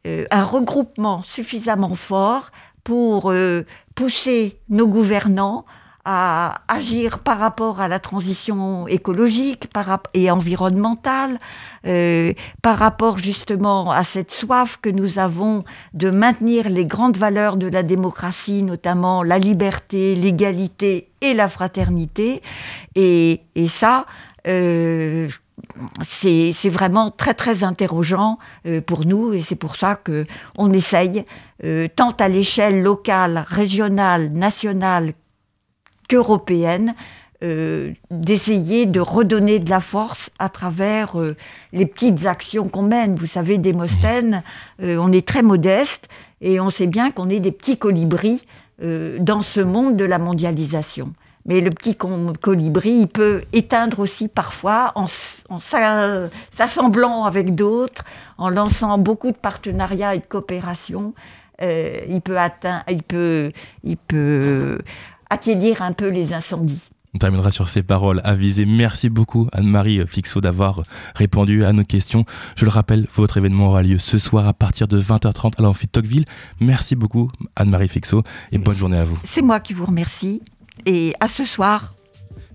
euh, 0.06 0.26
un 0.32 0.44
regroupement 0.44 1.24
suffisamment 1.24 1.96
fort 1.96 2.52
pour 2.84 3.32
euh, 3.32 3.66
pousser 3.96 4.60
nos 4.68 4.88
gouvernants 4.88 5.66
à 6.06 6.62
agir 6.68 7.20
par 7.20 7.40
rapport 7.40 7.80
à 7.80 7.88
la 7.88 8.00
transition 8.00 8.88
écologique 8.88 9.70
et 10.14 10.30
environnementale, 10.30 11.40
euh, 11.86 12.34
par 12.62 12.78
rapport 12.78 13.18
justement 13.18 13.92
à 13.92 14.04
cette 14.04 14.32
soif 14.32 14.80
que 14.82 14.90
nous 14.90 15.20
avons 15.20 15.64
de 15.94 16.10
maintenir 16.10 16.70
les 16.70 16.86
grandes 16.86 17.18
valeurs 17.18 17.56
de 17.56 17.68
la 17.68 17.84
démocratie, 17.84 18.64
notamment 18.64 19.24
la 19.24 19.40
liberté, 19.40 20.16
l'égalité 20.16 21.10
et 21.22 21.34
la 21.34 21.48
fraternité. 21.48 22.42
Et, 22.96 23.42
et 23.56 23.70
ça, 23.70 24.06
euh, 24.48 25.30
c'est 26.04 26.70
vraiment 26.70 27.12
très 27.12 27.34
très 27.34 27.64
interrogeant 27.64 28.38
euh, 28.66 28.82
pour 28.82 29.06
nous 29.06 29.34
et 29.34 29.42
c'est 29.42 29.56
pour 29.56 29.76
ça 29.76 29.96
que 29.96 30.26
on 30.58 30.72
essaye 30.74 31.26
euh, 31.64 31.88
tant 31.96 32.12
à 32.12 32.28
l'échelle 32.28 32.82
locale, 32.82 33.46
régionale, 33.48 34.32
nationale 34.32 35.14
européenne 36.14 36.96
euh, 37.44 37.92
d'essayer 38.10 38.86
de 38.86 39.02
redonner 39.02 39.60
de 39.60 39.70
la 39.70 39.82
force 39.82 40.30
à 40.40 40.48
travers 40.48 41.20
euh, 41.20 41.36
les 41.74 41.86
petites 41.86 42.26
actions 42.26 42.70
qu'on 42.70 42.84
mène. 42.84 43.16
Vous 43.16 43.28
savez, 43.28 43.58
Démosthène, 43.58 44.44
euh, 44.82 44.96
on 44.98 45.12
est 45.12 45.28
très 45.28 45.42
modeste 45.42 46.08
et 46.40 46.62
on 46.62 46.70
sait 46.70 46.88
bien 46.88 47.12
qu'on 47.12 47.30
est 47.30 47.42
des 47.42 47.52
petits 47.52 47.78
colibris 47.78 48.44
dans 49.20 49.44
ce 49.44 49.62
monde 49.62 49.96
de 49.96 50.04
la 50.04 50.18
mondialisation. 50.18 51.14
Mais 51.46 51.62
le 51.62 51.70
petit 51.70 51.96
colibri, 51.96 52.92
il 52.92 53.08
peut 53.08 53.42
éteindre 53.54 54.00
aussi 54.00 54.28
parfois 54.28 54.92
en, 54.96 55.06
en 55.50 55.60
s'assemblant 56.52 57.24
avec 57.26 57.56
d'autres, 57.56 58.04
en 58.38 58.50
lançant 58.50 58.98
beaucoup 58.98 59.32
de 59.32 59.38
partenariats 59.38 60.16
et 60.16 60.20
de 60.20 60.26
coopération. 60.26 61.14
Euh, 61.62 62.00
il 62.10 62.22
peut 62.22 62.38
atteindre, 62.38 62.84
il 62.90 63.04
peut, 63.04 63.52
il 63.84 63.98
peut 63.98 64.80
attiédir 65.34 65.82
un 65.82 65.94
peu 65.94 66.10
les 66.10 66.32
incendies. 66.32 66.90
On 67.16 67.18
terminera 67.18 67.50
sur 67.52 67.68
ces 67.68 67.84
paroles 67.84 68.22
avisées. 68.24 68.66
Merci 68.66 69.10
beaucoup 69.10 69.48
Anne-Marie 69.52 70.02
Fixot 70.08 70.42
d'avoir 70.42 70.84
répondu 71.16 71.64
à 71.66 71.74
nos 71.74 71.84
questions. 71.84 72.26
Je 72.56 72.66
le 72.66 72.72
rappelle, 72.72 73.08
votre 73.16 73.38
événement 73.38 73.68
aura 73.68 73.84
lieu 73.84 73.98
ce 73.98 74.20
soir 74.20 74.48
à 74.48 74.54
partir 74.54 74.88
de 74.88 75.00
20h30 75.00 75.54
à 75.60 75.64
l'amphi 75.64 75.88
Tocqueville. 75.88 76.26
Merci 76.60 76.96
beaucoup 76.96 77.32
Anne-Marie 77.56 77.88
Fixot 77.88 78.24
et 78.52 78.60
bonne 78.60 78.76
journée 78.76 78.98
à 78.98 79.06
vous. 79.06 79.20
C'est 79.24 79.42
moi 79.42 79.60
qui 79.60 79.74
vous 79.74 79.86
remercie 79.86 80.42
et 80.86 81.14
à 81.20 81.28
ce 81.28 81.46
soir. 81.46 81.96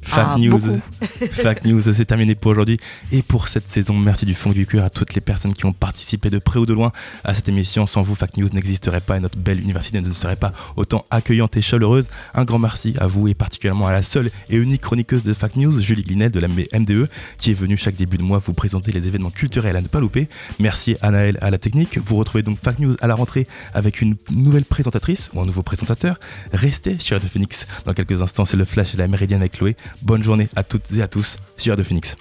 Fact 0.03 0.31
Ah, 0.35 0.39
News. 0.39 0.61
Fact 1.31 1.65
News, 1.65 1.83
c'est 1.83 2.05
terminé 2.05 2.35
pour 2.35 2.51
aujourd'hui 2.53 2.79
et 3.13 3.23
pour 3.23 3.49
cette 3.49 3.69
saison. 3.69 3.95
Merci 3.97 4.27
du 4.27 4.35
fond 4.35 4.51
du 4.51 4.67
cœur 4.67 4.85
à 4.85 4.91
toutes 4.91 5.15
les 5.15 5.21
personnes 5.21 5.53
qui 5.53 5.67
ont 5.67 5.73
participé 5.73 6.31
de 6.31 6.39
près 6.39 6.59
ou 6.59 6.67
de 6.67 6.73
loin 6.73 6.93
à 7.25 7.35
cette 7.35 7.49
émission. 7.49 7.87
Sans 7.87 8.03
vous, 8.03 8.15
Fact 8.15 8.37
News 8.37 8.49
n'existerait 8.53 9.01
pas 9.01 9.17
et 9.17 9.21
notre 9.21 9.39
belle 9.39 9.61
université 9.61 10.01
ne 10.01 10.13
serait 10.13 10.37
pas 10.37 10.53
autant 10.77 11.07
accueillante 11.11 11.57
et 11.57 11.63
chaleureuse. 11.63 12.09
Un 12.35 12.45
grand 12.45 12.59
merci 12.59 12.95
à 12.99 13.07
vous 13.07 13.29
et 13.29 13.35
particulièrement 13.35 13.87
à 13.87 13.93
la 13.93 14.03
seule 14.03 14.31
et 14.49 14.57
unique 14.57 14.83
chroniqueuse 14.83 15.23
de 15.23 15.35
Fact 15.35 15.57
News, 15.57 15.81
Julie 15.81 16.03
Glinet 16.03 16.31
de 16.31 16.41
la 16.41 16.49
MDE, 16.49 17.09
qui 17.39 17.51
est 17.51 17.55
venue 17.55 17.77
chaque 17.77 17.97
début 17.97 18.19
de 18.19 18.23
mois 18.23 18.39
vous 18.39 18.55
présenter 18.55 18.93
les 18.93 19.07
événements 19.07 19.31
culturels 19.31 19.77
à 19.77 19.81
ne 19.81 19.89
pas 19.89 20.01
louper. 20.01 20.29
Merci 20.59 20.97
à 21.03 21.11
Naël 21.11 21.39
à 21.41 21.51
la 21.51 21.59
technique. 21.59 21.99
Vous 21.99 22.17
retrouvez 22.17 22.43
donc 22.43 22.59
Fact 22.59 22.79
News 22.79 22.97
à 23.01 23.07
la 23.07 23.15
rentrée 23.15 23.47
avec 23.75 24.01
une 24.01 24.17
nouvelle 24.31 24.65
présentatrice 24.65 25.31
ou 25.35 25.41
un 25.41 25.47
nouveau 25.47 25.63
présentateur. 25.63 26.19
Restez 26.53 26.99
sur 26.99 27.17
Radio 27.17 27.29
Phoenix. 27.29 27.67
Dans 27.85 27.95
quelques 27.95 28.23
instants, 28.23 28.45
c'est 28.45 28.57
le 28.57 28.65
Flash 28.65 28.95
et 28.95 28.97
la 28.97 29.09
Méridienne 29.09 29.41
avec 29.41 29.53
Chloé. 29.53 29.77
Bonne 30.03 30.23
journée 30.23 30.49
à 30.57 30.65
toutes 30.65 30.91
et 30.93 31.03
à 31.03 31.09
tous 31.09 31.37
sur 31.57 31.77
de 31.77 31.83
Phoenix. 31.83 32.17